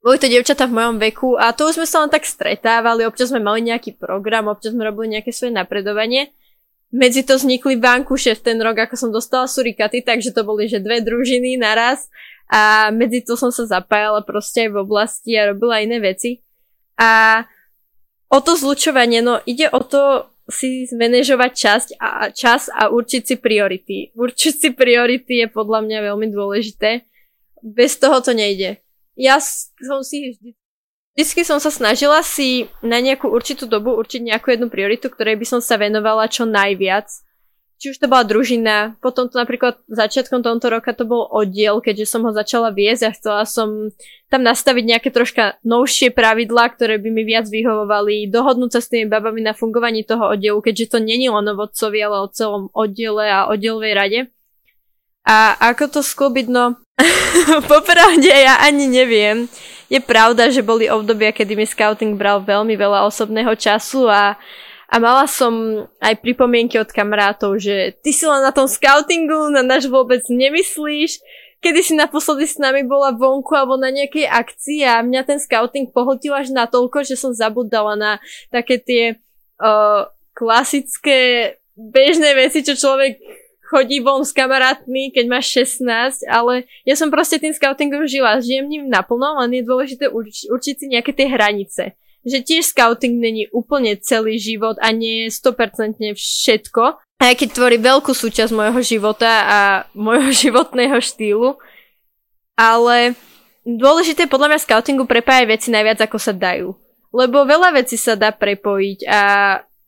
Boli 0.00 0.16
to 0.16 0.32
devčatá 0.32 0.64
v 0.64 0.80
mojom 0.80 0.96
veku 0.96 1.36
a 1.36 1.52
to 1.52 1.68
už 1.68 1.76
sme 1.76 1.84
sa 1.84 2.00
len 2.00 2.08
tak 2.08 2.24
stretávali, 2.24 3.04
občas 3.04 3.28
sme 3.28 3.44
mali 3.44 3.60
nejaký 3.68 4.00
program, 4.00 4.48
občas 4.48 4.72
sme 4.72 4.88
robili 4.88 5.20
nejaké 5.20 5.28
svoje 5.28 5.52
napredovanie. 5.52 6.32
Medzi 6.88 7.20
to 7.20 7.36
vznikli 7.36 7.76
bankuše 7.76 8.32
v 8.32 8.40
ten 8.40 8.56
rok, 8.56 8.80
ako 8.80 8.96
som 8.96 9.10
dostala 9.12 9.44
surikaty, 9.44 10.00
takže 10.00 10.32
to 10.32 10.42
boli 10.48 10.66
že 10.66 10.80
dve 10.80 11.04
družiny 11.04 11.60
naraz 11.60 12.08
a 12.48 12.88
medzi 12.88 13.20
to 13.20 13.36
som 13.36 13.52
sa 13.52 13.68
zapájala 13.68 14.24
proste 14.24 14.66
aj 14.66 14.70
v 14.72 14.80
oblasti 14.80 15.36
a 15.36 15.52
robila 15.52 15.84
iné 15.84 16.00
veci. 16.00 16.40
A 16.96 17.44
o 18.30 18.38
to 18.38 18.54
zlučovanie, 18.56 19.20
no 19.20 19.42
ide 19.44 19.66
o 19.68 19.82
to 19.82 20.30
si 20.50 20.86
zmanéžovať 20.86 21.50
časť 21.54 21.88
a, 22.02 22.30
čas 22.34 22.66
a 22.70 22.90
určiť 22.90 23.22
si 23.22 23.34
priority. 23.38 24.10
Určiť 24.14 24.54
si 24.54 24.68
priority 24.74 25.46
je 25.46 25.46
podľa 25.46 25.86
mňa 25.86 25.98
veľmi 26.10 26.26
dôležité. 26.30 27.06
Bez 27.62 27.98
toho 28.02 28.18
to 28.18 28.34
nejde. 28.34 28.82
Ja 29.14 29.38
som 29.38 30.02
si 30.02 30.34
vždy, 30.34 30.50
vždycky 31.14 31.46
som 31.46 31.62
sa 31.62 31.70
snažila 31.70 32.24
si 32.26 32.66
na 32.82 32.98
nejakú 32.98 33.30
určitú 33.30 33.70
dobu 33.70 33.94
určiť 33.94 34.26
nejakú 34.26 34.50
jednu 34.50 34.66
prioritu, 34.72 35.06
ktorej 35.06 35.38
by 35.38 35.46
som 35.46 35.60
sa 35.62 35.78
venovala 35.78 36.26
čo 36.26 36.48
najviac 36.48 37.06
či 37.80 37.96
už 37.96 37.96
to 37.96 38.12
bola 38.12 38.28
družina, 38.28 39.00
potom 39.00 39.32
to 39.32 39.40
napríklad 39.40 39.80
začiatkom 39.88 40.44
tohto 40.44 40.68
roka 40.68 40.92
to 40.92 41.08
bol 41.08 41.24
oddiel, 41.32 41.80
keďže 41.80 42.12
som 42.12 42.28
ho 42.28 42.32
začala 42.36 42.76
viesť 42.76 43.02
a 43.08 43.16
chcela 43.16 43.42
som 43.48 43.88
tam 44.28 44.44
nastaviť 44.44 44.84
nejaké 44.84 45.08
troška 45.08 45.56
novšie 45.64 46.12
pravidlá, 46.12 46.76
ktoré 46.76 47.00
by 47.00 47.08
mi 47.08 47.24
viac 47.24 47.48
vyhovovali, 47.48 48.28
dohodnúť 48.28 48.70
sa 48.76 48.80
s 48.84 48.92
tými 48.92 49.08
babami 49.08 49.40
na 49.40 49.56
fungovaní 49.56 50.04
toho 50.04 50.36
oddielu, 50.36 50.60
keďže 50.60 50.92
to 50.92 50.98
není 51.00 51.32
len 51.32 51.48
o 51.48 51.56
vodcovi, 51.56 51.98
ale 52.04 52.20
o 52.20 52.28
celom 52.28 52.68
oddiele 52.76 53.32
a 53.32 53.48
oddielovej 53.48 53.94
rade. 53.96 54.20
A 55.24 55.56
ako 55.72 55.88
to 55.88 56.00
sklbiť, 56.04 56.52
no 56.52 56.76
popravde 57.72 58.28
ja 58.28 58.60
ani 58.60 58.92
neviem. 58.92 59.48
Je 59.88 59.98
pravda, 59.98 60.52
že 60.52 60.62
boli 60.62 60.86
obdobia, 60.86 61.32
kedy 61.32 61.56
mi 61.56 61.64
scouting 61.64 62.14
bral 62.14 62.44
veľmi 62.44 62.76
veľa 62.76 63.08
osobného 63.08 63.56
času 63.56 64.06
a 64.06 64.36
a 64.90 64.98
mala 64.98 65.30
som 65.30 65.86
aj 66.02 66.18
pripomienky 66.18 66.74
od 66.74 66.90
kamarátov, 66.90 67.62
že 67.62 67.94
ty 68.02 68.10
si 68.10 68.26
len 68.26 68.42
na 68.42 68.50
tom 68.50 68.66
scoutingu, 68.66 69.46
na 69.54 69.62
náš 69.62 69.86
vôbec 69.86 70.18
nemyslíš, 70.26 71.22
kedy 71.62 71.78
si 71.78 71.94
naposledy 71.94 72.50
s 72.50 72.58
nami 72.58 72.82
bola 72.82 73.14
vonku 73.14 73.54
alebo 73.54 73.78
na 73.78 73.94
nejakej 73.94 74.26
akcii 74.26 74.82
a 74.82 75.06
mňa 75.06 75.22
ten 75.22 75.38
scouting 75.38 75.94
pohltil 75.94 76.34
až 76.34 76.50
na 76.50 76.66
toľko, 76.66 77.06
že 77.06 77.14
som 77.14 77.30
zabudala 77.30 77.94
na 77.94 78.12
také 78.50 78.82
tie 78.82 79.04
uh, 79.62 80.10
klasické 80.34 81.54
bežné 81.78 82.34
veci, 82.34 82.66
čo 82.66 82.74
človek 82.74 83.22
chodí 83.70 84.02
von 84.02 84.26
s 84.26 84.34
kamarátmi, 84.34 85.14
keď 85.14 85.24
máš 85.30 85.54
16, 85.86 86.26
ale 86.26 86.66
ja 86.82 86.98
som 86.98 87.14
proste 87.14 87.38
tým 87.38 87.54
scoutingom 87.54 88.10
žila, 88.10 88.42
žijem 88.42 88.66
ním 88.66 88.84
naplno, 88.90 89.38
len 89.38 89.54
je 89.54 89.62
dôležité 89.62 90.10
uč- 90.10 90.50
určiť 90.50 90.74
si 90.74 90.86
nejaké 90.90 91.14
tie 91.14 91.30
hranice 91.30 91.94
že 92.24 92.44
tiež 92.44 92.72
scouting 92.76 93.16
není 93.20 93.48
úplne 93.52 93.96
celý 93.96 94.36
život 94.36 94.76
a 94.80 94.92
nie 94.92 95.26
je 95.26 95.28
100% 95.32 96.12
všetko, 96.12 97.00
aj 97.20 97.36
keď 97.36 97.48
tvorí 97.52 97.76
veľkú 97.76 98.16
súčasť 98.16 98.48
môjho 98.48 98.80
života 98.80 99.28
a 99.44 99.58
môjho 99.92 100.32
životného 100.48 100.96
štýlu. 100.98 101.60
Ale 102.56 103.12
dôležité 103.64 104.24
podľa 104.24 104.56
mňa 104.56 104.64
scoutingu 104.64 105.04
prepájať 105.04 105.44
veci 105.46 105.68
najviac 105.68 106.00
ako 106.00 106.16
sa 106.16 106.32
dajú. 106.32 106.72
Lebo 107.12 107.44
veľa 107.44 107.76
vecí 107.76 108.00
sa 108.00 108.16
dá 108.16 108.32
prepojiť 108.32 108.98
a 109.04 109.22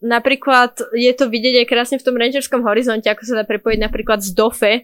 napríklad 0.03 0.77
je 0.93 1.13
to 1.15 1.31
vidieť 1.31 1.65
aj 1.65 1.67
krásne 1.71 1.97
v 1.97 2.05
tom 2.05 2.19
rangerskom 2.19 2.67
horizonte, 2.67 3.09
ako 3.09 3.23
sa 3.25 3.35
dá 3.41 3.45
prepojiť 3.49 3.79
napríklad 3.81 4.21
z 4.21 4.35
DOFE, 4.35 4.75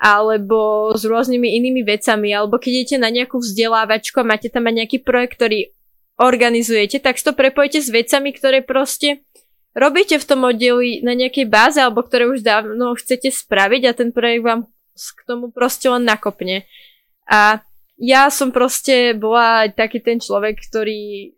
alebo 0.00 0.90
s 0.96 1.04
rôznymi 1.04 1.60
inými 1.60 1.84
vecami, 1.84 2.32
alebo 2.32 2.56
keď 2.56 2.72
idete 2.72 2.96
na 2.96 3.12
nejakú 3.12 3.38
vzdelávačku 3.38 4.16
a 4.18 4.26
máte 4.26 4.48
tam 4.48 4.66
aj 4.66 4.74
nejaký 4.82 4.98
projekt, 5.04 5.36
ktorý 5.38 5.70
organizujete, 6.18 7.02
tak 7.02 7.18
to 7.18 7.34
prepojte 7.34 7.82
s 7.82 7.90
vecami, 7.90 8.30
ktoré 8.30 8.62
proste 8.62 9.26
robíte 9.74 10.16
v 10.18 10.28
tom 10.28 10.46
oddeli 10.46 11.02
na 11.02 11.12
nejakej 11.18 11.46
báze, 11.50 11.78
alebo 11.82 12.06
ktoré 12.06 12.30
už 12.30 12.46
dávno 12.46 12.94
chcete 12.94 13.34
spraviť 13.34 13.82
a 13.90 13.92
ten 13.92 14.14
projekt 14.14 14.46
vám 14.46 14.60
k 14.94 15.20
tomu 15.26 15.50
proste 15.50 15.90
len 15.90 16.06
nakopne. 16.06 16.62
A 17.26 17.58
ja 17.98 18.30
som 18.30 18.54
proste 18.54 19.14
bola 19.14 19.66
taký 19.70 19.98
ten 19.98 20.22
človek, 20.22 20.58
ktorý 20.70 21.34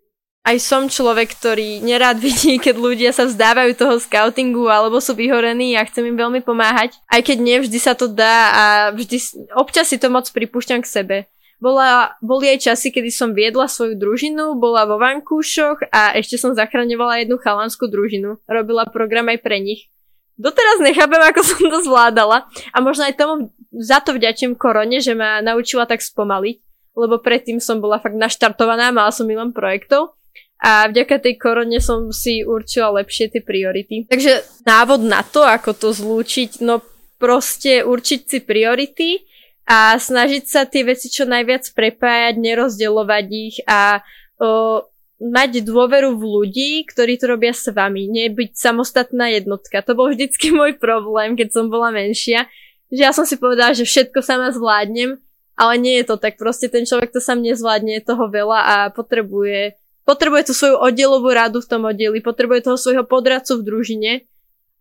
aj 0.46 0.62
som 0.62 0.86
človek, 0.86 1.34
ktorý 1.34 1.82
nerád 1.82 2.22
vidí, 2.26 2.60
keď 2.62 2.74
ľudia 2.78 3.10
sa 3.10 3.26
vzdávajú 3.26 3.74
toho 3.74 3.98
scoutingu 3.98 4.70
alebo 4.70 5.02
sú 5.02 5.18
vyhorení 5.18 5.74
a 5.74 5.82
chcem 5.82 6.06
im 6.06 6.16
veľmi 6.16 6.40
pomáhať. 6.46 6.94
Aj 7.10 7.18
keď 7.18 7.42
nevždy 7.42 7.78
sa 7.82 7.98
to 7.98 8.06
dá 8.06 8.54
a 8.54 8.64
vždy, 8.94 9.48
občas 9.58 9.90
si 9.90 9.98
to 9.98 10.06
moc 10.06 10.30
pripúšťam 10.30 10.84
k 10.84 10.88
sebe. 10.88 11.16
Bola, 11.56 12.12
boli 12.20 12.52
aj 12.52 12.68
časy, 12.68 12.92
kedy 12.92 13.08
som 13.08 13.32
viedla 13.32 13.64
svoju 13.64 13.96
družinu, 13.96 14.60
bola 14.60 14.84
vo 14.84 15.00
vankúšoch 15.00 15.88
a 15.88 16.12
ešte 16.12 16.36
som 16.36 16.52
zachraňovala 16.52 17.24
jednu 17.24 17.40
chalanskú 17.40 17.88
družinu. 17.88 18.36
Robila 18.44 18.84
program 18.84 19.32
aj 19.32 19.40
pre 19.40 19.56
nich. 19.64 19.88
Doteraz 20.36 20.84
nechápem, 20.84 21.16
ako 21.16 21.40
som 21.40 21.64
to 21.72 21.80
zvládala 21.80 22.44
a 22.52 22.76
možno 22.84 23.08
aj 23.08 23.16
tomu 23.16 23.56
za 23.72 24.04
to 24.04 24.12
vďačím 24.12 24.52
korone, 24.52 25.00
že 25.00 25.16
ma 25.16 25.40
naučila 25.40 25.88
tak 25.88 26.04
spomaliť, 26.04 26.56
lebo 26.92 27.16
predtým 27.24 27.56
som 27.56 27.80
bola 27.80 28.00
fakt 28.04 28.20
naštartovaná, 28.20 28.92
mala 28.92 29.08
som 29.08 29.24
milión 29.24 29.56
projektov 29.56 30.12
a 30.60 30.88
vďaka 30.92 31.24
tej 31.24 31.40
korone 31.40 31.80
som 31.80 32.12
si 32.12 32.44
určila 32.44 32.92
lepšie 33.00 33.32
tie 33.32 33.40
priority. 33.44 34.08
Takže 34.08 34.64
návod 34.64 35.04
na 35.04 35.24
to, 35.24 35.44
ako 35.44 35.72
to 35.72 35.92
zlúčiť, 35.92 36.60
no 36.64 36.84
proste 37.16 37.84
určiť 37.84 38.20
si 38.28 38.38
priority 38.44 39.24
a 39.66 39.98
snažiť 39.98 40.44
sa 40.46 40.62
tie 40.62 40.86
veci 40.86 41.10
čo 41.10 41.26
najviac 41.26 41.66
prepájať, 41.74 42.38
nerozdeľovať 42.38 43.26
ich 43.34 43.56
a 43.66 44.00
o, 44.38 44.86
mať 45.18 45.66
dôveru 45.66 46.14
v 46.14 46.22
ľudí, 46.22 46.70
ktorí 46.86 47.18
to 47.18 47.34
robia 47.34 47.50
s 47.50 47.66
vami, 47.74 48.06
nebyť 48.06 48.54
samostatná 48.54 49.34
jednotka. 49.34 49.82
To 49.82 49.98
bol 49.98 50.14
vždycky 50.14 50.54
môj 50.54 50.78
problém, 50.78 51.34
keď 51.34 51.50
som 51.50 51.66
bola 51.66 51.90
menšia, 51.90 52.46
že 52.94 53.02
ja 53.02 53.10
som 53.10 53.26
si 53.26 53.34
povedala, 53.34 53.74
že 53.74 53.82
všetko 53.82 54.22
sama 54.22 54.54
zvládnem, 54.54 55.18
ale 55.58 55.74
nie 55.82 55.98
je 55.98 56.14
to 56.14 56.16
tak. 56.20 56.38
Proste 56.38 56.70
ten 56.70 56.86
človek 56.86 57.10
to 57.10 57.18
sám 57.18 57.42
nezvládne, 57.42 57.98
je 57.98 58.06
toho 58.06 58.30
veľa 58.30 58.60
a 58.62 58.76
potrebuje 58.94 59.74
potrebuje 60.06 60.42
tú 60.48 60.52
svoju 60.54 60.78
oddielovú 60.78 61.34
radu 61.34 61.58
v 61.58 61.66
tom 61.66 61.82
oddieli, 61.82 62.22
potrebuje 62.22 62.70
toho 62.70 62.78
svojho 62.78 63.02
podradcu 63.02 63.58
v 63.58 63.66
družine, 63.66 64.12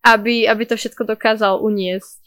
aby, 0.05 0.45
aby 0.45 0.63
to 0.69 0.77
všetko 0.77 1.01
dokázal 1.01 1.65
uniesť. 1.65 2.24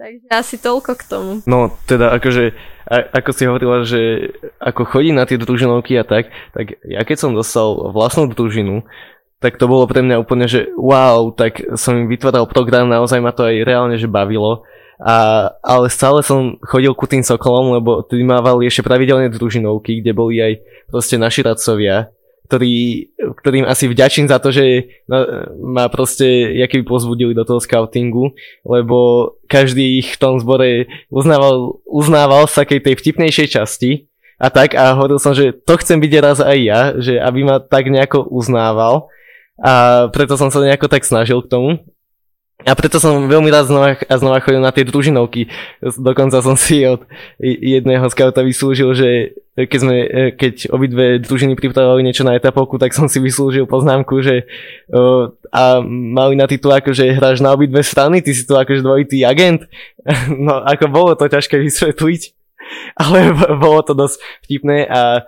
Takže 0.00 0.32
asi 0.32 0.56
toľko 0.56 0.96
k 0.96 1.02
tomu. 1.04 1.32
No, 1.44 1.76
teda 1.84 2.16
akože, 2.16 2.56
a, 2.88 2.96
ako 3.20 3.30
si 3.36 3.42
hovorila, 3.44 3.84
že 3.84 4.32
ako 4.56 4.88
chodí 4.88 5.12
na 5.12 5.28
tie 5.28 5.36
družinovky 5.36 6.00
a 6.00 6.08
tak, 6.08 6.32
tak 6.56 6.80
ja 6.88 7.04
keď 7.04 7.16
som 7.20 7.36
dostal 7.36 7.92
vlastnú 7.92 8.32
družinu, 8.32 8.80
tak 9.44 9.60
to 9.60 9.68
bolo 9.68 9.84
pre 9.84 10.00
mňa 10.00 10.16
úplne, 10.16 10.48
že 10.48 10.72
wow, 10.72 11.36
tak 11.36 11.76
som 11.76 12.00
im 12.00 12.08
vytváral 12.08 12.48
program, 12.48 12.88
naozaj 12.88 13.20
ma 13.20 13.36
to 13.36 13.44
aj 13.44 13.60
reálne, 13.60 14.00
že 14.00 14.08
bavilo. 14.08 14.64
A, 15.04 15.48
ale 15.60 15.92
stále 15.92 16.24
som 16.24 16.56
chodil 16.64 16.96
ku 16.96 17.04
tým 17.04 17.20
sokolom, 17.20 17.76
lebo 17.76 18.00
tí 18.00 18.24
mávali 18.24 18.72
ešte 18.72 18.80
pravidelné 18.80 19.28
družinovky, 19.28 20.00
kde 20.00 20.16
boli 20.16 20.40
aj 20.40 20.64
proste 20.88 21.20
naši 21.20 21.44
radcovia 21.44 22.08
ktorý, 22.50 23.06
ktorým 23.38 23.62
asi 23.62 23.86
vďačím 23.86 24.26
za 24.26 24.42
to, 24.42 24.50
že 24.50 24.90
ma 25.62 25.86
proste 25.86 26.50
jaký 26.58 26.82
pozbudili 26.82 27.30
do 27.30 27.46
toho 27.46 27.62
scoutingu, 27.62 28.34
lebo 28.66 29.30
každý 29.46 30.02
ich 30.02 30.18
v 30.18 30.20
tom 30.20 30.42
zbore 30.42 30.90
uznával, 31.14 31.78
uznával 31.86 32.50
sa 32.50 32.66
tej 32.66 32.82
vtipnejšej 32.82 33.54
časti. 33.54 34.10
A 34.42 34.50
tak 34.50 34.74
a 34.74 34.98
hovoril 34.98 35.22
som, 35.22 35.36
že 35.36 35.54
to 35.54 35.78
chcem 35.78 36.02
byť 36.02 36.12
raz 36.18 36.42
aj 36.42 36.58
ja, 36.58 36.80
že 36.98 37.20
aby 37.22 37.46
ma 37.46 37.62
tak 37.62 37.86
nejako 37.86 38.26
uznával. 38.26 39.06
A 39.60 40.08
preto 40.10 40.34
som 40.34 40.48
sa 40.48 40.58
nejako 40.64 40.88
tak 40.88 41.06
snažil 41.06 41.44
k 41.44 41.52
tomu 41.52 41.70
a 42.66 42.72
preto 42.76 43.00
som 43.00 43.28
veľmi 43.28 43.48
rád 43.48 43.72
znova 43.72 43.96
znova 44.04 44.44
chodil 44.44 44.60
na 44.60 44.72
tie 44.72 44.84
družinovky. 44.84 45.48
Dokonca 45.80 46.44
som 46.44 46.54
si 46.54 46.84
od 46.84 47.04
jedného 47.40 48.04
skauta 48.12 48.44
vyslúžil, 48.44 48.92
že 48.92 49.08
keď, 49.56 49.78
sme, 49.80 49.96
keď 50.36 50.72
obidve 50.72 51.20
družiny 51.20 51.56
pripravovali 51.56 52.04
niečo 52.04 52.24
na 52.24 52.36
etapovku, 52.36 52.80
tak 52.80 52.96
som 52.96 53.08
si 53.08 53.20
vyslúžil 53.20 53.68
poznámku, 53.68 54.20
že 54.24 54.48
a 55.50 55.82
mali 55.84 56.38
na 56.38 56.46
titul 56.46 56.70
ako, 56.70 56.94
že 56.94 57.16
hráš 57.16 57.42
na 57.42 57.50
obidve 57.52 57.82
strany, 57.82 58.22
ty 58.22 58.30
si 58.32 58.46
tu 58.46 58.54
akože 58.54 58.84
dvojitý 58.84 59.24
agent. 59.26 59.66
No 60.30 60.64
ako 60.64 60.88
bolo 60.88 61.12
to 61.12 61.28
ťažké 61.28 61.60
vysvetliť, 61.60 62.22
ale 63.02 63.36
bolo 63.64 63.80
to 63.84 63.92
dosť 63.92 64.16
vtipné 64.46 64.88
a 64.88 65.26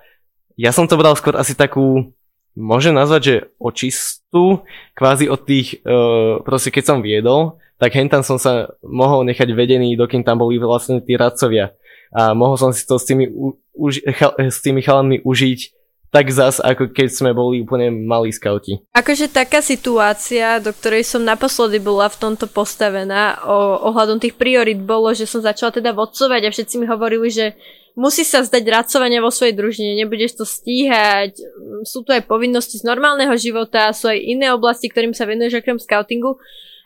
ja 0.57 0.71
som 0.71 0.85
to 0.85 1.01
bral 1.01 1.17
skôr 1.17 1.35
asi 1.37 1.57
takú 1.57 2.13
môžem 2.57 2.93
nazvať, 2.93 3.23
že 3.23 3.37
očistú, 3.57 4.65
kvázi 4.97 5.29
od 5.29 5.41
tých, 5.45 5.81
uh, 5.85 6.41
proste 6.45 6.73
keď 6.73 6.85
som 6.85 6.99
viedol, 7.05 7.61
tak 7.83 7.99
hentam 7.99 8.23
som 8.23 8.39
sa 8.39 8.71
mohol 8.87 9.27
nechať 9.27 9.51
vedený, 9.51 9.99
dokým 9.99 10.23
tam 10.23 10.39
boli 10.39 10.61
vlastne 10.63 11.03
tí 11.03 11.19
radcovia. 11.19 11.75
A 12.13 12.37
mohol 12.37 12.55
som 12.61 12.71
si 12.71 12.87
to 12.87 13.01
s 13.01 13.09
tými, 13.09 13.27
u, 13.33 13.59
už, 13.75 14.05
chal, 14.15 14.37
s 14.39 14.61
tými 14.63 14.85
chalanmi 14.85 15.25
užiť 15.25 15.83
tak 16.13 16.29
zas, 16.29 16.61
ako 16.61 16.93
keď 16.93 17.09
sme 17.09 17.33
boli 17.33 17.65
úplne 17.65 17.89
malí 17.89 18.29
skauti. 18.29 18.85
Akože 18.93 19.33
taká 19.33 19.65
situácia, 19.65 20.61
do 20.61 20.69
ktorej 20.69 21.09
som 21.09 21.25
naposledy 21.25 21.81
bola 21.81 22.13
v 22.13 22.21
tomto 22.21 22.45
postavená 22.53 23.41
o, 23.49 23.89
ohľadom 23.89 24.21
tých 24.21 24.37
priorit 24.37 24.77
bolo, 24.77 25.09
že 25.17 25.25
som 25.25 25.41
začala 25.41 25.73
teda 25.73 25.97
vodcovať 25.97 26.45
a 26.45 26.53
všetci 26.53 26.85
mi 26.85 26.87
hovorili, 26.87 27.33
že 27.33 27.57
musí 27.95 28.25
sa 28.25 28.41
zdať 28.41 28.65
racovania 28.69 29.21
vo 29.21 29.29
svojej 29.29 29.53
družine, 29.57 29.99
nebudeš 30.01 30.41
to 30.41 30.45
stíhať, 30.49 31.37
sú 31.85 32.05
tu 32.05 32.11
aj 32.13 32.25
povinnosti 32.25 32.81
z 32.81 32.89
normálneho 32.89 33.33
života, 33.37 33.93
sú 33.93 34.09
aj 34.09 34.19
iné 34.19 34.49
oblasti, 34.53 34.89
ktorým 34.89 35.13
sa 35.13 35.29
venuješ 35.29 35.61
okrem 35.61 35.77
scoutingu, 35.77 36.41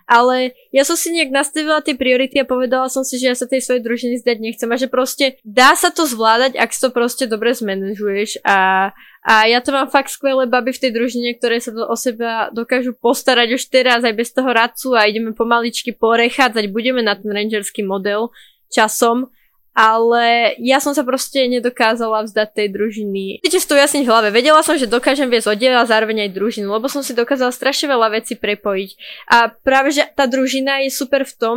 ale 0.07 0.55
ja 0.71 0.87
som 0.87 0.95
si 0.95 1.11
nejak 1.11 1.35
nastavila 1.35 1.83
tie 1.83 1.99
priority 1.99 2.39
a 2.39 2.47
povedala 2.47 2.87
som 2.87 3.03
si, 3.03 3.19
že 3.19 3.27
ja 3.27 3.35
sa 3.35 3.51
tej 3.51 3.59
svojej 3.59 3.83
družiny 3.83 4.23
zdať 4.23 4.39
nechcem 4.39 4.71
a 4.71 4.79
že 4.79 4.87
proste 4.87 5.43
dá 5.43 5.75
sa 5.75 5.91
to 5.91 6.07
zvládať, 6.07 6.55
ak 6.55 6.71
si 6.71 6.79
to 6.79 6.95
proste 6.95 7.27
dobre 7.27 7.51
zmanéžuješ. 7.59 8.39
A, 8.47 8.91
a 9.27 9.35
ja 9.51 9.59
to 9.59 9.75
mám 9.75 9.91
fakt 9.91 10.15
skvelé 10.15 10.47
baby 10.47 10.71
v 10.71 10.83
tej 10.87 10.91
družine, 10.95 11.35
ktoré 11.35 11.59
sa 11.59 11.75
o 11.75 11.97
seba 11.99 12.55
dokážu 12.55 12.95
postarať 12.95 13.59
už 13.59 13.67
teraz 13.67 14.07
aj 14.07 14.15
bez 14.15 14.31
toho 14.31 14.47
radcu 14.47 14.95
a 14.95 15.11
ideme 15.11 15.35
pomaličky 15.35 15.91
porechádzať, 15.91 16.71
budeme 16.71 17.03
na 17.03 17.19
ten 17.19 17.27
rangerský 17.27 17.83
model 17.83 18.31
časom 18.71 19.35
ale 19.77 20.57
ja 20.57 20.81
som 20.81 20.97
sa 20.97 21.05
proste 21.05 21.45
nedokázala 21.53 22.25
vzdať 22.25 22.49
tej 22.57 22.69
družiny. 22.73 23.45
Viete, 23.45 23.61
to 23.61 23.77
jasne 23.77 24.01
v 24.01 24.09
hlave. 24.09 24.33
Vedela 24.33 24.65
som, 24.65 24.81
že 24.81 24.89
dokážem 24.89 25.29
viesť 25.29 25.53
oddiel 25.53 25.77
a 25.77 25.85
zároveň 25.85 26.25
aj 26.25 26.31
družinu, 26.33 26.73
lebo 26.73 26.89
som 26.89 27.05
si 27.05 27.13
dokázala 27.13 27.53
strašne 27.53 27.93
veľa 27.93 28.17
vecí 28.17 28.41
prepojiť. 28.41 28.91
A 29.29 29.53
práve, 29.53 29.93
že 29.93 30.09
tá 30.17 30.25
družina 30.25 30.81
je 30.81 30.89
super 30.89 31.29
v 31.29 31.37
tom, 31.37 31.57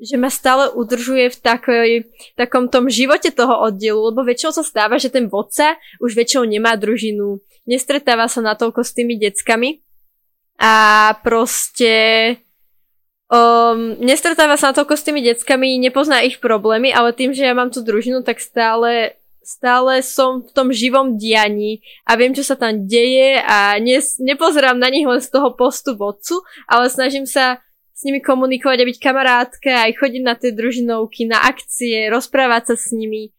že 0.00 0.16
ma 0.16 0.32
stále 0.32 0.72
udržuje 0.72 1.28
v 1.28 1.36
takoj, 1.44 1.88
takom 2.40 2.72
tom 2.72 2.88
živote 2.88 3.34
toho 3.34 3.68
oddielu, 3.68 4.00
lebo 4.00 4.24
väčšinou 4.24 4.56
sa 4.56 4.64
stáva, 4.64 4.96
že 4.96 5.12
ten 5.12 5.28
vodca 5.28 5.76
už 6.00 6.16
väčšinou 6.16 6.48
nemá 6.48 6.72
družinu, 6.78 7.42
nestretáva 7.68 8.32
sa 8.32 8.40
natoľko 8.40 8.80
s 8.80 8.94
tými 8.96 9.20
deckami 9.20 9.84
a 10.56 11.12
proste 11.20 11.92
Um, 13.28 14.00
nestretáva 14.00 14.56
sa 14.56 14.72
toľko 14.72 14.96
s 14.96 15.04
tými 15.04 15.20
deckami, 15.20 15.76
nepozná 15.76 16.24
ich 16.24 16.40
problémy, 16.40 16.88
ale 16.96 17.12
tým, 17.12 17.36
že 17.36 17.44
ja 17.44 17.52
mám 17.52 17.68
tú 17.68 17.84
družinu, 17.84 18.24
tak 18.24 18.40
stále 18.40 19.20
stále 19.48 20.04
som 20.04 20.44
v 20.44 20.50
tom 20.52 20.68
živom 20.68 21.16
dianí 21.16 21.80
a 22.04 22.20
viem, 22.20 22.36
čo 22.36 22.44
sa 22.44 22.52
tam 22.52 22.84
deje 22.84 23.40
a 23.40 23.80
ne, 23.80 23.96
nepozerám 24.20 24.76
na 24.76 24.92
nich 24.92 25.08
len 25.08 25.24
z 25.24 25.32
toho 25.32 25.56
postu 25.56 25.96
vodcu, 25.96 26.44
ale 26.68 26.92
snažím 26.92 27.24
sa 27.24 27.56
s 27.96 28.04
nimi 28.04 28.20
komunikovať 28.20 28.84
a 28.84 28.88
byť 28.92 28.98
kamarátka, 29.00 29.88
aj 29.88 29.96
chodiť 29.96 30.22
na 30.22 30.36
tie 30.36 30.52
družinovky, 30.52 31.24
na 31.24 31.48
akcie, 31.48 32.12
rozprávať 32.12 32.72
sa 32.72 32.76
s 32.76 32.92
nimi 32.92 33.32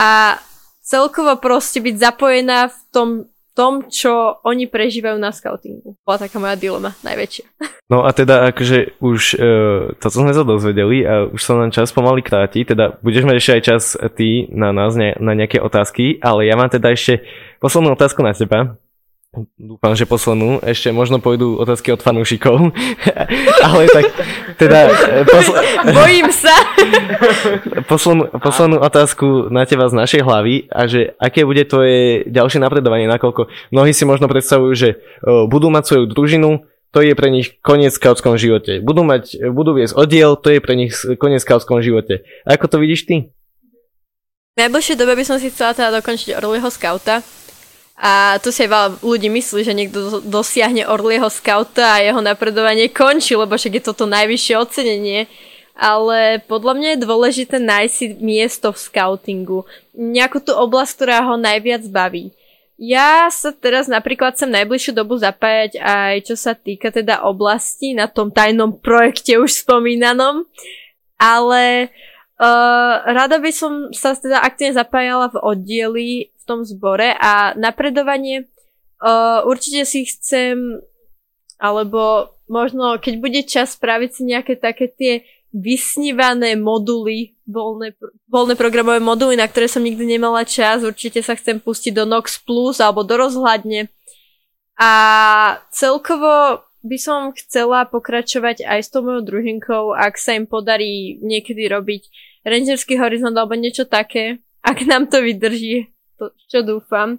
a 0.00 0.40
celkovo 0.80 1.36
proste 1.36 1.84
byť 1.84 1.96
zapojená 2.00 2.72
v 2.72 2.78
tom 2.88 3.08
tom, 3.54 3.86
čo 3.90 4.40
oni 4.46 4.70
prežívajú 4.70 5.18
na 5.18 5.34
scoutingu. 5.34 5.98
Bola 6.06 6.18
taká 6.22 6.38
moja 6.38 6.56
dilema, 6.56 6.94
najväčšia. 7.02 7.46
No 7.90 8.06
a 8.06 8.14
teda 8.14 8.54
akože 8.54 9.02
už 9.02 9.20
uh, 9.34 9.98
to, 9.98 10.06
sme 10.10 10.30
sa 10.30 10.46
dozvedeli 10.46 11.02
a 11.02 11.26
už 11.26 11.40
sa 11.42 11.58
nám 11.58 11.74
čas 11.74 11.90
pomaly 11.90 12.22
kráti, 12.22 12.62
teda 12.62 13.02
budeš 13.02 13.26
mať 13.26 13.36
ešte 13.36 13.52
aj 13.52 13.62
čas 13.66 13.82
ty 14.14 14.46
na 14.54 14.70
nás, 14.70 14.94
ne, 14.94 15.18
na 15.18 15.34
nejaké 15.34 15.58
otázky, 15.58 16.22
ale 16.22 16.46
ja 16.46 16.54
mám 16.54 16.70
teda 16.70 16.94
ešte 16.94 17.26
poslednú 17.58 17.98
otázku 17.98 18.22
na 18.22 18.30
teba. 18.30 18.78
Dúfam, 19.54 19.94
že 19.94 20.10
poslednú. 20.10 20.58
Ešte 20.58 20.90
možno 20.90 21.22
pôjdu 21.22 21.54
otázky 21.54 21.94
od 21.94 22.02
fanúšikov. 22.02 22.74
Ale 23.70 23.86
tak, 23.86 24.10
teda... 24.58 24.90
Eh, 24.90 25.22
posl- 25.22 25.54
Bojím 26.02 26.34
sa. 26.34 26.50
poslednú, 27.90 28.26
poslednú 28.42 28.82
otázku 28.82 29.46
na 29.54 29.62
teba 29.70 29.86
z 29.86 29.94
našej 29.94 30.26
hlavy 30.26 30.66
a 30.66 30.90
že 30.90 31.14
aké 31.22 31.46
bude 31.46 31.62
tvoje 31.62 32.26
ďalšie 32.26 32.58
napredovanie, 32.58 33.06
nakoľko 33.06 33.70
mnohí 33.70 33.94
si 33.94 34.02
možno 34.02 34.26
predstavujú, 34.26 34.72
že 34.74 34.88
uh, 34.98 35.46
budú 35.46 35.70
mať 35.70 35.84
svoju 35.86 36.04
družinu, 36.10 36.66
to 36.90 36.98
je 36.98 37.14
pre 37.14 37.30
nich 37.30 37.62
koniec 37.62 37.94
v 37.94 38.02
skautskom 38.02 38.34
živote. 38.34 38.82
Budú, 38.82 39.06
mať, 39.06 39.38
budú 39.54 39.78
viesť 39.78 39.94
oddiel, 39.94 40.34
to 40.34 40.50
je 40.50 40.58
pre 40.58 40.74
nich 40.74 40.90
koniec 41.22 41.38
v 41.38 41.46
skautskom 41.46 41.78
živote. 41.86 42.26
Ako 42.42 42.66
to 42.66 42.82
vidíš 42.82 43.06
ty? 43.06 43.30
V 44.58 44.66
najbližšej 44.66 44.98
dobe 44.98 45.14
by 45.14 45.22
som 45.22 45.38
si 45.38 45.54
chcela 45.54 45.70
teda 45.70 46.02
dokončiť 46.02 46.34
Orlieho 46.34 46.66
skauta, 46.66 47.22
a 48.00 48.40
tu 48.40 48.48
si 48.48 48.64
aj 48.64 48.70
veľa 48.72 48.88
ľudí 49.04 49.28
myslí, 49.28 49.60
že 49.60 49.76
niekto 49.76 50.24
dosiahne 50.24 50.88
Orlieho 50.88 51.28
skauta 51.28 52.00
a 52.00 52.02
jeho 52.02 52.24
napredovanie 52.24 52.88
končí, 52.88 53.36
lebo 53.36 53.52
však 53.52 53.76
je 53.76 53.82
toto 53.84 54.08
najvyššie 54.08 54.54
ocenenie. 54.56 55.28
ale 55.80 56.44
podľa 56.44 56.76
mňa 56.76 56.88
je 56.92 57.04
dôležité 57.04 57.56
nájsť 57.56 57.92
si 57.92 58.06
miesto 58.20 58.68
v 58.68 58.82
scoutingu. 58.84 59.64
Nejakú 59.96 60.44
tú 60.44 60.52
oblasť, 60.52 60.92
ktorá 60.96 61.24
ho 61.24 61.40
najviac 61.40 61.88
baví. 61.88 62.36
Ja 62.80 63.28
sa 63.28 63.52
teraz 63.52 63.92
napríklad 63.92 64.36
chcem 64.36 64.48
najbližšiu 64.48 64.96
dobu 64.96 65.20
zapájať 65.20 65.76
aj 65.76 66.14
čo 66.24 66.36
sa 66.36 66.56
týka 66.56 66.88
teda 66.88 67.28
oblasti 67.28 67.92
na 67.92 68.08
tom 68.08 68.32
tajnom 68.32 68.80
projekte 68.80 69.36
už 69.36 69.64
spomínanom, 69.64 70.48
ale 71.20 71.92
uh, 72.40 72.94
rada 73.04 73.36
by 73.36 73.52
som 73.52 73.92
sa 73.92 74.16
teda 74.16 74.40
aktívne 74.40 74.80
zapájala 74.80 75.28
v 75.28 75.36
oddieli 75.44 76.08
tom 76.50 76.66
zbore 76.66 77.14
a 77.14 77.54
napredovanie 77.54 78.50
uh, 78.98 79.46
určite 79.46 79.86
si 79.86 80.02
chcem 80.10 80.82
alebo 81.62 82.34
možno 82.50 82.98
keď 82.98 83.14
bude 83.22 83.40
čas 83.46 83.78
spraviť 83.78 84.10
si 84.10 84.22
nejaké 84.26 84.58
také 84.58 84.90
tie 84.90 85.22
vysnívané 85.50 86.54
moduly, 86.54 87.34
voľné, 87.42 87.98
voľné 88.30 88.54
programové 88.54 89.02
moduly, 89.02 89.34
na 89.34 89.50
ktoré 89.50 89.66
som 89.66 89.82
nikdy 89.82 90.06
nemala 90.06 90.46
čas. 90.46 90.86
Určite 90.86 91.26
sa 91.26 91.34
chcem 91.34 91.58
pustiť 91.58 91.90
do 91.90 92.06
Nox 92.06 92.38
Plus 92.38 92.78
alebo 92.78 93.02
do 93.02 93.18
rozhľadne. 93.18 93.90
A 94.78 94.90
celkovo 95.74 96.62
by 96.80 96.96
som 96.96 97.34
chcela 97.36 97.84
pokračovať 97.84 98.64
aj 98.64 98.80
s 98.80 98.88
tou 98.88 99.04
mojou 99.04 99.26
družinkou, 99.26 99.92
ak 99.92 100.16
sa 100.16 100.32
im 100.32 100.48
podarí 100.48 101.20
niekedy 101.20 101.68
robiť 101.68 102.08
Rangerský 102.40 102.96
horizont 102.96 103.36
alebo 103.36 103.52
niečo 103.52 103.84
také, 103.84 104.40
ak 104.64 104.88
nám 104.88 105.12
to 105.12 105.20
vydrží, 105.20 105.92
to, 106.20 106.36
čo 106.44 106.60
dúfam 106.60 107.16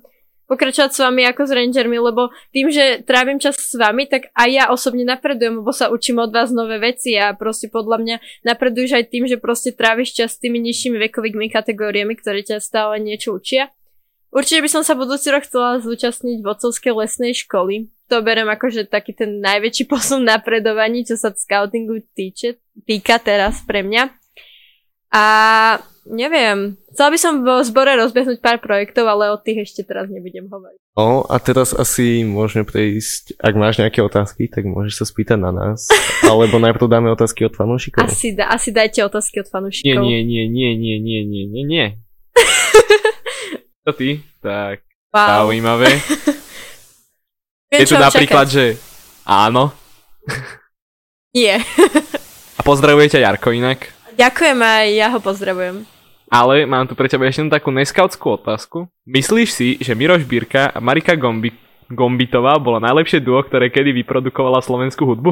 pokračovať 0.51 0.91
s 0.91 0.99
vami 0.99 1.23
ako 1.23 1.47
s 1.47 1.55
rangermi, 1.55 1.95
lebo 1.95 2.27
tým, 2.51 2.67
že 2.67 3.07
trávim 3.07 3.39
čas 3.39 3.55
s 3.55 3.71
vami, 3.79 4.03
tak 4.03 4.35
aj 4.35 4.49
ja 4.51 4.63
osobne 4.67 5.07
napredujem, 5.07 5.63
lebo 5.63 5.71
sa 5.71 5.87
učím 5.87 6.19
od 6.19 6.35
vás 6.35 6.51
nové 6.51 6.75
veci 6.75 7.15
a 7.15 7.31
proste 7.31 7.71
podľa 7.71 8.03
mňa 8.03 8.15
napreduješ 8.43 8.99
aj 8.99 9.05
tým, 9.07 9.31
že 9.31 9.39
proste 9.39 9.71
tráviš 9.71 10.11
čas 10.11 10.35
s 10.35 10.43
tými 10.43 10.59
nižšími 10.59 10.99
vekovými 11.07 11.47
kategóriami, 11.47 12.19
ktoré 12.19 12.43
ťa 12.43 12.59
stále 12.59 12.99
niečo 12.99 13.31
učia. 13.31 13.71
Určite 14.35 14.59
by 14.63 14.69
som 14.71 14.83
sa 14.83 14.99
budúci 14.99 15.31
rok 15.31 15.47
chcela 15.47 15.79
zúčastniť 15.79 16.43
v 16.43 16.47
Ocovskej 16.51 16.99
lesnej 16.99 17.31
školy. 17.31 17.87
To 18.11 18.19
berem 18.19 18.51
ako, 18.51 18.67
že 18.75 18.91
taký 18.91 19.15
ten 19.15 19.39
najväčší 19.39 19.87
posun 19.91 20.27
napredovaní, 20.27 21.07
čo 21.07 21.15
sa 21.15 21.31
scoutingu 21.31 22.03
týče, 22.11 22.59
týka 22.83 23.23
teraz 23.23 23.63
pre 23.63 23.87
mňa. 23.87 24.03
A 25.15 25.23
neviem, 26.11 26.75
Chcela 26.91 27.07
by 27.07 27.19
som 27.19 27.33
v 27.39 27.63
zbore 27.63 27.95
rozbehnúť 27.95 28.43
pár 28.43 28.59
projektov, 28.59 29.07
ale 29.07 29.31
o 29.31 29.39
tých 29.39 29.63
ešte 29.63 29.87
teraz 29.87 30.11
nebudem 30.11 30.51
hovoriť. 30.51 30.79
No 30.99 31.23
a 31.23 31.39
teraz 31.39 31.71
asi 31.71 32.27
môžeme 32.27 32.67
prejsť, 32.67 33.39
ak 33.39 33.53
máš 33.55 33.79
nejaké 33.79 34.03
otázky, 34.03 34.51
tak 34.51 34.67
môžeš 34.67 34.99
sa 34.99 35.05
spýtať 35.07 35.39
na 35.39 35.55
nás. 35.55 35.87
Alebo 36.27 36.59
najprv 36.59 36.91
dáme 36.91 37.07
otázky 37.15 37.47
od 37.47 37.55
fanúšikov. 37.55 38.03
Asi, 38.03 38.35
da, 38.35 38.51
asi 38.51 38.75
dajte 38.75 39.07
otázky 39.07 39.39
od 39.39 39.47
fanúšikov. 39.47 40.03
Nie, 40.03 40.19
nie, 40.19 40.43
nie, 40.51 40.75
nie, 40.75 40.99
nie, 40.99 41.23
nie, 41.23 41.43
nie, 41.47 41.63
nie. 41.63 41.85
to 43.87 43.95
ty? 43.95 44.19
Tak, 44.43 44.83
wow. 45.15 45.47
zaujímavé. 45.47 45.95
Je 47.71 47.87
tu 47.87 47.95
napríklad, 47.95 48.51
čakať. 48.51 48.55
že 48.55 48.65
áno. 49.23 49.71
Nie. 51.31 51.63
a 52.59 52.61
pozdravujete 52.67 53.15
Jarko 53.15 53.55
inak? 53.55 53.95
Ďakujem 54.19 54.59
aj 54.59 54.85
ja 54.91 55.07
ho 55.07 55.23
pozdravujem. 55.23 55.87
Ale 56.31 56.63
mám 56.63 56.87
tu 56.87 56.95
pre 56.95 57.11
teba 57.11 57.27
ešte 57.27 57.43
takú 57.51 57.75
neskautskú 57.75 58.39
otázku. 58.39 58.87
Myslíš 59.03 59.49
si, 59.51 59.75
že 59.83 59.91
Miroš 59.91 60.23
Birka 60.23 60.71
a 60.71 60.79
Marika 60.79 61.19
Gombi- 61.19 61.51
Gombitová 61.91 62.55
bola 62.55 62.79
najlepšie 62.79 63.19
duo, 63.19 63.43
ktoré 63.43 63.67
kedy 63.67 63.91
vyprodukovala 63.99 64.63
slovenskú 64.63 65.03
hudbu? 65.11 65.31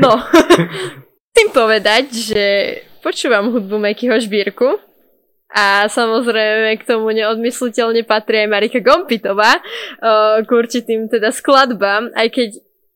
No. 0.00 0.12
Chcem 1.32 1.48
povedať, 1.52 2.04
že 2.12 2.44
počúvam 3.00 3.52
hudbu 3.52 3.80
Mekyho 3.80 4.20
Žbírku 4.20 4.76
a 5.50 5.88
samozrejme 5.88 6.76
k 6.78 6.86
tomu 6.86 7.10
neodmysliteľne 7.10 8.04
patrí 8.04 8.44
aj 8.44 8.48
Marika 8.52 8.80
Gompitová 8.80 9.58
uh, 9.58 10.40
k 10.44 10.48
určitým 10.48 11.08
teda 11.08 11.32
skladbám, 11.32 12.12
aj 12.14 12.28
keď 12.30 12.48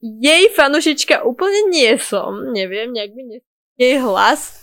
jej 0.04 0.52
fanušička 0.52 1.24
úplne 1.24 1.72
nie 1.72 1.96
som, 1.96 2.52
neviem, 2.52 2.92
nejak 2.92 3.16
mi 3.16 3.24
nie 3.24 3.40
jej 3.80 3.98
hlas, 3.98 4.54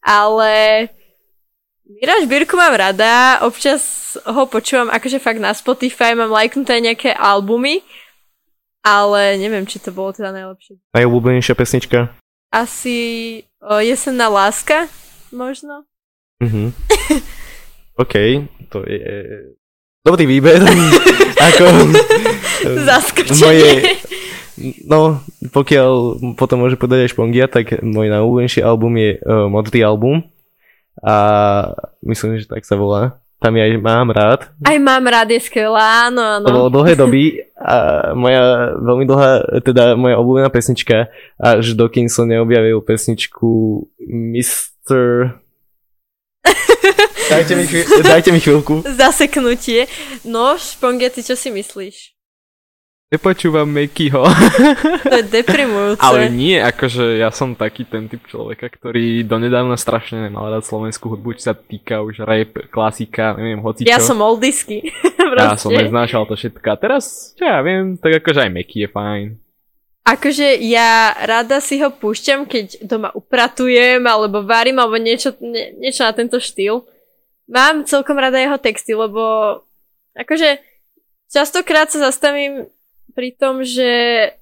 ale 0.00 0.86
Mira 1.84 2.16
Žbírku 2.22 2.56
mám 2.56 2.72
rada, 2.72 3.44
občas 3.44 4.16
ho 4.24 4.48
počúvam 4.48 4.88
akože 4.88 5.20
fakt 5.20 5.36
na 5.42 5.52
Spotify, 5.52 6.16
mám 6.16 6.32
lajknuté 6.32 6.80
nejaké 6.80 7.12
albumy, 7.12 7.84
ale 8.80 9.36
neviem, 9.36 9.68
či 9.68 9.82
to 9.82 9.92
bolo 9.92 10.14
teda 10.16 10.32
najlepšie. 10.32 10.80
Najobľúbenejšia 10.96 11.54
pesnička? 11.58 11.98
Asi 12.48 12.96
o, 13.60 13.82
Jesenná 13.84 14.32
láska, 14.32 14.88
možno. 15.28 15.84
Mhm. 16.40 16.72
OK, 18.02 18.14
to 18.72 18.80
je 18.88 19.04
dobrý 20.00 20.24
výber. 20.24 20.64
Ako 21.52 21.64
Zaskočenie. 22.64 23.44
moje, 23.44 23.70
no, 24.86 25.20
pokiaľ 25.50 25.92
potom 26.38 26.62
môže 26.62 26.78
podať 26.78 27.06
aj 27.06 27.12
Špongia, 27.12 27.46
tak 27.50 27.82
môj 27.82 28.10
najobľúbenejší 28.10 28.60
album 28.62 28.98
je 28.98 29.10
uh, 29.18 29.50
Modrý 29.50 29.82
album 29.82 30.26
a 31.02 31.16
myslím, 32.06 32.38
že 32.38 32.46
tak 32.46 32.62
sa 32.62 32.78
volá. 32.78 33.18
Tam 33.42 33.52
ja 33.60 33.68
aj 33.68 33.76
mám 33.76 34.08
rád. 34.08 34.48
Aj 34.64 34.78
mám 34.80 35.04
rád, 35.04 35.36
je 35.36 35.40
skvelá, 35.44 36.08
áno, 36.08 36.40
áno. 36.40 36.46
To 36.48 36.56
bolo 36.64 36.70
dlhé 36.80 36.96
doby 36.96 37.44
a 37.60 37.76
moja 38.16 38.72
veľmi 38.80 39.04
dlhá, 39.04 39.60
teda 39.60 40.00
moja 40.00 40.16
obľúbená 40.16 40.48
pesnička, 40.48 41.12
až 41.36 41.76
dokým 41.76 42.08
som 42.08 42.24
neobjavil 42.24 42.80
pesničku 42.80 43.84
Mr. 44.00 45.36
Dajte 47.24 47.52
mi, 47.56 47.64
chvíľ, 47.64 47.84
dajte 48.04 48.30
mi 48.32 48.40
chvíľku. 48.40 48.84
Zaseknutie. 48.84 49.88
No, 50.28 50.56
Šponge, 50.60 51.08
ty 51.08 51.24
čo 51.24 51.32
si 51.36 51.48
myslíš? 51.48 52.13
Nepočúvam 53.14 53.70
Mekyho. 53.70 54.26
To 55.06 55.16
je 55.22 55.26
deprimujúce. 55.30 56.02
Ale 56.02 56.26
nie, 56.34 56.58
akože 56.58 57.22
ja 57.22 57.30
som 57.30 57.54
taký 57.54 57.86
ten 57.86 58.10
typ 58.10 58.26
človeka, 58.26 58.66
ktorý 58.66 59.22
donedávna 59.22 59.78
strašne 59.78 60.26
nemal 60.26 60.50
rád 60.50 60.66
slovenskú 60.66 61.14
hudbu, 61.14 61.38
čo 61.38 61.52
sa 61.52 61.54
týka 61.54 62.02
už 62.02 62.26
rap, 62.26 62.66
klasika, 62.74 63.38
neviem, 63.38 63.62
hocičo. 63.62 63.86
Ja 63.86 64.02
som 64.02 64.18
oldisky. 64.18 64.90
ja 65.38 65.54
som 65.54 65.70
neznášal 65.70 66.26
to 66.26 66.34
všetko. 66.34 66.66
A 66.66 66.74
teraz, 66.74 67.30
čo 67.38 67.46
ja 67.46 67.62
viem, 67.62 67.94
tak 67.94 68.18
akože 68.18 68.40
aj 68.42 68.50
Meky 68.50 68.78
je 68.82 68.88
fajn. 68.90 69.26
Akože 70.04 70.58
ja 70.66 71.14
rada 71.22 71.62
si 71.62 71.78
ho 71.78 71.94
púšťam, 71.94 72.50
keď 72.50 72.82
doma 72.82 73.14
upratujem, 73.14 74.02
alebo 74.02 74.42
varím, 74.42 74.82
alebo 74.82 74.98
niečo, 74.98 75.38
nie, 75.38 75.70
niečo 75.78 76.02
na 76.02 76.10
tento 76.10 76.42
štýl. 76.42 76.82
Mám 77.46 77.86
celkom 77.86 78.18
rada 78.18 78.42
jeho 78.42 78.58
texty, 78.58 78.90
lebo 78.90 79.22
akože 80.18 80.58
častokrát 81.30 81.94
sa 81.94 82.10
zastavím 82.10 82.74
pri 83.14 83.30
tom, 83.38 83.62
že 83.62 83.88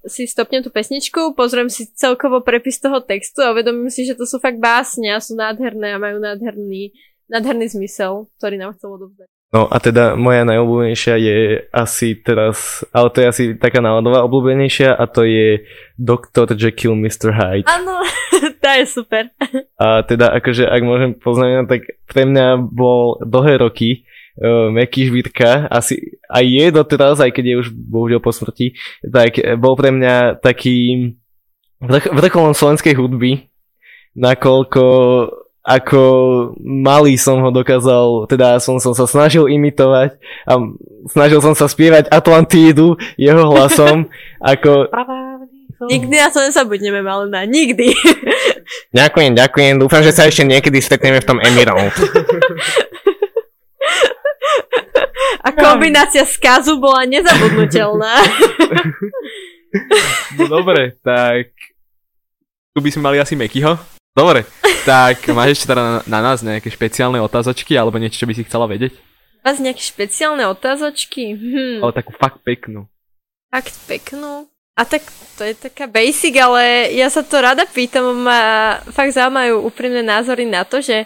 si 0.08 0.24
stopnem 0.24 0.64
tú 0.64 0.72
pesničku, 0.72 1.36
pozriem 1.36 1.68
si 1.68 1.92
celkovo 1.92 2.40
prepis 2.40 2.80
toho 2.80 3.04
textu 3.04 3.44
a 3.44 3.52
uvedomím 3.52 3.92
si, 3.92 4.08
že 4.08 4.16
to 4.16 4.24
sú 4.24 4.40
fakt 4.40 4.58
básne 4.58 5.12
a 5.12 5.20
sú 5.20 5.36
nádherné 5.36 5.94
a 5.94 6.02
majú 6.02 6.18
nádherný, 6.18 6.96
nádherný 7.28 7.68
zmysel, 7.68 8.32
ktorý 8.40 8.56
nám 8.56 8.74
chcel 8.80 8.96
odovzdať. 8.96 9.28
No 9.52 9.68
a 9.68 9.76
teda 9.84 10.16
moja 10.16 10.48
najobľúbenejšia 10.48 11.14
je 11.20 11.38
asi 11.76 12.16
teraz, 12.16 12.88
ale 12.88 13.12
to 13.12 13.20
je 13.20 13.26
asi 13.28 13.44
taká 13.60 13.84
náladová 13.84 14.24
obľúbenejšia 14.24 14.96
a 14.96 15.04
to 15.04 15.28
je 15.28 15.68
Dr. 16.00 16.56
Jekyll 16.56 16.96
Mr. 16.96 17.36
Hyde. 17.36 17.68
Áno, 17.68 18.00
tá 18.64 18.80
je 18.80 18.88
super. 18.88 19.28
A 19.76 20.08
teda 20.08 20.32
akože 20.40 20.64
ak 20.64 20.80
môžem 20.80 21.12
poznamenať, 21.20 21.68
tak 21.68 21.80
pre 22.08 22.24
mňa 22.24 22.64
bol 22.64 23.20
dlhé 23.20 23.60
roky 23.60 24.08
uh, 24.38 24.72
Meky 24.72 25.12
Žvitka, 25.12 25.68
asi 25.68 26.20
aj 26.30 26.44
je 26.46 26.66
doteraz, 26.72 27.16
aj 27.20 27.32
keď 27.34 27.44
je 27.44 27.60
už 27.66 27.68
bohužiaľ 27.74 28.20
po 28.24 28.32
smrti, 28.32 28.78
tak 29.04 29.36
bol 29.60 29.76
pre 29.76 29.92
mňa 29.92 30.40
taký 30.40 31.12
vrch- 31.82 32.12
vrcholom 32.14 32.54
slovenskej 32.56 32.94
hudby, 32.96 33.50
nakoľko 34.16 34.84
ako 35.62 36.02
malý 36.58 37.14
som 37.14 37.38
ho 37.38 37.54
dokázal, 37.54 38.26
teda 38.26 38.58
som, 38.58 38.82
som 38.82 38.98
sa 38.98 39.06
snažil 39.06 39.46
imitovať 39.46 40.18
a 40.42 40.58
snažil 41.06 41.38
som 41.38 41.54
sa 41.54 41.70
spievať 41.70 42.10
Atlantídu 42.10 42.98
jeho 43.14 43.46
hlasom, 43.46 44.10
ako... 44.42 44.90
Nikdy 45.82 46.14
na 46.14 46.30
to 46.30 46.38
nezabudneme, 46.38 47.02
Malena, 47.02 47.42
nikdy. 47.42 47.90
Ďakujem, 48.98 49.34
ďakujem, 49.34 49.82
dúfam, 49.82 49.98
že 49.98 50.14
sa 50.14 50.30
ešte 50.30 50.46
niekedy 50.46 50.78
stretneme 50.78 51.18
v 51.18 51.26
tom 51.26 51.42
Emirov. 51.42 51.90
A 55.40 55.48
kombinácia 55.50 56.28
skazu 56.28 56.76
bola 56.76 57.08
nezabudnutelná. 57.08 58.14
No 60.36 60.52
dobre, 60.52 60.92
tak 61.00 61.48
tu 62.72 62.84
by 62.84 62.92
sme 62.92 63.08
mali 63.08 63.16
asi 63.16 63.32
Mekyho. 63.32 63.72
Dobre, 64.12 64.44
tak 64.84 65.24
máš 65.32 65.56
ešte 65.56 65.72
teda 65.72 65.80
na, 65.80 65.94
na 66.04 66.20
nás 66.20 66.44
nejaké 66.44 66.68
špeciálne 66.68 67.16
otázočky 67.16 67.72
alebo 67.72 67.96
niečo, 67.96 68.20
čo 68.20 68.28
by 68.28 68.36
si 68.36 68.44
chcela 68.44 68.68
vedieť? 68.68 68.92
Máš 69.40 69.64
nejaké 69.64 69.80
špeciálne 69.80 70.44
otázočky? 70.44 71.32
Hm, 71.32 71.80
Ale 71.80 71.92
takú 71.96 72.12
fakt 72.12 72.44
peknú. 72.44 72.84
fakt 73.48 73.72
peknú. 73.88 74.44
A 74.76 74.84
tak 74.84 75.04
to 75.36 75.44
je 75.44 75.56
taká 75.56 75.88
basic, 75.88 76.36
ale 76.36 76.92
ja 76.92 77.08
sa 77.08 77.24
to 77.24 77.40
rada 77.40 77.64
pýtam, 77.64 78.24
ma 78.24 78.40
fakt 78.92 79.16
zaujímajú 79.16 79.56
úprimné 79.64 80.00
názory 80.00 80.44
na 80.44 80.64
to, 80.64 80.80
že 80.80 81.04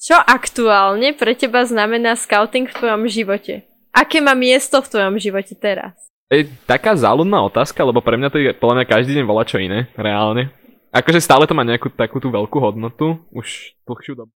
čo 0.00 0.16
aktuálne 0.16 1.12
pre 1.12 1.36
teba 1.36 1.60
znamená 1.68 2.16
scouting 2.16 2.72
v 2.72 2.76
tvojom 2.80 3.04
živote? 3.04 3.68
Aké 3.92 4.24
má 4.24 4.32
miesto 4.32 4.80
v 4.80 4.88
tvojom 4.88 5.20
živote 5.20 5.52
teraz? 5.52 5.92
Je 6.32 6.48
taká 6.64 6.96
záľudná 6.96 7.44
otázka, 7.44 7.84
lebo 7.84 8.00
pre 8.00 8.16
mňa 8.16 8.28
to 8.32 8.38
je 8.40 8.56
podľa 8.56 8.80
mňa 8.80 8.86
každý 8.88 9.12
deň 9.20 9.24
volá 9.28 9.44
čo 9.44 9.60
iné, 9.60 9.92
reálne. 9.98 10.48
Akože 10.88 11.20
stále 11.20 11.44
to 11.44 11.52
má 11.52 11.66
nejakú 11.68 11.92
takú 11.92 12.16
tú 12.16 12.32
veľkú 12.32 12.56
hodnotu, 12.58 13.20
už 13.30 13.76
dlhšiu 13.84 14.24
dobu. 14.24 14.32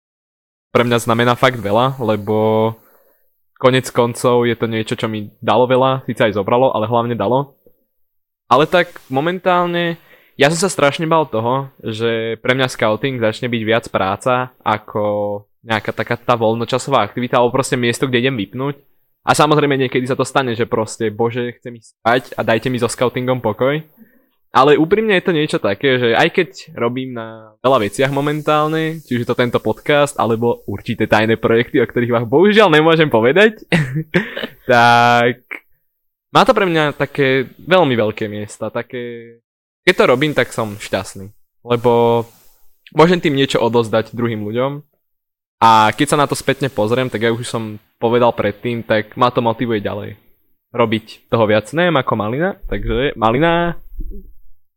Pre 0.72 0.82
mňa 0.82 0.98
znamená 1.04 1.38
fakt 1.38 1.60
veľa, 1.60 2.00
lebo 2.00 2.72
konec 3.60 3.86
koncov 3.92 4.48
je 4.48 4.56
to 4.56 4.66
niečo, 4.66 4.98
čo 4.98 5.06
mi 5.06 5.30
dalo 5.38 5.68
veľa, 5.68 6.02
síce 6.08 6.26
aj 6.26 6.36
zobralo, 6.36 6.74
ale 6.74 6.90
hlavne 6.90 7.14
dalo. 7.14 7.60
Ale 8.48 8.66
tak 8.66 8.88
momentálne, 9.12 10.00
ja 10.40 10.48
som 10.48 10.58
sa 10.64 10.72
strašne 10.72 11.04
bal 11.04 11.28
toho, 11.28 11.70
že 11.84 12.40
pre 12.40 12.56
mňa 12.56 12.72
scouting 12.72 13.20
začne 13.20 13.52
byť 13.52 13.62
viac 13.68 13.84
práca 13.92 14.56
ako 14.64 15.44
nejaká 15.62 15.94
taká 15.94 16.18
tá 16.18 16.34
voľnočasová 16.34 17.06
aktivita, 17.06 17.38
alebo 17.38 17.54
proste 17.54 17.78
miesto, 17.78 18.10
kde 18.10 18.26
idem 18.26 18.36
vypnúť 18.38 18.82
a 19.22 19.38
samozrejme 19.38 19.78
niekedy 19.78 20.02
sa 20.10 20.18
to 20.18 20.26
stane, 20.26 20.50
že 20.58 20.66
proste, 20.66 21.14
bože, 21.14 21.54
chcem 21.62 21.78
ísť 21.78 21.90
spať 22.02 22.22
a 22.34 22.42
dajte 22.42 22.66
mi 22.66 22.82
so 22.82 22.90
scoutingom 22.90 23.38
pokoj. 23.38 23.78
Ale 24.52 24.76
úprimne 24.76 25.16
je 25.16 25.24
to 25.24 25.32
niečo 25.32 25.58
také, 25.62 25.96
že 25.96 26.08
aj 26.12 26.28
keď 26.28 26.48
robím 26.76 27.16
na 27.16 27.56
veľa 27.64 27.88
veciach 27.88 28.12
momentálne, 28.12 29.00
či 29.00 29.16
už 29.16 29.24
je 29.24 29.30
to 29.30 29.38
tento 29.38 29.56
podcast, 29.64 30.18
alebo 30.20 30.60
určité 30.68 31.08
tajné 31.08 31.40
projekty, 31.40 31.80
o 31.80 31.88
ktorých 31.88 32.12
vám 32.12 32.26
bohužiaľ 32.28 32.68
nemôžem 32.68 33.08
povedať, 33.08 33.64
tak 34.68 35.40
má 36.34 36.42
to 36.44 36.52
pre 36.52 36.68
mňa 36.68 36.92
také 36.98 37.48
veľmi 37.64 37.96
veľké 37.96 38.28
miesta. 38.28 38.68
Také... 38.68 39.38
Keď 39.88 39.94
to 39.96 40.04
robím, 40.04 40.36
tak 40.36 40.52
som 40.52 40.76
šťastný. 40.76 41.32
Lebo 41.64 42.26
môžem 42.92 43.22
tým 43.24 43.38
niečo 43.38 43.56
odozdať 43.62 44.12
druhým 44.12 44.44
ľuďom 44.44 44.91
a 45.62 45.94
keď 45.94 46.06
sa 46.10 46.18
na 46.18 46.26
to 46.26 46.34
spätne 46.34 46.66
pozriem, 46.66 47.06
tak 47.06 47.22
ja 47.22 47.30
už 47.30 47.46
som 47.46 47.78
povedal 48.02 48.34
predtým, 48.34 48.82
tak 48.82 49.14
ma 49.14 49.30
to 49.30 49.38
motivuje 49.38 49.78
ďalej. 49.78 50.18
Robiť 50.74 51.30
toho 51.30 51.46
viac. 51.46 51.70
Neviem 51.70 52.02
ako 52.02 52.18
Malina, 52.18 52.58
takže 52.66 53.14
Malina... 53.14 53.78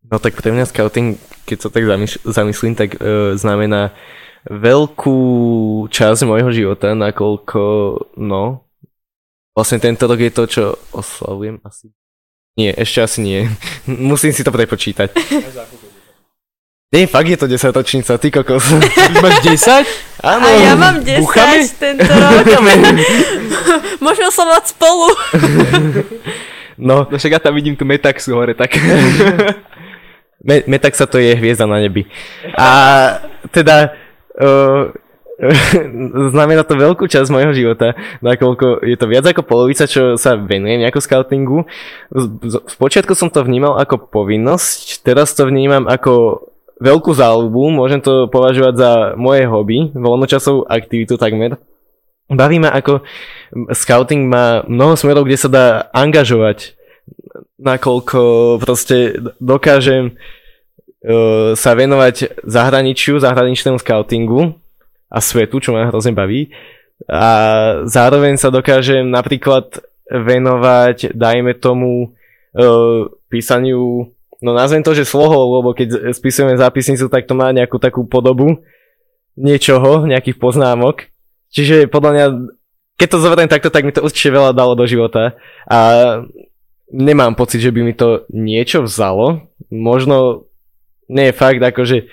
No 0.05 0.21
tak 0.21 0.37
pre 0.37 0.53
mňa 0.53 0.69
scouting, 0.69 1.17
keď 1.49 1.57
sa 1.57 1.69
tak 1.73 1.89
zamysl- 1.89 2.21
zamyslím, 2.29 2.77
tak 2.77 3.01
e, 3.01 3.33
znamená 3.33 3.97
veľkú 4.45 5.17
časť 5.89 6.21
môjho 6.29 6.53
života, 6.53 6.93
nakoľko, 6.93 7.61
no, 8.21 8.61
vlastne 9.57 9.81
tento 9.81 10.05
rok 10.05 10.21
je 10.21 10.29
to, 10.29 10.43
čo 10.45 10.63
oslavujem 10.93 11.57
asi. 11.65 11.89
Nie, 12.53 12.77
ešte 12.77 13.01
asi 13.01 13.19
nie. 13.25 13.49
Musím 13.89 14.29
si 14.37 14.45
to 14.45 14.53
prepočítať. 14.53 15.09
Nie, 16.95 17.05
fakt 17.05 17.27
je 17.27 17.35
to 17.35 17.43
10 17.45 17.75
ročnica, 17.75 18.15
ty 18.15 18.31
kokos. 18.31 18.71
Máš 19.19 19.35
10? 19.43 19.83
Áno. 20.31 20.47
A 20.47 20.51
ja 20.55 20.73
mám 20.73 21.03
10 21.03 21.19
Búchame? 21.19 21.67
tento 21.75 22.07
rok. 22.07 22.47
Môžeme 24.03 24.31
oslovať 24.31 24.63
spolu. 24.71 25.11
No, 26.79 27.03
No 27.03 27.11
však 27.11 27.35
ja 27.35 27.41
tam 27.43 27.51
vidím 27.51 27.75
tu 27.75 27.83
Metaxu 27.83 28.31
hore, 28.31 28.55
tak... 28.55 28.79
Me- 30.45 30.63
Metaxa 30.67 31.03
to 31.03 31.17
je 31.17 31.35
hviezda 31.35 31.65
na 31.65 31.81
nebi. 31.81 32.05
A 32.53 32.69
teda 33.49 33.91
uh, 34.37 34.93
znamená 36.29 36.61
to 36.61 36.77
veľkú 36.77 37.09
časť 37.09 37.27
môjho 37.27 37.51
života, 37.51 37.91
nakoľko 38.21 38.85
je 38.85 38.95
to 38.95 39.05
viac 39.05 39.25
ako 39.25 39.41
polovica, 39.41 39.83
čo 39.83 40.15
sa 40.15 40.37
venujem 40.37 40.79
nejako 40.79 41.01
scoutingu. 41.01 41.59
Z- 42.07 42.29
z- 42.45 42.63
Spočiatku 42.71 43.17
som 43.17 43.27
to 43.27 43.41
vnímal 43.41 43.75
ako 43.75 43.99
povinnosť, 43.99 45.01
teraz 45.01 45.33
to 45.33 45.43
vnímam 45.43 45.89
ako 45.89 46.45
veľkú 46.81 47.11
záľubu, 47.15 47.71
môžem 47.71 48.03
to 48.03 48.27
považovať 48.27 48.73
za 48.75 48.91
moje 49.15 49.47
hobby, 49.47 49.91
voľnočasovú 49.95 50.67
aktivitu 50.67 51.15
takmer. 51.15 51.55
Baví 52.25 52.57
ma 52.57 52.73
ako 52.73 53.05
scouting 53.71 54.25
má 54.25 54.65
mnoho 54.65 54.97
smerov, 54.97 55.29
kde 55.29 55.37
sa 55.37 55.49
dá 55.49 55.65
angažovať, 55.93 56.73
nakoľko 57.61 58.19
proste 58.59 59.21
dokážem 59.37 60.17
uh, 60.17 61.53
sa 61.53 61.71
venovať 61.77 62.41
zahraničiu, 62.43 63.21
zahraničnému 63.21 63.77
scoutingu 63.77 64.57
a 65.07 65.19
svetu, 65.21 65.61
čo 65.61 65.71
ma 65.71 65.87
hrozne 65.87 66.17
baví. 66.17 66.49
A 67.05 67.27
zároveň 67.85 68.41
sa 68.41 68.49
dokážem 68.49 69.05
napríklad 69.05 69.83
venovať, 70.09 71.13
dajme 71.13 71.53
tomu, 71.61 72.17
uh, 72.57 73.05
písaniu 73.29 74.14
no 74.45 74.53
nazvem 74.53 74.85
to, 74.85 74.93
že 74.93 75.09
slohov, 75.09 75.49
lebo 75.49 75.73
keď 75.73 76.13
spisujeme 76.13 76.53
zápisnicu, 76.53 77.09
tak 77.09 77.25
to 77.25 77.33
má 77.33 77.49
nejakú 77.49 77.81
takú 77.81 78.05
podobu 78.05 78.61
niečoho, 79.33 80.05
nejakých 80.05 80.37
poznámok. 80.37 81.09
Čiže 81.49 81.89
podľa 81.89 82.11
mňa, 82.13 82.25
keď 82.95 83.07
to 83.09 83.23
zoberiem 83.25 83.49
takto, 83.49 83.73
tak 83.73 83.81
mi 83.81 83.91
to 83.91 84.05
určite 84.05 84.29
veľa 84.29 84.53
dalo 84.53 84.77
do 84.77 84.85
života. 84.85 85.33
A 85.65 85.79
nemám 86.93 87.33
pocit, 87.33 87.65
že 87.65 87.73
by 87.73 87.81
mi 87.81 87.97
to 87.97 88.29
niečo 88.29 88.85
vzalo. 88.85 89.49
Možno, 89.73 90.45
nie 91.09 91.33
je 91.33 91.35
fakt, 91.35 91.59
akože 91.59 92.05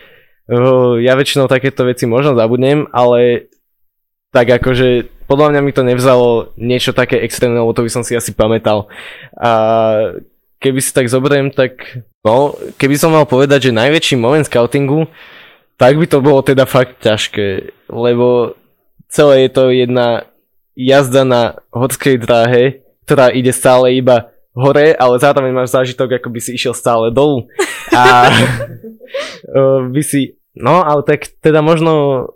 ja 1.04 1.12
väčšinou 1.14 1.46
takéto 1.46 1.86
veci 1.86 2.08
možno 2.08 2.34
zabudnem, 2.34 2.90
ale 2.90 3.52
tak 4.34 4.48
akože 4.48 5.06
podľa 5.30 5.54
mňa 5.54 5.60
mi 5.64 5.72
to 5.72 5.86
nevzalo 5.86 6.52
niečo 6.58 6.92
také 6.92 7.22
extrémne, 7.22 7.62
lebo 7.62 7.72
to 7.72 7.86
by 7.86 7.90
som 7.92 8.02
si 8.02 8.12
asi 8.18 8.34
pamätal. 8.34 8.90
A 9.38 9.50
keby 10.62 10.78
si 10.78 10.94
tak 10.94 11.10
zoberiem, 11.10 11.50
tak 11.50 12.00
no, 12.22 12.54
keby 12.78 12.94
som 12.94 13.10
mal 13.10 13.26
povedať, 13.26 13.68
že 13.68 13.74
najväčší 13.74 14.14
moment 14.14 14.46
scoutingu, 14.46 15.10
tak 15.74 15.98
by 15.98 16.06
to 16.06 16.22
bolo 16.22 16.38
teda 16.46 16.62
fakt 16.62 17.02
ťažké, 17.02 17.74
lebo 17.90 18.54
celé 19.10 19.44
je 19.46 19.50
to 19.50 19.74
jedna 19.74 20.30
jazda 20.78 21.26
na 21.26 21.42
horskej 21.74 22.22
dráhe, 22.22 22.86
ktorá 23.02 23.34
ide 23.34 23.50
stále 23.50 23.98
iba 23.98 24.30
hore, 24.54 24.94
ale 24.94 25.18
zároveň 25.18 25.50
máš 25.50 25.74
zážitok, 25.74 26.22
ako 26.22 26.28
by 26.30 26.40
si 26.40 26.54
išiel 26.54 26.72
stále 26.76 27.10
dolu. 27.10 27.50
A 27.90 28.30
by 29.94 30.02
si, 30.02 30.36
no 30.54 30.84
ale 30.84 31.02
tak 31.04 31.28
teda 31.40 31.60
možno 31.60 32.26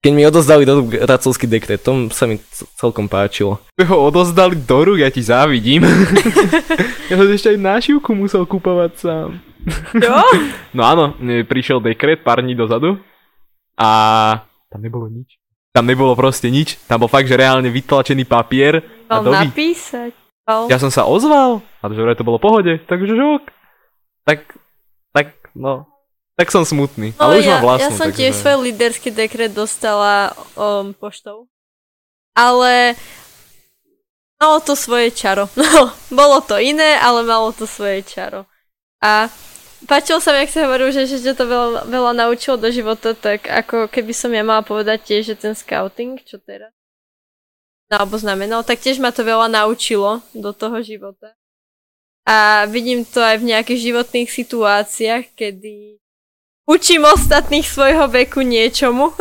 keď 0.00 0.12
mi 0.16 0.24
odozdali 0.24 0.64
do 0.64 0.80
rúk 0.80 0.96
racovský 0.96 1.44
dekret, 1.44 1.84
to 1.84 2.08
sa 2.08 2.24
mi 2.24 2.40
celkom 2.80 3.04
páčilo. 3.04 3.60
Ho 3.76 3.96
odozdali 4.08 4.56
do 4.56 4.78
rúk, 4.80 5.04
ja 5.04 5.12
ti 5.12 5.20
závidím. 5.20 5.84
ja 7.12 7.14
som 7.20 7.28
ešte 7.28 7.52
aj 7.52 7.58
nášivku 7.60 8.16
musel 8.16 8.48
kupovať 8.48 8.92
sám. 8.96 9.28
Čo? 9.92 10.16
No 10.76 10.84
áno, 10.84 11.04
prišiel 11.48 11.80
dekret 11.80 12.20
pár 12.20 12.44
dní 12.44 12.52
dozadu 12.52 13.00
a 13.80 13.88
tam 14.68 14.80
nebolo 14.84 15.08
nič. 15.08 15.40
Tam 15.72 15.84
nebolo 15.84 16.16
proste 16.16 16.48
nič, 16.48 16.80
tam 16.88 17.04
bol 17.04 17.08
fakt, 17.08 17.28
že 17.28 17.36
reálne 17.36 17.68
vytlačený 17.68 18.24
papier 18.24 18.80
a 19.08 19.20
Mal 19.20 19.24
doby. 19.24 19.46
napísať. 19.52 20.12
Mal. 20.44 20.68
Ja 20.68 20.80
som 20.80 20.88
sa 20.88 21.04
ozval 21.04 21.60
a 21.80 21.84
že 21.92 22.16
to 22.16 22.24
bolo 22.28 22.36
v 22.40 22.44
pohode, 22.44 22.72
takže 22.88 23.12
žok. 23.16 23.52
Tak, 24.24 24.56
tak, 25.12 25.32
no, 25.56 25.88
tak 26.36 26.52
som 26.52 26.62
smutný, 26.68 27.16
No, 27.16 27.28
ale 27.28 27.40
už 27.40 27.46
ja, 27.48 27.52
mám 27.56 27.64
vlastnú. 27.64 27.84
ja 27.84 27.90
som 27.96 28.08
takže... 28.12 28.20
tiež 28.20 28.32
svoj 28.36 28.56
líderský 28.68 29.08
dekret 29.10 29.56
dostala 29.56 30.36
um, 30.54 30.92
poštou. 30.92 31.48
Ale 32.36 32.92
malo 34.36 34.60
to 34.60 34.76
svoje 34.76 35.10
čaro. 35.10 35.48
No, 35.56 35.90
bolo 36.12 36.44
to 36.44 36.60
iné, 36.60 37.00
ale 37.00 37.24
malo 37.24 37.56
to 37.56 37.64
svoje 37.64 38.04
čaro. 38.04 38.44
A 39.00 39.32
páčilo 39.88 40.20
sa 40.20 40.36
mi, 40.36 40.44
ak 40.44 40.52
si 40.52 40.60
hovoril, 40.60 40.92
že, 40.92 41.08
že 41.08 41.24
ťa 41.24 41.34
to 41.36 41.44
veľa, 41.48 41.80
veľa 41.88 42.12
naučilo 42.12 42.60
do 42.60 42.68
života, 42.68 43.16
tak 43.16 43.48
ako 43.48 43.88
keby 43.88 44.12
som 44.12 44.28
ja 44.36 44.44
mala 44.44 44.60
povedať 44.60 45.08
tiež, 45.08 45.22
že 45.32 45.40
ten 45.40 45.56
scouting, 45.56 46.20
čo 46.20 46.36
teraz 46.36 46.76
no, 47.90 47.94
alebo 48.02 48.18
znamenal, 48.18 48.66
tak 48.66 48.82
tiež 48.82 48.98
ma 48.98 49.14
to 49.14 49.22
veľa 49.22 49.46
naučilo 49.50 50.22
do 50.34 50.50
toho 50.50 50.82
života. 50.82 51.34
A 52.26 52.66
vidím 52.66 53.06
to 53.06 53.22
aj 53.22 53.38
v 53.38 53.54
nejakých 53.54 53.80
životných 53.92 54.26
situáciách, 54.30 55.24
kedy 55.38 56.02
učím 56.66 57.06
ostatných 57.06 57.66
svojho 57.66 58.10
veku 58.10 58.42
niečomu. 58.42 59.14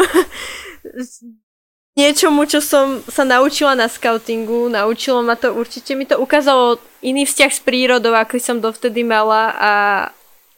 niečomu, 1.96 2.44
čo 2.44 2.60
som 2.60 3.00
sa 3.08 3.24
naučila 3.24 3.74
na 3.74 3.88
scoutingu. 3.88 4.68
Naučilo 4.68 5.24
ma 5.24 5.40
to, 5.40 5.56
určite 5.56 5.96
mi 5.96 6.04
to 6.04 6.20
ukázalo 6.20 6.78
iný 7.00 7.24
vzťah 7.24 7.52
s 7.56 7.62
prírodou, 7.64 8.14
aký 8.14 8.38
som 8.38 8.60
dovtedy 8.60 9.02
mala 9.08 9.56
a, 9.56 9.74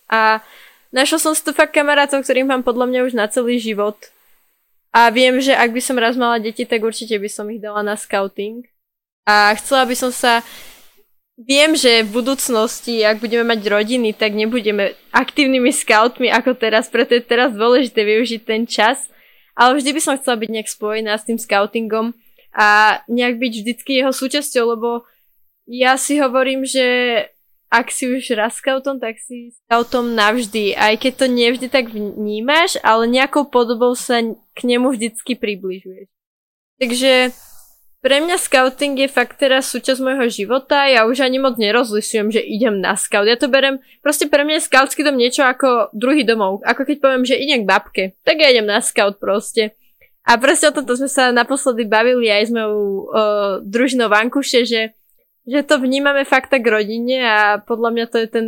a 0.09 0.19
našla 0.89 1.21
som 1.21 1.33
si 1.37 1.45
tu 1.45 1.53
fakt 1.53 1.77
kamarátov, 1.77 2.25
ktorých 2.25 2.49
mám 2.49 2.65
podľa 2.65 2.89
mňa 2.89 2.99
už 3.05 3.13
na 3.13 3.29
celý 3.29 3.61
život. 3.61 3.95
A 4.97 5.13
viem, 5.13 5.37
že 5.37 5.53
ak 5.53 5.69
by 5.77 5.81
som 5.83 6.01
raz 6.01 6.17
mala 6.17 6.41
deti, 6.41 6.65
tak 6.65 6.81
určite 6.81 7.21
by 7.21 7.29
som 7.29 7.45
ich 7.53 7.61
dala 7.61 7.85
na 7.85 7.93
scouting. 7.93 8.65
A 9.29 9.53
chcela 9.59 9.85
by 9.85 9.93
som 9.93 10.09
sa 10.09 10.41
Viem, 11.37 11.77
že 11.77 12.01
v 12.01 12.17
budúcnosti, 12.17 13.05
ak 13.05 13.21
budeme 13.21 13.45
mať 13.45 13.61
rodiny, 13.69 14.09
tak 14.17 14.33
nebudeme 14.33 14.97
aktívnymi 15.13 15.69
scoutmi 15.69 16.33
ako 16.33 16.57
teraz, 16.57 16.89
preto 16.89 17.13
je 17.13 17.21
teraz 17.21 17.53
dôležité 17.53 18.01
využiť 18.01 18.41
ten 18.41 18.65
čas. 18.65 19.05
Ale 19.53 19.77
vždy 19.77 19.89
by 19.93 20.01
som 20.01 20.17
chcela 20.17 20.37
byť 20.37 20.49
nejak 20.49 20.69
spojená 20.69 21.13
s 21.17 21.25
tým 21.29 21.37
scoutingom 21.37 22.17
a 22.57 22.99
nejak 23.05 23.37
byť 23.37 23.53
vždycky 23.53 24.01
jeho 24.01 24.13
súčasťou, 24.13 24.77
lebo 24.77 25.05
ja 25.69 25.93
si 25.97 26.17
hovorím, 26.17 26.65
že 26.65 26.85
ak 27.67 27.91
si 27.91 28.07
už 28.07 28.33
raz 28.33 28.57
scoutom, 28.57 28.97
tak 28.97 29.19
si 29.19 29.51
scoutom 29.65 30.15
navždy. 30.15 30.73
Aj 30.73 30.95
keď 30.95 31.13
to 31.21 31.25
nevždy 31.27 31.67
tak 31.67 31.91
vnímaš, 31.91 32.79
ale 32.81 33.11
nejakou 33.11 33.45
podobou 33.45 33.91
sa 33.93 34.23
k 34.55 34.59
nemu 34.63 34.89
vždycky 34.89 35.35
približuješ. 35.35 36.07
Takže 36.79 37.11
pre 38.01 38.21
mňa 38.21 38.37
scouting 38.37 38.93
je 39.03 39.09
fakt 39.09 39.41
teraz 39.41 39.73
súčasť 39.73 39.99
môjho 39.99 40.29
života. 40.29 40.85
Ja 40.85 41.09
už 41.09 41.25
ani 41.25 41.41
moc 41.41 41.57
nerozlisujem, 41.57 42.29
že 42.29 42.45
idem 42.45 42.77
na 42.77 42.93
scout. 42.93 43.25
Ja 43.25 43.35
to 43.35 43.49
berem, 43.49 43.81
proste 44.05 44.29
pre 44.29 44.45
mňa 44.45 44.61
je 44.61 44.67
scoutský 44.69 45.01
dom 45.01 45.17
niečo 45.17 45.43
ako 45.43 45.91
druhý 45.97 46.21
domov. 46.21 46.61
Ako 46.63 46.85
keď 46.85 46.97
poviem, 47.01 47.23
že 47.25 47.35
idem 47.35 47.65
k 47.65 47.69
babke, 47.69 48.03
tak 48.21 48.37
ja 48.37 48.53
idem 48.53 48.69
na 48.69 48.79
scout 48.79 49.17
proste. 49.17 49.73
A 50.27 50.35
proste 50.37 50.67
o 50.69 50.75
tomto 50.75 50.99
sme 50.99 51.09
sa 51.09 51.31
naposledy 51.31 51.87
bavili 51.87 52.27
aj 52.27 52.43
s 52.47 52.51
mojou 52.51 52.77
uh, 52.77 52.99
družinou 53.63 54.11
Vankuše, 54.11 54.67
že 54.67 54.97
že 55.47 55.63
to 55.63 55.79
vnímame 55.79 56.27
fakt 56.27 56.51
tak 56.51 56.67
rodine 56.67 57.23
a 57.23 57.63
podľa 57.63 57.89
mňa 57.95 58.05
to 58.11 58.17
je 58.19 58.27
ten 58.27 58.47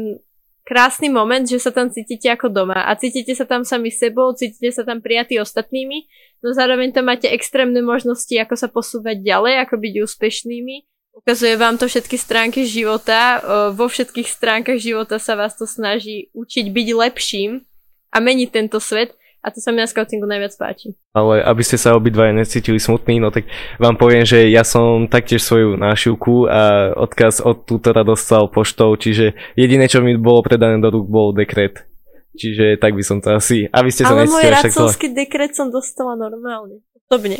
krásny 0.69 1.09
moment, 1.09 1.41
že 1.41 1.57
sa 1.57 1.73
tam 1.73 1.89
cítite 1.89 2.29
ako 2.29 2.53
doma 2.53 2.85
a 2.85 2.93
cítite 2.93 3.33
sa 3.33 3.49
tam 3.49 3.65
sami 3.65 3.89
sebou, 3.89 4.29
cítite 4.37 4.69
sa 4.69 4.85
tam 4.85 5.01
prijatí 5.01 5.41
ostatnými, 5.41 6.05
no 6.45 6.53
zároveň 6.53 6.93
tam 6.93 7.09
máte 7.09 7.25
extrémne 7.25 7.81
možnosti, 7.81 8.31
ako 8.37 8.53
sa 8.53 8.69
posúvať 8.69 9.25
ďalej, 9.25 9.65
ako 9.65 9.75
byť 9.81 9.93
úspešnými. 10.05 10.75
Ukazuje 11.19 11.57
vám 11.59 11.75
to 11.75 11.89
všetky 11.89 12.15
stránky 12.15 12.63
života, 12.63 13.43
vo 13.73 13.91
všetkých 13.91 14.29
stránkach 14.29 14.79
života 14.79 15.17
sa 15.19 15.35
vás 15.35 15.57
to 15.57 15.67
snaží 15.67 16.31
učiť 16.37 16.71
byť 16.71 16.87
lepším 16.95 17.65
a 18.13 18.17
meniť 18.23 18.49
tento 18.53 18.79
svet 18.79 19.18
a 19.39 19.47
to 19.55 19.63
sa 19.63 19.71
mi 19.71 19.79
na 19.79 19.87
scoutingu 19.87 20.27
najviac 20.27 20.51
páči. 20.59 20.91
Ale 21.15 21.39
aby 21.39 21.63
ste 21.63 21.79
sa 21.79 21.95
obidvaja 21.95 22.35
necítili 22.35 22.75
smutní, 22.75 23.23
no 23.23 23.31
tak 23.31 23.47
vám 23.79 23.95
poviem, 23.95 24.27
že 24.27 24.51
ja 24.51 24.67
som 24.67 25.07
taktiež 25.07 25.39
svoju 25.43 25.79
nášivku 25.79 26.51
a 26.51 26.91
odkaz 26.95 27.39
od 27.39 27.63
tútora 27.63 28.03
dostal 28.03 28.51
poštou, 28.51 28.99
čiže 28.99 29.39
jediné, 29.55 29.87
čo 29.87 30.03
mi 30.03 30.19
bolo 30.19 30.43
predané 30.43 30.75
do 30.83 30.91
rúk, 30.91 31.07
bol 31.07 31.31
dekret. 31.31 31.87
Čiže 32.35 32.79
tak 32.79 32.95
by 32.95 33.03
som 33.03 33.19
to 33.19 33.35
asi... 33.35 33.67
Aby 33.71 33.89
ste 33.91 34.07
sa 34.07 34.15
Ale 34.15 34.27
môj 34.27 34.47
racovský 34.47 35.11
to... 35.11 35.15
dekret 35.23 35.55
som 35.55 35.67
dostala 35.71 36.15
normálne. 36.15 36.79
Osobne. 36.95 37.39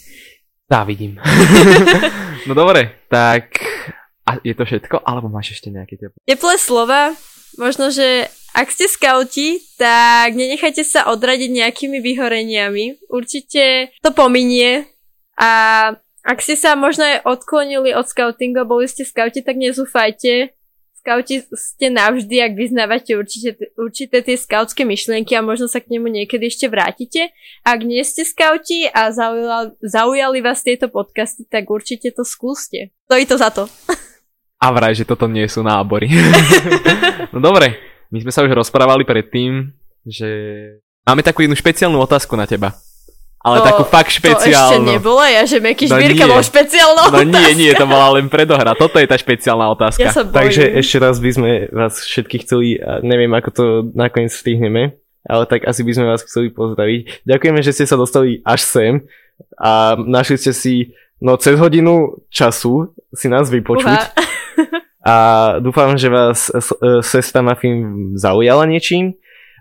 Dá, 0.72 0.82
vidím. 0.82 1.18
no 2.48 2.52
dobre, 2.54 3.06
tak... 3.06 3.62
A 4.26 4.42
je 4.42 4.58
to 4.58 4.66
všetko? 4.66 5.06
Alebo 5.06 5.30
máš 5.30 5.54
ešte 5.54 5.70
nejaké 5.70 5.94
teplé? 5.94 6.18
Teplé 6.26 6.58
slova. 6.58 7.14
Možno, 7.54 7.94
že 7.94 8.26
ak 8.56 8.72
ste 8.72 8.88
skauti, 8.88 9.60
tak 9.76 10.32
nenechajte 10.32 10.82
sa 10.82 11.12
odradiť 11.12 11.50
nejakými 11.52 12.00
vyhoreniami. 12.00 13.12
Určite 13.12 13.94
to 14.00 14.10
pominie 14.16 14.88
a 15.36 15.92
ak 16.26 16.42
ste 16.42 16.58
sa 16.58 16.74
možno 16.74 17.06
aj 17.06 17.22
odklonili 17.22 17.94
od 17.94 18.08
scoutingu 18.08 18.64
a 18.64 18.66
boli 18.66 18.90
ste 18.90 19.06
skauti, 19.06 19.46
tak 19.46 19.60
nezúfajte. 19.60 20.50
Skauti 20.98 21.38
ste 21.54 21.86
navždy, 21.86 22.42
ak 22.42 22.58
vyznávate 22.58 23.14
určite, 23.14 23.54
určité 23.78 24.26
tie 24.26 24.34
skautské 24.34 24.82
myšlienky 24.82 25.38
a 25.38 25.46
možno 25.46 25.70
sa 25.70 25.78
k 25.78 25.94
nemu 25.94 26.10
niekedy 26.10 26.50
ešte 26.50 26.66
vrátite. 26.66 27.30
Ak 27.62 27.86
nie 27.86 28.02
ste 28.02 28.26
skauti 28.26 28.90
a 28.90 29.14
zaujali, 29.14 29.78
zaujali 29.86 30.38
vás 30.42 30.66
tieto 30.66 30.90
podcasty, 30.90 31.46
tak 31.46 31.70
určite 31.70 32.10
to 32.10 32.26
skúste. 32.26 32.90
Stojí 33.06 33.22
to 33.22 33.38
za 33.38 33.54
to. 33.54 33.70
A 34.56 34.72
vraj, 34.72 34.96
že 34.96 35.04
toto 35.04 35.28
nie 35.28 35.44
sú 35.46 35.60
nábory. 35.60 36.08
no 37.34 37.38
dobre, 37.44 37.76
my 38.08 38.24
sme 38.24 38.32
sa 38.32 38.40
už 38.40 38.56
rozprávali 38.56 39.04
predtým, 39.04 39.68
že 40.06 40.28
máme 41.04 41.20
takú 41.20 41.44
jednu 41.44 41.58
špeciálnu 41.58 42.00
otázku 42.00 42.32
na 42.38 42.48
teba. 42.48 42.72
Ale 43.46 43.62
to, 43.62 43.66
takú 43.68 43.84
fakt 43.86 44.10
špeciálnu. 44.10 44.42
To 44.42 44.50
ešte 44.50 44.78
nebola 44.82 45.24
ja, 45.30 45.42
že 45.46 45.62
Meky 45.62 45.86
no 45.86 45.94
Šbírka 45.94 46.24
bol 46.26 46.42
špeciálna 46.42 47.02
No 47.14 47.22
nie, 47.22 47.54
nie, 47.54 47.70
to 47.78 47.86
bola 47.86 48.18
len 48.18 48.26
predohra. 48.26 48.74
Toto 48.74 48.98
je 48.98 49.06
tá 49.06 49.14
špeciálna 49.14 49.70
otázka. 49.70 50.02
Ja 50.02 50.10
sa 50.10 50.26
Takže 50.26 50.66
ešte 50.66 50.98
raz 50.98 51.22
by 51.22 51.30
sme 51.30 51.50
vás 51.70 51.94
všetkých 52.02 52.42
chceli, 52.42 52.82
neviem 53.06 53.30
ako 53.38 53.48
to 53.54 53.64
nakoniec 53.94 54.34
stihneme, 54.34 54.98
ale 55.22 55.44
tak 55.46 55.62
asi 55.62 55.86
by 55.86 55.92
sme 55.94 56.10
vás 56.10 56.26
chceli 56.26 56.50
pozdraviť. 56.50 57.22
Ďakujeme, 57.22 57.60
že 57.62 57.70
ste 57.70 57.86
sa 57.86 57.94
dostali 57.94 58.42
až 58.42 58.66
sem 58.66 58.92
a 59.62 59.94
našli 59.94 60.42
ste 60.42 60.50
si 60.50 60.74
no 61.20 61.36
cez 61.36 61.56
hodinu 61.56 62.20
času 62.28 62.92
si 63.12 63.26
nás 63.28 63.48
vypočuť. 63.48 63.86
Uha. 63.86 64.26
A 65.06 65.14
dúfam, 65.62 65.94
že 65.94 66.10
vás 66.10 66.50
e, 66.50 66.58
sestra 66.98 67.38
Muffin 67.38 68.10
zaujala 68.18 68.66
niečím. 68.66 69.14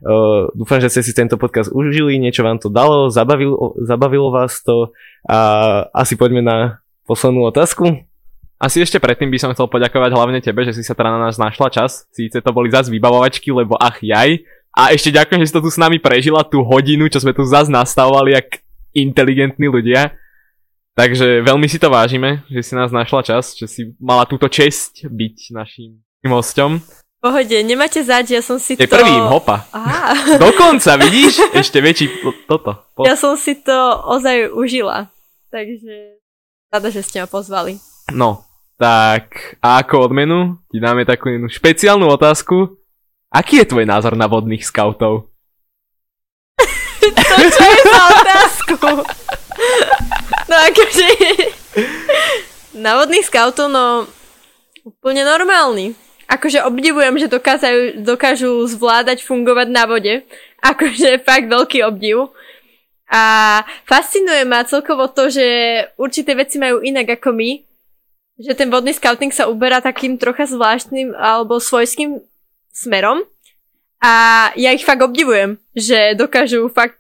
Uh, 0.04 0.52
dúfam, 0.52 0.84
že 0.84 0.92
ste 0.92 1.02
si 1.08 1.16
tento 1.16 1.40
podcast 1.40 1.72
užili, 1.72 2.20
niečo 2.20 2.44
vám 2.44 2.60
to 2.60 2.68
dalo, 2.68 3.08
zabavilo, 3.08 3.80
zabavilo 3.80 4.28
vás 4.28 4.60
to 4.60 4.92
a 5.24 5.38
asi 5.96 6.20
poďme 6.20 6.44
na 6.44 6.58
poslednú 7.08 7.48
otázku. 7.48 8.04
Asi 8.60 8.84
ešte 8.84 9.00
predtým 9.00 9.32
by 9.32 9.40
som 9.40 9.52
chcel 9.56 9.72
poďakovať 9.72 10.12
hlavne 10.12 10.40
tebe, 10.44 10.68
že 10.68 10.76
si 10.76 10.84
sa 10.84 10.96
teda 10.96 11.16
na 11.16 11.32
nás 11.32 11.40
našla 11.40 11.72
čas. 11.72 12.08
Síce 12.12 12.44
to 12.44 12.52
boli 12.52 12.68
zase 12.72 12.92
vybavovačky, 12.92 13.56
lebo 13.56 13.80
ach 13.80 14.04
jaj. 14.04 14.44
A 14.76 14.92
ešte 14.92 15.16
ďakujem, 15.16 15.40
že 15.44 15.48
si 15.48 15.56
to 15.56 15.64
tu 15.64 15.72
s 15.72 15.80
nami 15.80 16.04
prežila, 16.04 16.44
tú 16.44 16.60
hodinu, 16.60 17.08
čo 17.08 17.24
sme 17.24 17.32
tu 17.32 17.48
zase 17.48 17.72
nastavovali, 17.72 18.36
jak 18.36 18.60
inteligentní 18.92 19.72
ľudia. 19.72 20.12
Takže 20.96 21.44
veľmi 21.44 21.68
si 21.68 21.76
to 21.76 21.92
vážime, 21.92 22.48
že 22.48 22.64
si 22.64 22.72
nás 22.72 22.88
našla 22.88 23.20
čas, 23.20 23.52
že 23.52 23.68
si 23.68 23.82
mala 24.00 24.24
túto 24.24 24.48
česť 24.48 25.12
byť 25.12 25.52
našim 25.52 26.00
hosťom. 26.24 26.80
Pohode, 27.20 27.58
nemáte 27.68 28.00
zaď, 28.00 28.40
ja 28.40 28.42
som 28.46 28.56
si 28.56 28.80
je 28.80 28.88
to... 28.88 28.96
prvým, 28.96 29.28
hopa. 29.28 29.68
Aha. 29.76 30.16
Dokonca, 30.48 30.96
vidíš? 30.96 31.52
Ešte 31.52 31.84
väčší 31.84 32.24
toto. 32.48 32.88
Po... 32.96 33.04
Ja 33.04 33.20
som 33.20 33.36
si 33.36 33.60
to 33.60 33.76
ozaj 34.08 34.56
užila. 34.56 35.12
Takže 35.52 36.16
rada, 36.72 36.88
že 36.88 37.04
ste 37.04 37.20
ma 37.20 37.28
pozvali. 37.28 37.76
No, 38.16 38.48
tak 38.80 39.60
a 39.60 39.84
ako 39.84 40.08
odmenu 40.08 40.64
ti 40.72 40.80
dáme 40.80 41.04
takú 41.04 41.28
jednu 41.28 41.52
špeciálnu 41.52 42.08
otázku. 42.08 42.80
Aký 43.36 43.60
je 43.60 43.68
tvoj 43.68 43.84
názor 43.84 44.16
na 44.16 44.32
vodných 44.32 44.64
skautov? 44.64 45.28
to 47.04 47.44
čo 47.52 47.64
je 47.68 47.82
za 47.84 48.04
otázku? 48.16 48.76
No 50.46 50.56
akože... 50.56 51.08
Na 52.76 53.00
vodných 53.02 53.26
scoutov, 53.26 53.72
no... 53.72 54.06
Úplne 54.86 55.26
normálny. 55.26 55.98
Akože 56.30 56.62
obdivujem, 56.62 57.18
že 57.18 57.30
dokážu, 57.30 58.02
dokážu 58.02 58.52
zvládať 58.70 59.26
fungovať 59.26 59.68
na 59.74 59.84
vode. 59.90 60.22
Akože 60.62 61.18
fakt 61.28 61.50
veľký 61.50 61.82
obdiv. 61.86 62.30
A 63.10 63.62
fascinuje 63.86 64.46
ma 64.46 64.66
celkovo 64.66 65.06
to, 65.10 65.30
že 65.30 65.46
určité 65.98 66.34
veci 66.34 66.58
majú 66.58 66.82
inak 66.82 67.22
ako 67.22 67.34
my. 67.34 67.62
Že 68.42 68.54
ten 68.58 68.70
vodný 68.70 68.92
scouting 68.94 69.32
sa 69.32 69.48
uberá 69.48 69.80
takým 69.80 70.18
trocha 70.18 70.50
zvláštnym 70.50 71.14
alebo 71.18 71.62
svojským 71.62 72.22
smerom. 72.74 73.24
A 74.04 74.50
ja 74.60 74.76
ich 74.76 74.84
fakt 74.84 75.02
obdivujem, 75.02 75.58
že 75.74 76.18
dokážu 76.18 76.68
fakt 76.70 77.00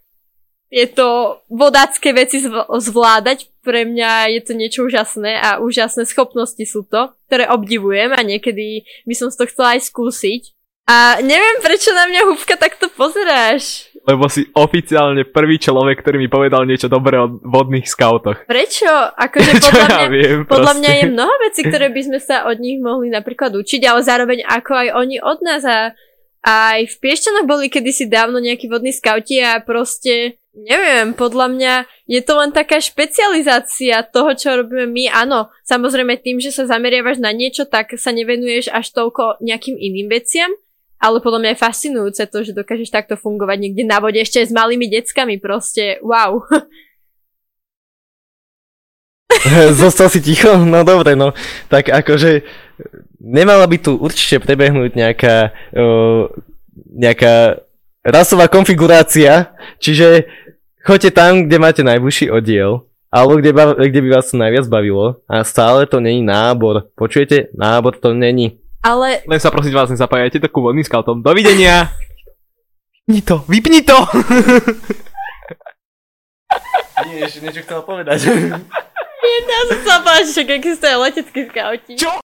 tieto 0.75 1.39
vodácké 1.47 2.11
veci 2.11 2.43
zvládať. 2.67 3.47
Pre 3.63 3.87
mňa 3.87 4.35
je 4.35 4.41
to 4.43 4.53
niečo 4.59 4.83
úžasné 4.83 5.39
a 5.39 5.63
úžasné 5.63 6.03
schopnosti 6.03 6.59
sú 6.67 6.83
to, 6.83 7.15
ktoré 7.31 7.47
obdivujem 7.47 8.11
a 8.11 8.19
niekedy 8.19 8.83
by 9.07 9.15
som 9.15 9.31
to 9.31 9.47
chcela 9.47 9.79
aj 9.79 9.87
skúsiť. 9.87 10.51
A 10.85 11.17
neviem, 11.23 11.63
prečo 11.63 11.95
na 11.95 12.05
mňa 12.05 12.21
húbka 12.29 12.59
takto 12.59 12.91
pozeráš. 12.93 13.89
Lebo 14.05 14.29
si 14.29 14.45
oficiálne 14.53 15.25
prvý 15.25 15.57
človek, 15.57 15.97
ktorý 15.97 16.21
mi 16.21 16.29
povedal 16.29 16.61
niečo 16.61 16.85
dobré 16.85 17.17
o 17.17 17.41
vodných 17.41 17.89
skautoch. 17.89 18.45
Prečo? 18.45 18.85
Akože 19.17 19.51
podľa, 19.65 19.81
ja 19.81 19.89
mňa, 19.89 20.07
viem, 20.13 20.39
podľa 20.45 20.73
mňa 20.77 20.91
je 20.93 21.03
mnoho 21.09 21.35
vecí, 21.41 21.61
ktoré 21.65 21.89
by 21.89 22.01
sme 22.05 22.19
sa 22.21 22.45
od 22.45 22.61
nich 22.61 22.77
mohli 22.77 23.09
napríklad 23.09 23.57
učiť, 23.57 23.81
ale 23.81 24.05
zároveň 24.05 24.45
ako 24.45 24.71
aj 24.77 24.87
oni 24.93 25.17
od 25.23 25.39
nás. 25.41 25.65
A 25.65 25.89
aj 26.45 26.93
v 26.93 26.95
Piešťanoch 27.01 27.49
boli 27.49 27.73
kedysi 27.73 28.05
dávno 28.05 28.37
nejakí 28.37 28.69
vodní 28.69 28.93
skauti 28.93 29.41
a 29.41 29.57
proste 29.65 30.37
Neviem, 30.55 31.11
podľa 31.11 31.51
mňa 31.51 31.73
je 32.07 32.23
to 32.23 32.39
len 32.39 32.55
taká 32.55 32.79
špecializácia 32.79 33.99
toho, 34.07 34.31
čo 34.39 34.55
robíme 34.55 34.87
my. 34.87 35.11
Áno, 35.11 35.51
samozrejme 35.67 36.15
tým, 36.23 36.39
že 36.39 36.55
sa 36.55 36.63
zameriavaš 36.63 37.19
na 37.19 37.35
niečo, 37.35 37.67
tak 37.67 37.91
sa 37.99 38.15
nevenuješ 38.15 38.71
až 38.71 38.87
toľko 38.95 39.43
nejakým 39.43 39.75
iným 39.75 40.07
veciam, 40.07 40.47
ale 40.95 41.19
podľa 41.19 41.39
mňa 41.43 41.51
je 41.51 41.59
fascinujúce 41.59 42.23
to, 42.31 42.47
že 42.47 42.55
dokážeš 42.55 42.87
takto 42.87 43.19
fungovať 43.19 43.67
niekde 43.67 43.83
na 43.83 43.99
vode 43.99 44.15
ešte 44.15 44.39
s 44.39 44.55
malými 44.55 44.87
deckami, 44.87 45.43
proste 45.43 45.99
wow. 45.99 46.39
Zostal 49.75 50.07
si 50.07 50.23
ticho? 50.23 50.55
No 50.63 50.87
dobre, 50.87 51.19
no. 51.19 51.35
Tak 51.67 51.91
akože 51.91 52.47
nemala 53.19 53.67
by 53.67 53.77
tu 53.83 53.99
určite 53.99 54.39
prebehnúť 54.39 54.95
nejaká, 54.95 55.51
uh, 55.75 56.31
nejaká 56.95 57.59
rasová 58.05 58.47
konfigurácia, 58.47 59.57
čiže 59.81 60.29
Choďte 60.85 61.17
tam, 61.17 61.49
kde 61.49 61.57
máte 61.57 61.81
najbližší 61.81 62.29
oddiel, 62.29 62.85
alebo 63.09 63.41
kde, 63.41 63.57
kde 63.89 63.99
by 64.05 64.09
vás 64.13 64.29
to 64.29 64.37
najviac 64.37 64.69
bavilo 64.69 65.17
a 65.25 65.41
stále 65.41 65.89
to 65.89 65.97
není 65.97 66.21
nábor. 66.21 66.93
Počujete? 66.93 67.49
Nábor 67.57 67.97
to 67.97 68.13
není. 68.13 68.61
Ale... 68.85 69.25
Len 69.25 69.39
sa 69.41 69.49
prosím 69.49 69.73
vás, 69.73 69.89
nezapájajte 69.89 70.37
takú 70.37 70.61
vodným 70.61 70.85
scoutom. 70.85 71.25
Dovidenia! 71.25 71.89
Vypni 73.09 73.21
to, 73.25 73.35
vypni 73.49 73.81
to! 73.81 73.97
Nie, 77.05 77.27
ešte 77.27 77.43
niečo 77.43 77.61
chcel 77.65 77.81
povedať. 77.83 78.17
Jedna 79.25 79.57
sa 79.83 79.99
páči, 79.99 80.47
aký 80.47 80.71
ste 80.77 80.95
letecký 80.95 81.41
skauti. 81.49 81.93
Čo? 81.99 82.21